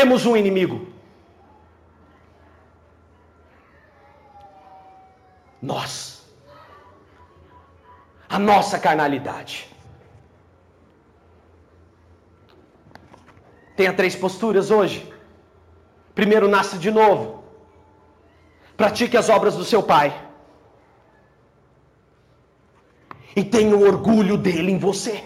temos 0.05 0.27
um 0.27 0.37
inimigo. 0.37 0.87
Nós. 5.63 6.14
A 8.37 8.39
nossa 8.51 8.77
carnalidade. 8.87 9.57
Tenha 13.77 13.93
três 14.01 14.15
posturas 14.25 14.71
hoje. 14.79 14.99
Primeiro, 16.15 16.49
nasce 16.55 16.77
de 16.87 16.91
novo. 16.91 17.45
Pratique 18.77 19.17
as 19.17 19.29
obras 19.37 19.57
do 19.61 19.65
seu 19.73 19.83
pai. 19.83 20.09
E 23.37 23.45
tenha 23.55 23.77
o 23.77 23.87
orgulho 23.93 24.37
dele 24.37 24.71
em 24.73 24.79
você. 24.89 25.17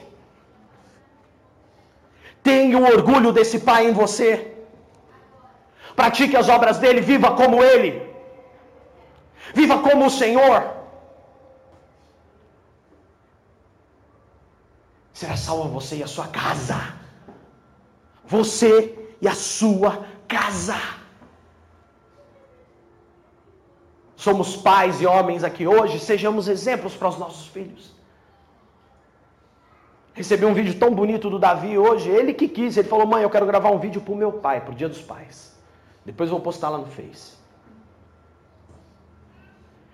Tenha 2.42 2.78
o 2.78 2.86
orgulho 2.96 3.32
desse 3.32 3.59
pai 3.70 3.82
em 3.88 3.92
você 4.02 4.30
pratique 5.98 6.36
as 6.36 6.48
obras 6.48 6.78
dele, 6.78 7.00
viva 7.00 7.32
como 7.32 7.62
ele, 7.70 7.90
viva 9.52 9.78
como 9.86 10.06
o 10.06 10.11
Senhor. 10.11 10.78
Será 15.19 15.37
salvo 15.37 15.69
você 15.69 15.97
e 15.97 16.03
a 16.05 16.07
sua 16.07 16.29
casa. 16.29 16.77
Você 18.25 18.73
e 19.21 19.27
a 19.27 19.35
sua 19.35 20.07
casa. 20.29 20.77
Somos 24.14 24.55
pais 24.55 25.01
e 25.01 25.07
homens 25.07 25.43
aqui 25.43 25.66
hoje, 25.66 25.99
sejamos 25.99 26.47
exemplos 26.47 26.95
para 26.95 27.09
os 27.09 27.19
nossos 27.19 27.49
filhos. 27.49 27.93
Recebi 30.14 30.45
um 30.45 30.55
vídeo 30.55 30.79
tão 30.79 30.95
bonito 30.95 31.29
do 31.29 31.39
Davi 31.47 31.77
hoje, 31.77 32.09
ele 32.09 32.33
que 32.33 32.47
quis, 32.47 32.77
ele 32.77 32.89
falou: 32.89 33.05
"Mãe, 33.05 33.25
eu 33.25 33.31
quero 33.31 33.45
gravar 33.45 33.71
um 33.71 33.81
vídeo 33.81 34.01
para 34.01 34.14
o 34.14 34.16
meu 34.16 34.33
pai, 34.35 34.61
para 34.61 34.71
o 34.71 34.77
Dia 34.77 34.89
dos 34.89 35.03
Pais". 35.03 35.59
Depois 36.05 36.31
vou 36.31 36.39
postar 36.39 36.69
lá 36.69 36.79
no 36.79 36.87
Face. 36.87 37.33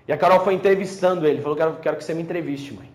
E 0.06 0.12
a 0.12 0.18
Carol 0.18 0.40
foi 0.40 0.52
entrevistando 0.52 1.26
ele. 1.26 1.40
Falou: 1.40 1.56
quero, 1.56 1.76
quero 1.76 1.96
que 1.96 2.04
você 2.04 2.12
me 2.12 2.22
entreviste, 2.22 2.74
mãe. 2.74 2.93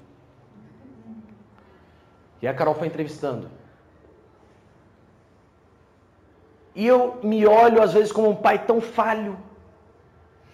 E 2.41 2.47
a 2.47 2.53
Carol 2.53 2.75
foi 2.75 2.87
entrevistando. 2.87 3.49
E 6.75 6.85
eu 6.87 7.19
me 7.21 7.45
olho 7.45 7.81
às 7.81 7.93
vezes 7.93 8.11
como 8.11 8.29
um 8.29 8.35
pai 8.35 8.65
tão 8.65 8.79
falho, 8.79 9.37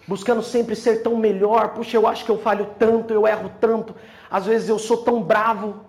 buscando 0.08 0.42
sempre 0.42 0.74
ser 0.74 1.02
tão 1.02 1.16
melhor. 1.16 1.74
Puxa, 1.74 1.96
eu 1.96 2.06
acho 2.06 2.24
que 2.24 2.30
eu 2.30 2.38
falho 2.38 2.66
tanto, 2.78 3.12
eu 3.12 3.26
erro 3.26 3.50
tanto. 3.60 3.94
Às 4.30 4.46
vezes 4.46 4.68
eu 4.68 4.78
sou 4.78 4.98
tão 4.98 5.22
bravo. 5.22 5.80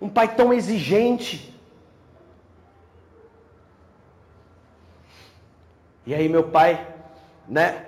Um 0.00 0.08
pai 0.08 0.34
tão 0.34 0.52
exigente. 0.52 1.54
E 6.04 6.14
aí 6.14 6.28
meu 6.28 6.44
pai, 6.44 6.86
né? 7.48 7.86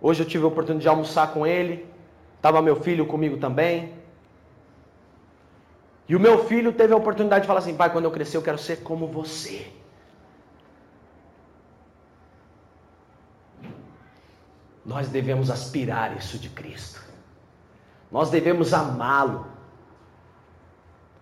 Hoje 0.00 0.22
eu 0.22 0.26
tive 0.26 0.44
a 0.44 0.48
oportunidade 0.48 0.82
de 0.82 0.88
almoçar 0.88 1.32
com 1.32 1.46
ele. 1.46 1.86
Tava 2.40 2.62
meu 2.62 2.76
filho 2.76 3.06
comigo 3.06 3.36
também. 3.36 3.99
E 6.10 6.16
o 6.16 6.18
meu 6.18 6.44
filho 6.44 6.72
teve 6.72 6.92
a 6.92 6.96
oportunidade 6.96 7.42
de 7.42 7.46
falar 7.46 7.60
assim: 7.60 7.76
pai, 7.76 7.88
quando 7.92 8.06
eu 8.06 8.10
crescer, 8.10 8.36
eu 8.36 8.42
quero 8.42 8.58
ser 8.58 8.78
como 8.78 9.06
você. 9.06 9.64
Nós 14.84 15.06
devemos 15.06 15.52
aspirar 15.52 16.16
isso 16.16 16.36
de 16.36 16.48
Cristo. 16.48 17.00
Nós 18.10 18.28
devemos 18.28 18.74
amá-lo. 18.74 19.46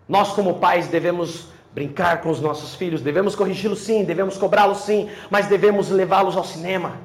Nós, 0.08 0.32
como 0.32 0.58
pais, 0.58 0.88
devemos 0.88 1.48
brincar 1.74 2.22
com 2.22 2.30
os 2.30 2.40
nossos 2.40 2.74
filhos, 2.74 3.02
devemos 3.02 3.36
corrigi-los 3.36 3.80
sim, 3.80 4.06
devemos 4.06 4.38
cobrá-los 4.38 4.78
sim, 4.78 5.10
mas 5.28 5.48
devemos 5.48 5.90
levá-los 5.90 6.34
ao 6.34 6.44
cinema. 6.44 6.96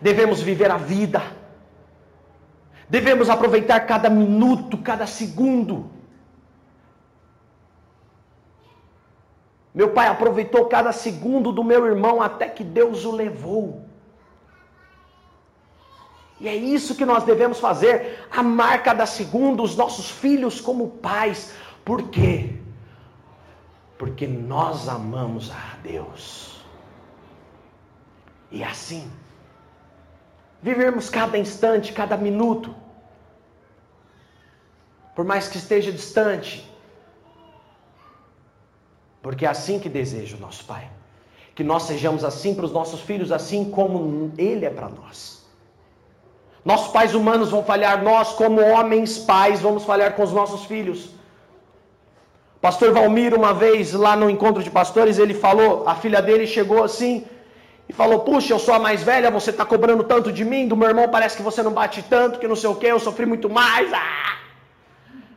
Devemos 0.00 0.40
viver 0.40 0.70
a 0.70 0.76
vida. 0.76 1.20
Devemos 2.88 3.28
aproveitar 3.28 3.80
cada 3.80 4.08
minuto, 4.08 4.78
cada 4.78 5.08
segundo. 5.08 5.95
Meu 9.76 9.90
pai 9.90 10.08
aproveitou 10.08 10.64
cada 10.64 10.90
segundo 10.90 11.52
do 11.52 11.62
meu 11.62 11.84
irmão 11.84 12.22
até 12.22 12.48
que 12.48 12.64
Deus 12.64 13.04
o 13.04 13.10
levou. 13.10 13.84
E 16.40 16.48
é 16.48 16.56
isso 16.56 16.94
que 16.94 17.04
nós 17.04 17.24
devemos 17.24 17.60
fazer, 17.60 18.26
amar 18.30 18.82
cada 18.82 19.04
segundo 19.04 19.62
os 19.62 19.76
nossos 19.76 20.10
filhos 20.10 20.62
como 20.62 20.88
pais. 20.88 21.52
Por 21.84 22.08
quê? 22.08 22.56
Porque 23.98 24.26
nós 24.26 24.88
amamos 24.88 25.50
a 25.50 25.76
Deus. 25.82 26.58
E 28.50 28.64
assim, 28.64 29.10
vivermos 30.62 31.10
cada 31.10 31.36
instante, 31.36 31.92
cada 31.92 32.16
minuto, 32.16 32.74
por 35.14 35.26
mais 35.26 35.48
que 35.48 35.58
esteja 35.58 35.92
distante, 35.92 36.66
porque 39.26 39.44
é 39.44 39.48
assim 39.48 39.80
que 39.80 39.88
deseja 39.88 40.36
o 40.36 40.40
nosso 40.40 40.64
Pai. 40.64 40.88
Que 41.52 41.64
nós 41.64 41.82
sejamos 41.82 42.22
assim 42.22 42.54
para 42.54 42.64
os 42.64 42.70
nossos 42.70 43.00
filhos, 43.00 43.32
assim 43.32 43.68
como 43.76 44.30
Ele 44.38 44.64
é 44.64 44.70
para 44.70 44.88
nós. 44.88 45.44
Nossos 46.64 46.92
pais 46.92 47.12
humanos 47.12 47.50
vão 47.50 47.64
falhar, 47.64 48.04
nós, 48.04 48.34
como 48.34 48.60
homens 48.60 49.18
pais, 49.18 49.60
vamos 49.60 49.82
falhar 49.82 50.14
com 50.14 50.22
os 50.22 50.32
nossos 50.32 50.64
filhos. 50.66 51.10
Pastor 52.60 52.92
Valmir, 52.92 53.34
uma 53.34 53.52
vez 53.52 53.92
lá 53.94 54.14
no 54.14 54.30
encontro 54.30 54.62
de 54.62 54.70
pastores, 54.70 55.18
ele 55.18 55.34
falou, 55.34 55.82
a 55.88 55.96
filha 55.96 56.22
dele 56.22 56.46
chegou 56.46 56.84
assim 56.84 57.24
e 57.88 57.92
falou: 57.92 58.20
Puxa, 58.20 58.52
eu 58.54 58.60
sou 58.60 58.74
a 58.74 58.78
mais 58.78 59.02
velha, 59.02 59.28
você 59.28 59.50
está 59.50 59.64
cobrando 59.64 60.04
tanto 60.04 60.30
de 60.30 60.44
mim, 60.44 60.68
do 60.68 60.76
meu 60.76 60.88
irmão 60.88 61.08
parece 61.08 61.36
que 61.36 61.42
você 61.42 61.64
não 61.64 61.72
bate 61.72 62.00
tanto, 62.04 62.38
que 62.38 62.46
não 62.46 62.54
sei 62.54 62.70
o 62.70 62.76
que, 62.76 62.86
eu 62.86 63.00
sofri 63.00 63.26
muito 63.26 63.50
mais. 63.50 63.92
Ah! 63.92 64.38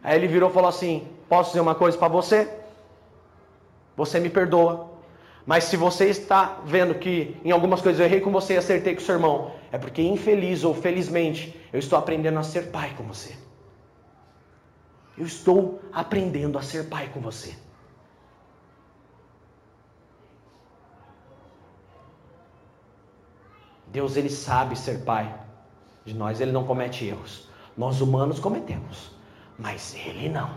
Aí 0.04 0.16
ele 0.16 0.28
virou 0.28 0.52
e 0.52 0.54
falou 0.54 0.70
assim: 0.70 1.08
Posso 1.28 1.50
dizer 1.50 1.62
uma 1.62 1.74
coisa 1.74 1.98
para 1.98 2.08
você? 2.08 2.59
Você 4.00 4.18
me 4.18 4.30
perdoa. 4.30 4.90
Mas 5.46 5.66
se 5.66 5.76
você 5.76 6.06
está 6.06 6.62
vendo 6.64 6.96
que 6.96 7.36
em 7.44 7.52
algumas 7.52 7.82
coisas 7.82 8.00
eu 8.00 8.06
errei 8.06 8.22
com 8.22 8.32
você 8.32 8.54
e 8.54 8.58
acertei 8.58 8.96
com 8.96 9.02
seu 9.02 9.16
irmão, 9.16 9.52
é 9.74 9.78
porque 9.78 10.02
infeliz 10.02 10.64
ou 10.64 10.74
felizmente 10.74 11.60
eu 11.74 11.80
estou 11.80 12.00
aprendendo 12.00 12.40
a 12.40 12.44
ser 12.44 12.72
pai 12.72 12.94
com 12.96 13.04
você. 13.04 13.36
Eu 15.18 15.26
estou 15.26 15.82
aprendendo 15.92 16.58
a 16.58 16.62
ser 16.62 16.88
pai 16.88 17.10
com 17.14 17.20
você. 17.20 17.54
Deus 23.88 24.16
ele 24.16 24.30
sabe 24.30 24.78
ser 24.78 25.04
pai 25.04 25.38
de 26.06 26.14
nós, 26.14 26.40
ele 26.40 26.54
não 26.54 26.64
comete 26.64 27.06
erros. 27.06 27.50
Nós 27.76 28.00
humanos 28.00 28.40
cometemos, 28.40 29.12
mas 29.58 29.94
ele 29.94 30.30
não. 30.30 30.52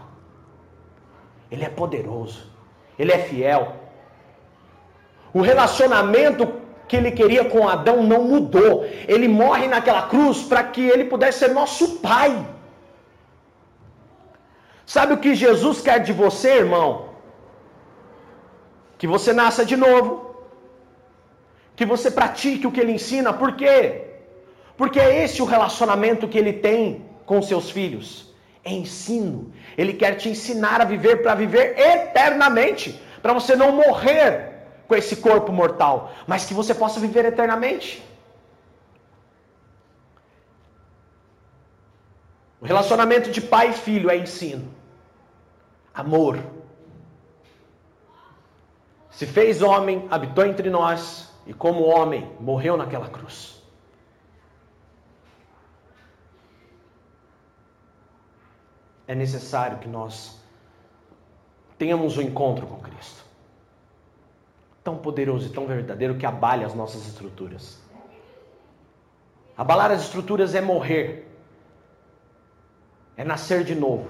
Ele 1.50 1.64
é 1.64 1.68
poderoso, 1.68 2.51
ele 3.02 3.12
é 3.18 3.18
fiel, 3.18 3.62
o 5.38 5.40
relacionamento 5.40 6.42
que 6.88 6.96
ele 6.96 7.10
queria 7.10 7.44
com 7.52 7.68
Adão 7.68 8.02
não 8.02 8.22
mudou. 8.32 8.84
Ele 9.14 9.28
morre 9.42 9.66
naquela 9.66 10.02
cruz 10.12 10.42
para 10.50 10.62
que 10.72 10.82
ele 10.92 11.06
pudesse 11.12 11.40
ser 11.40 11.50
nosso 11.60 11.84
pai. 12.08 12.32
Sabe 14.94 15.14
o 15.14 15.20
que 15.24 15.34
Jesus 15.34 15.80
quer 15.80 15.98
de 16.00 16.12
você, 16.12 16.50
irmão? 16.64 16.88
Que 18.98 19.06
você 19.14 19.32
nasça 19.32 19.64
de 19.64 19.76
novo. 19.76 20.36
Que 21.74 21.86
você 21.92 22.10
pratique 22.10 22.66
o 22.66 22.72
que 22.72 22.80
ele 22.80 22.92
ensina. 22.92 23.32
Por 23.32 23.52
quê? 23.56 23.76
Porque 24.76 25.00
é 25.00 25.24
esse 25.24 25.40
o 25.42 25.46
relacionamento 25.46 26.28
que 26.28 26.38
ele 26.38 26.52
tem 26.52 27.04
com 27.24 27.40
seus 27.40 27.70
filhos. 27.70 28.31
É 28.64 28.70
ensino. 28.70 29.52
Ele 29.76 29.92
quer 29.92 30.16
te 30.16 30.28
ensinar 30.28 30.80
a 30.80 30.84
viver 30.84 31.22
para 31.22 31.34
viver 31.34 31.78
eternamente. 31.78 33.00
Para 33.20 33.32
você 33.32 33.56
não 33.56 33.72
morrer 33.72 34.52
com 34.86 34.94
esse 34.94 35.16
corpo 35.16 35.52
mortal, 35.52 36.12
mas 36.26 36.44
que 36.44 36.52
você 36.52 36.74
possa 36.74 37.00
viver 37.00 37.24
eternamente. 37.24 38.02
O 42.60 42.66
relacionamento 42.66 43.30
de 43.30 43.40
pai 43.40 43.70
e 43.70 43.72
filho 43.72 44.08
é 44.08 44.16
ensino, 44.16 44.72
amor. 45.92 46.38
Se 49.10 49.26
fez 49.26 49.62
homem, 49.62 50.06
habitou 50.10 50.46
entre 50.46 50.70
nós 50.70 51.32
e, 51.46 51.52
como 51.52 51.84
homem, 51.84 52.30
morreu 52.38 52.76
naquela 52.76 53.08
cruz. 53.08 53.61
É 59.06 59.14
necessário 59.14 59.78
que 59.78 59.88
nós 59.88 60.40
tenhamos 61.78 62.16
um 62.16 62.22
encontro 62.22 62.66
com 62.66 62.78
Cristo 62.80 63.22
tão 64.82 64.96
poderoso 64.96 65.46
e 65.46 65.50
tão 65.50 65.66
verdadeiro 65.66 66.16
que 66.16 66.26
abale 66.26 66.64
as 66.64 66.74
nossas 66.74 67.06
estruturas. 67.06 67.80
Abalar 69.56 69.90
as 69.90 70.02
estruturas 70.02 70.54
é 70.54 70.60
morrer, 70.60 71.28
é 73.16 73.24
nascer 73.24 73.64
de 73.64 73.74
novo. 73.74 74.08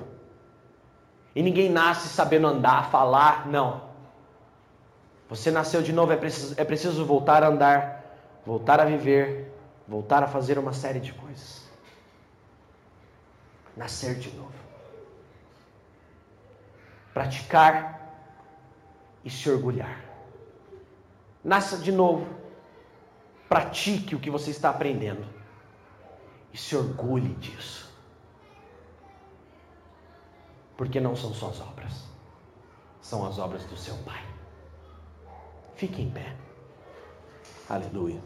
E 1.34 1.42
ninguém 1.42 1.68
nasce 1.68 2.08
sabendo 2.08 2.46
andar, 2.46 2.90
falar, 2.90 3.46
não. 3.48 3.90
Você 5.28 5.50
nasceu 5.50 5.82
de 5.82 5.92
novo, 5.92 6.12
é 6.12 6.16
preciso, 6.16 6.54
é 6.58 6.64
preciso 6.64 7.04
voltar 7.04 7.42
a 7.42 7.48
andar, 7.48 8.04
voltar 8.46 8.80
a 8.80 8.84
viver, 8.84 9.52
voltar 9.88 10.22
a 10.22 10.26
fazer 10.26 10.58
uma 10.58 10.72
série 10.72 11.00
de 11.00 11.12
coisas. 11.12 11.62
Nascer 13.76 14.14
de 14.14 14.30
novo. 14.36 14.61
Praticar 17.12 18.00
e 19.24 19.30
se 19.30 19.50
orgulhar. 19.50 20.00
Nasça 21.44 21.78
de 21.78 21.92
novo. 21.92 22.26
Pratique 23.48 24.14
o 24.14 24.20
que 24.20 24.30
você 24.30 24.50
está 24.50 24.70
aprendendo. 24.70 25.26
E 26.52 26.58
se 26.58 26.76
orgulhe 26.76 27.34
disso. 27.34 27.92
Porque 30.76 31.00
não 31.00 31.14
são 31.14 31.32
suas 31.32 31.60
obras, 31.60 32.08
são 33.00 33.26
as 33.26 33.38
obras 33.38 33.64
do 33.66 33.76
seu 33.76 33.96
Pai. 33.98 34.24
Fique 35.76 36.02
em 36.02 36.10
pé. 36.10 36.34
Aleluia. 37.68 38.20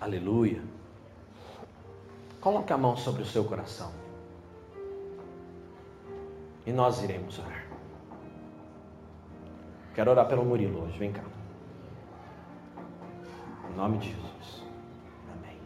Aleluia. 0.00 0.71
Coloque 2.42 2.72
a 2.72 2.76
mão 2.76 2.96
sobre 2.96 3.22
o 3.22 3.24
seu 3.24 3.44
coração. 3.44 3.92
E 6.66 6.72
nós 6.72 7.00
iremos 7.00 7.38
orar. 7.38 7.64
Quero 9.94 10.10
orar 10.10 10.26
pelo 10.26 10.44
Murilo 10.44 10.82
hoje. 10.82 10.98
Vem 10.98 11.12
cá. 11.12 11.22
Em 13.70 13.76
nome 13.76 13.98
de 13.98 14.08
Jesus. 14.08 14.64
Amém. 15.38 15.56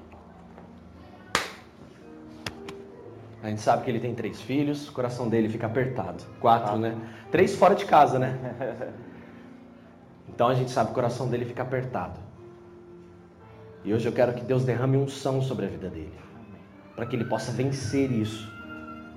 A 3.43 3.49
gente 3.49 3.63
sabe 3.63 3.83
que 3.83 3.91
ele 3.91 4.01
tem 4.01 4.15
três 4.15 4.43
filhos, 4.43 4.87
o 4.87 4.93
coração 4.93 5.31
dele 5.31 5.49
fica 5.49 5.67
apertado. 5.67 6.23
Quatro, 6.41 6.75
ah. 6.75 6.79
né? 6.79 6.95
Três 7.31 7.57
fora 7.57 7.75
de 7.75 7.87
casa, 7.87 8.19
né? 8.19 8.39
Então 10.29 10.49
a 10.49 10.55
gente 10.55 10.71
sabe 10.71 10.89
que 10.89 10.93
o 10.93 10.95
coração 10.95 11.31
dele 11.31 11.47
fica 11.47 11.63
apertado. 11.63 12.21
E 13.83 13.95
hoje 13.95 14.07
eu 14.07 14.13
quero 14.13 14.35
que 14.35 14.43
Deus 14.43 14.67
derrame 14.67 14.99
unção 14.99 15.41
sobre 15.41 15.65
a 15.65 15.69
vida 15.69 15.89
dele. 15.89 16.26
Para 16.97 17.07
que 17.07 17.15
ele 17.15 17.27
possa 17.27 17.53
vencer 17.53 18.11
isso 18.11 18.57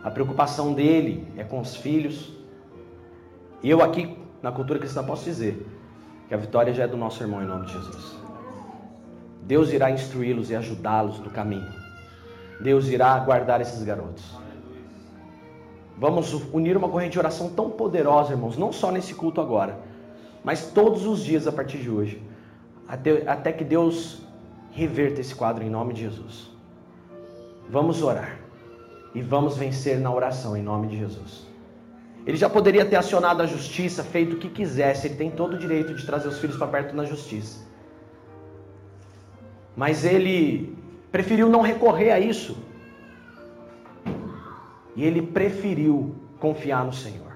a 0.04 0.10
preocupação 0.10 0.74
dele 0.74 1.28
é 1.36 1.44
com 1.44 1.60
os 1.60 1.76
filhos. 1.76 2.32
E 3.62 3.70
eu 3.70 3.82
aqui, 3.82 4.18
na 4.42 4.52
cultura 4.52 4.80
cristã, 4.80 5.04
posso 5.04 5.26
dizer 5.26 5.68
que 6.28 6.34
a 6.34 6.38
vitória 6.38 6.74
já 6.74 6.84
é 6.84 6.88
do 6.88 6.96
nosso 6.96 7.22
irmão 7.22 7.44
em 7.44 7.46
nome 7.46 7.66
de 7.66 7.74
Jesus. 7.74 8.16
Deus 9.44 9.74
irá 9.74 9.92
instruí-los 9.92 10.50
e 10.52 10.56
ajudá-los 10.56 11.20
no 11.20 11.30
caminho. 11.30 11.68
Deus 12.62 12.88
irá 12.88 13.18
guardar 13.20 13.60
esses 13.60 13.84
garotos. 13.84 14.24
Vamos 15.98 16.32
unir 16.54 16.78
uma 16.78 16.88
corrente 16.88 17.14
de 17.14 17.20
oração 17.20 17.50
tão 17.50 17.70
poderosa, 17.70 18.32
irmãos, 18.32 18.56
não 18.56 18.72
só 18.72 18.90
nesse 18.92 19.14
culto 19.14 19.42
agora, 19.42 19.78
mas 20.46 20.72
todos 20.72 21.06
os 21.06 21.22
dias 21.22 21.46
a 21.46 21.52
partir 21.52 21.80
de 21.80 21.90
hoje, 21.90 22.24
até, 22.88 23.30
até 23.30 23.52
que 23.52 23.66
Deus 23.66 24.22
reverta 24.72 25.20
esse 25.20 25.36
quadro 25.36 25.62
em 25.62 25.70
nome 25.70 25.94
de 25.94 26.02
Jesus. 26.02 26.50
Vamos 27.70 28.02
orar 28.02 28.40
e 29.14 29.22
vamos 29.22 29.56
vencer 29.56 30.00
na 30.00 30.12
oração 30.12 30.58
em 30.58 30.64
nome 30.64 30.88
de 30.88 30.98
Jesus. 30.98 31.48
Ele 32.26 32.36
já 32.36 32.50
poderia 32.50 32.86
ter 32.86 32.96
acionado 32.96 33.42
a 33.42 33.46
justiça, 33.46 34.04
feito 34.04 34.36
o 34.36 34.40
que 34.40 34.50
quisesse, 34.50 35.08
ele 35.08 35.16
tem 35.16 35.32
todo 35.32 35.54
o 35.54 35.58
direito 35.58 35.94
de 35.94 36.06
trazer 36.06 36.28
os 36.28 36.40
filhos 36.40 36.58
para 36.58 36.68
perto 36.68 36.96
na 36.96 37.06
justiça. 37.06 37.66
Mas 39.76 40.04
ele 40.04 40.78
preferiu 41.12 41.48
não 41.48 41.62
recorrer 41.62 42.12
a 42.12 42.20
isso. 42.20 42.58
E 44.96 45.04
ele 45.04 45.22
preferiu 45.22 46.16
confiar 46.40 46.84
no 46.84 46.92
Senhor. 46.92 47.34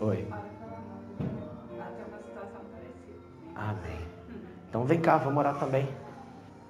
Oi. 0.00 0.26
Amém. 3.54 3.98
Então 4.68 4.84
vem 4.84 5.00
cá, 5.00 5.16
vamos 5.16 5.38
orar 5.38 5.58
também. 5.58 5.88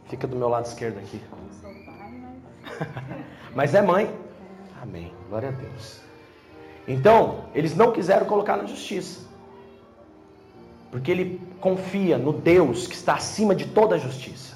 Fica 0.08 0.26
do 0.26 0.36
meu 0.36 0.48
lado 0.48 0.66
esquerdo 0.66 0.98
aqui. 0.98 1.20
Mas 3.54 3.74
é 3.74 3.82
mãe. 3.82 4.12
Amém. 4.80 5.12
Glória 5.28 5.48
a 5.48 5.52
Deus. 5.52 6.00
Então, 6.86 7.46
eles 7.54 7.74
não 7.74 7.92
quiseram 7.92 8.26
colocar 8.26 8.56
na 8.56 8.66
justiça. 8.66 9.22
Porque 10.90 11.10
ele 11.10 11.40
confia 11.60 12.18
no 12.18 12.32
Deus 12.32 12.86
que 12.86 12.94
está 12.94 13.14
acima 13.14 13.54
de 13.54 13.66
toda 13.66 13.96
a 13.96 13.98
justiça. 13.98 14.54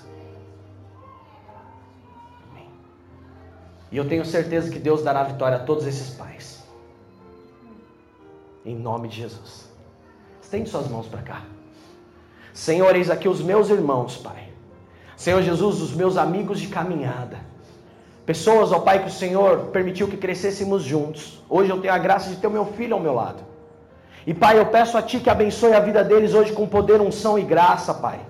Amém. 2.50 2.68
E 3.90 3.96
eu 3.96 4.08
tenho 4.08 4.24
certeza 4.24 4.70
que 4.70 4.78
Deus 4.78 5.02
dará 5.02 5.24
vitória 5.24 5.56
a 5.56 5.60
todos 5.60 5.86
esses 5.86 6.14
pais. 6.14 6.62
Em 8.64 8.76
nome 8.76 9.08
de 9.08 9.16
Jesus. 9.16 9.68
Estende 10.42 10.68
suas 10.68 10.88
mãos 10.88 11.06
para 11.06 11.22
cá. 11.22 11.42
Senhor, 12.52 12.94
eis 12.96 13.10
aqui 13.10 13.28
os 13.28 13.40
meus 13.40 13.70
irmãos, 13.70 14.16
Pai. 14.16 14.47
Senhor 15.18 15.42
Jesus, 15.42 15.80
os 15.82 15.92
meus 15.92 16.16
amigos 16.16 16.60
de 16.60 16.68
caminhada. 16.68 17.38
Pessoas, 18.24 18.70
ó 18.70 18.78
Pai, 18.78 19.00
que 19.02 19.08
o 19.08 19.12
Senhor 19.12 19.70
permitiu 19.72 20.06
que 20.06 20.16
crescêssemos 20.16 20.84
juntos. 20.84 21.42
Hoje 21.50 21.70
eu 21.70 21.80
tenho 21.80 21.92
a 21.92 21.98
graça 21.98 22.30
de 22.30 22.36
ter 22.36 22.46
o 22.46 22.50
meu 22.52 22.64
filho 22.64 22.94
ao 22.94 23.00
meu 23.00 23.12
lado. 23.12 23.42
E 24.24 24.32
Pai, 24.32 24.60
eu 24.60 24.66
peço 24.66 24.96
a 24.96 25.02
Ti 25.02 25.18
que 25.18 25.28
abençoe 25.28 25.72
a 25.74 25.80
vida 25.80 26.04
deles 26.04 26.34
hoje 26.34 26.52
com 26.52 26.68
poder, 26.68 27.00
unção 27.00 27.36
e 27.36 27.42
graça, 27.42 27.92
Pai. 27.92 28.20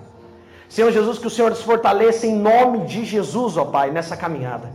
Senhor 0.67 0.91
Jesus, 0.91 1.19
que 1.19 1.27
o 1.27 1.29
Senhor 1.29 1.51
os 1.51 1.61
fortaleça 1.61 2.25
em 2.25 2.35
nome 2.35 2.79
de 2.87 3.05
Jesus, 3.05 3.55
ó 3.55 3.65
Pai, 3.65 3.91
nessa 3.91 4.17
caminhada. 4.17 4.71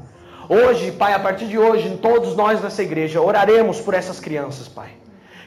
Hoje, 0.48 0.92
Pai, 0.92 1.14
a 1.14 1.18
partir 1.18 1.46
de 1.46 1.58
hoje, 1.58 1.98
todos 2.00 2.36
nós 2.36 2.62
nessa 2.62 2.84
igreja, 2.84 3.20
oraremos 3.20 3.80
por 3.80 3.92
essas 3.92 4.20
crianças, 4.20 4.68
Pai. 4.68 4.90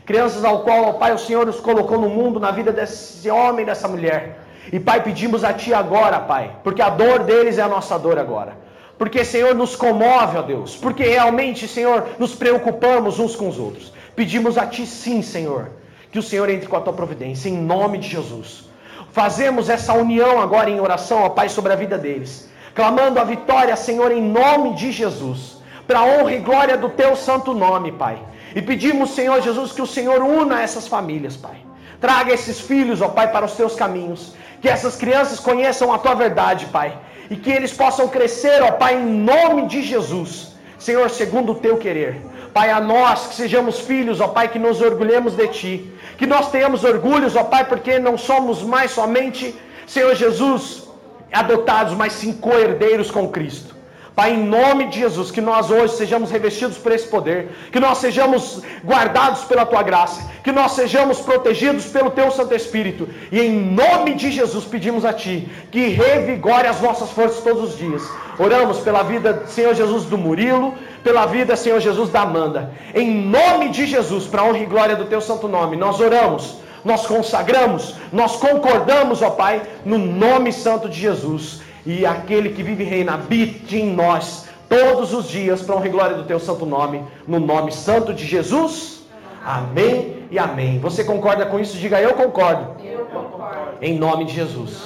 Crianças 0.06 0.44
ao 0.44 0.64
qual, 0.64 0.84
ó 0.84 0.94
Pai, 0.94 1.14
o 1.14 1.18
Senhor 1.18 1.48
os 1.48 1.62
colocou 1.62 1.98
no 1.98 2.10
mundo, 2.10 2.42
na 2.42 2.52
vida 2.52 2.74
desse 2.74 3.30
homem, 3.30 3.66
dessa 3.66 3.88
mulher. 3.88 4.47
E 4.72 4.80
Pai, 4.80 5.02
pedimos 5.04 5.44
a 5.44 5.54
Ti 5.54 5.74
agora, 5.74 6.20
Pai, 6.20 6.58
porque 6.64 6.82
a 6.82 6.90
dor 6.90 7.20
deles 7.24 7.58
é 7.58 7.62
a 7.62 7.68
nossa 7.68 7.98
dor 7.98 8.18
agora 8.18 8.68
porque, 8.98 9.24
Senhor, 9.24 9.54
nos 9.54 9.76
comove, 9.76 10.38
ó 10.38 10.42
Deus, 10.42 10.76
porque 10.76 11.04
realmente, 11.04 11.68
Senhor, 11.68 12.08
nos 12.18 12.34
preocupamos 12.34 13.20
uns 13.20 13.36
com 13.36 13.48
os 13.48 13.60
outros. 13.60 13.94
Pedimos 14.16 14.58
a 14.58 14.66
Ti, 14.66 14.88
sim, 14.88 15.22
Senhor, 15.22 15.70
que 16.12 16.18
o 16.18 16.24
Senhor 16.24 16.50
entre 16.50 16.68
com 16.68 16.76
a 16.76 16.82
Tua 16.82 16.94
providência, 16.94 17.48
em 17.48 17.58
nome 17.58 18.00
de 18.00 18.10
Jesus. 18.10 18.68
Fazemos 19.12 19.70
essa 19.70 19.94
união 19.94 20.42
agora 20.42 20.70
em 20.70 20.80
oração, 20.80 21.22
ó 21.24 21.30
Pai, 21.30 21.48
sobre 21.48 21.74
a 21.74 21.76
vida 21.76 21.98
deles, 21.98 22.50
clamando 22.74 23.20
a 23.20 23.24
vitória, 23.24 23.76
Senhor, 23.76 24.12
em 24.12 24.22
nome 24.22 24.74
de 24.74 24.92
Jesus, 24.92 25.62
para 25.88 26.00
a 26.00 26.06
honra 26.06 26.34
e 26.34 26.40
glória 26.40 26.76
do 26.76 26.90
Teu 26.90 27.16
santo 27.16 27.54
nome, 27.54 27.92
Pai. 27.92 28.18
E 28.56 28.62
pedimos, 28.64 29.12
Senhor 29.12 29.40
Jesus, 29.42 29.74
que 29.74 29.82
o 29.82 29.88
Senhor 29.88 30.24
una 30.24 30.62
essas 30.62 30.88
famílias, 30.88 31.38
Pai. 31.38 31.67
Traga 32.00 32.34
esses 32.34 32.60
filhos, 32.60 33.02
ó 33.02 33.10
Pai, 33.10 33.32
para 33.32 33.46
os 33.46 33.54
Teus 33.54 33.76
caminhos. 33.76 34.34
Que 34.62 34.70
essas 34.70 34.96
crianças 34.96 35.40
conheçam 35.40 35.94
a 35.94 35.98
Tua 36.00 36.16
verdade, 36.16 36.66
Pai 36.68 36.98
e 37.30 37.36
que 37.36 37.52
eles 37.52 37.74
possam 37.74 38.08
crescer, 38.08 38.62
ó 38.62 38.72
Pai, 38.72 38.96
em 38.96 39.06
nome 39.06 39.68
de 39.68 39.82
Jesus. 39.82 40.54
Senhor, 40.80 41.10
segundo 41.10 41.52
o 41.54 41.56
teu 41.56 41.78
querer. 41.78 42.22
Pai, 42.54 42.72
a 42.72 42.80
nós 42.80 43.28
que 43.28 43.36
sejamos 43.36 43.80
filhos, 43.80 44.22
ó 44.22 44.30
Pai, 44.30 44.48
que 44.48 44.60
nos 44.60 44.82
orgulhemos 44.82 45.36
de 45.36 45.48
Ti. 45.48 45.92
Que 46.18 46.26
nós 46.26 46.50
tenhamos 46.50 46.84
orgulhos, 46.84 47.36
ó 47.36 47.44
Pai, 47.44 47.66
porque 47.66 48.00
não 48.00 48.18
somos 48.18 48.64
mais 48.64 48.92
somente, 48.92 49.56
Senhor 49.86 50.16
Jesus, 50.16 50.88
adotados, 51.32 51.94
mas 51.94 52.14
sim 52.14 52.34
co-herdeiros 52.34 53.12
com 53.12 53.28
Cristo. 53.30 53.76
Pai, 54.18 54.34
em 54.34 54.44
nome 54.44 54.88
de 54.88 54.98
Jesus, 54.98 55.30
que 55.30 55.40
nós 55.40 55.70
hoje 55.70 55.94
sejamos 55.94 56.32
revestidos 56.32 56.76
por 56.76 56.92
esse 56.92 57.08
poder, 57.08 57.50
que 57.72 57.80
nós 57.80 58.00
sejamos 58.00 58.64
guardados 58.84 59.44
pela 59.44 59.64
tua 59.64 59.84
graça, 59.84 60.28
que 60.44 60.52
nós 60.52 60.72
sejamos 60.72 61.20
protegidos 61.20 61.86
pelo 61.86 62.10
teu 62.10 62.32
Santo 62.32 62.56
Espírito. 62.56 63.08
E 63.32 63.40
em 63.40 63.52
nome 63.52 64.16
de 64.16 64.32
Jesus 64.32 64.66
pedimos 64.66 65.06
a 65.06 65.14
ti 65.14 65.48
que 65.70 65.90
revigore 65.90 66.66
as 66.66 66.82
nossas 66.82 67.12
forças 67.12 67.44
todos 67.44 67.62
os 67.70 67.78
dias. 67.78 68.02
Oramos 68.40 68.80
pela 68.80 69.04
vida, 69.04 69.44
Senhor 69.46 69.76
Jesus, 69.76 70.06
do 70.06 70.18
Murilo, 70.18 70.74
pela 71.04 71.28
vida, 71.28 71.56
Senhor 71.56 71.80
Jesus, 71.80 72.10
da 72.10 72.22
Amanda. 72.22 72.72
Em 72.96 73.12
nome 73.12 73.70
de 73.70 73.86
Jesus, 73.86 74.26
para 74.26 74.44
honra 74.44 74.58
e 74.58 74.66
glória 74.66 74.96
do 74.96 75.06
teu 75.06 75.22
santo 75.22 75.48
nome, 75.48 75.78
nós 75.78 76.00
oramos, 76.00 76.58
nós 76.84 77.06
consagramos, 77.06 77.94
nós 78.12 78.38
concordamos, 78.38 79.22
ó 79.22 79.30
Pai, 79.30 79.62
no 79.86 80.00
nome 80.00 80.52
santo 80.52 80.90
de 80.90 81.00
Jesus 81.00 81.67
e 81.88 82.06
aquele 82.06 82.50
que 82.50 82.62
vive 82.62 82.84
e 82.84 82.86
reina 82.86 83.14
habite 83.14 83.78
em 83.78 83.94
nós 83.94 84.50
todos 84.68 85.14
os 85.14 85.30
dias, 85.30 85.62
para 85.62 85.74
honra 85.74 85.88
e 85.88 85.90
glória 85.90 86.18
do 86.18 86.26
teu 86.26 86.38
santo 86.38 86.66
nome, 86.66 87.02
no 87.26 87.40
nome 87.40 87.72
santo 87.72 88.14
de 88.14 88.26
Jesus. 88.26 89.06
Amém 89.42 90.28
e 90.30 90.38
amém. 90.38 90.80
Você 90.82 91.06
concorda 91.06 91.46
com 91.46 91.58
isso? 91.58 91.78
Diga 91.78 92.02
eu 92.02 92.14
concordo. 92.14 92.76
Eu 92.84 93.06
concordo. 93.06 93.78
Em 93.82 93.98
nome 93.98 94.26
de 94.26 94.34
Jesus. 94.34 94.84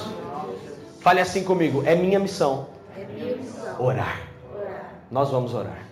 Fale 1.00 1.20
assim 1.20 1.42
comigo. 1.42 1.82
É 1.84 1.96
minha 1.96 2.20
missão. 2.20 2.68
É 2.96 3.04
minha 3.04 3.34
missão. 3.34 3.74
Orar. 3.80 4.20
Orar. 4.54 4.92
Nós 5.10 5.28
vamos 5.28 5.54
orar. 5.54 5.82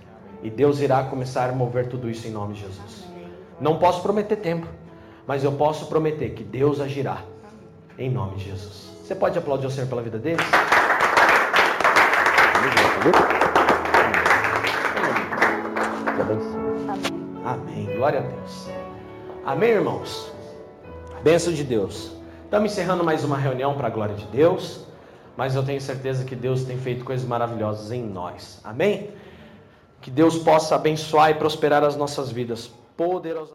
E 0.44 0.48
Deus 0.48 0.80
irá 0.80 1.02
começar 1.02 1.50
a 1.50 1.52
mover 1.52 1.88
tudo 1.88 2.08
isso 2.08 2.28
em 2.28 2.30
nome 2.30 2.54
de 2.54 2.60
Jesus. 2.60 3.04
Não 3.60 3.80
posso 3.80 4.00
prometer 4.00 4.36
tempo, 4.36 4.68
mas 5.26 5.42
eu 5.42 5.50
posso 5.50 5.86
prometer 5.86 6.30
que 6.30 6.44
Deus 6.44 6.80
agirá 6.80 7.18
em 7.98 8.08
nome 8.08 8.36
de 8.36 8.44
Jesus. 8.44 8.90
Você 9.02 9.16
pode 9.16 9.36
aplaudir 9.36 9.66
o 9.66 9.70
Senhor 9.70 9.88
pela 9.88 10.02
vida 10.02 10.20
deles? 10.20 10.46
Amém. 17.44 17.96
Glória 17.96 18.20
a 18.20 18.22
Deus. 18.22 18.68
Amém, 19.44 19.70
irmãos? 19.70 20.32
Bênção 21.22 21.52
de 21.52 21.64
Deus. 21.64 22.12
Estamos 22.44 22.72
encerrando 22.72 23.04
mais 23.04 23.24
uma 23.24 23.36
reunião 23.36 23.74
para 23.74 23.86
a 23.86 23.90
glória 23.90 24.14
de 24.14 24.26
Deus, 24.26 24.84
mas 25.36 25.54
eu 25.54 25.62
tenho 25.62 25.80
certeza 25.80 26.24
que 26.24 26.36
Deus 26.36 26.64
tem 26.64 26.78
feito 26.78 27.04
coisas 27.04 27.26
maravilhosas 27.26 27.90
em 27.92 28.02
nós. 28.02 28.60
Amém? 28.64 29.10
Que 30.00 30.10
Deus 30.10 30.38
possa 30.38 30.74
abençoar 30.74 31.30
e 31.30 31.34
prosperar 31.34 31.84
as 31.84 31.96
nossas 31.96 32.30
vidas 32.30 32.70
poderosamente. 32.96 33.54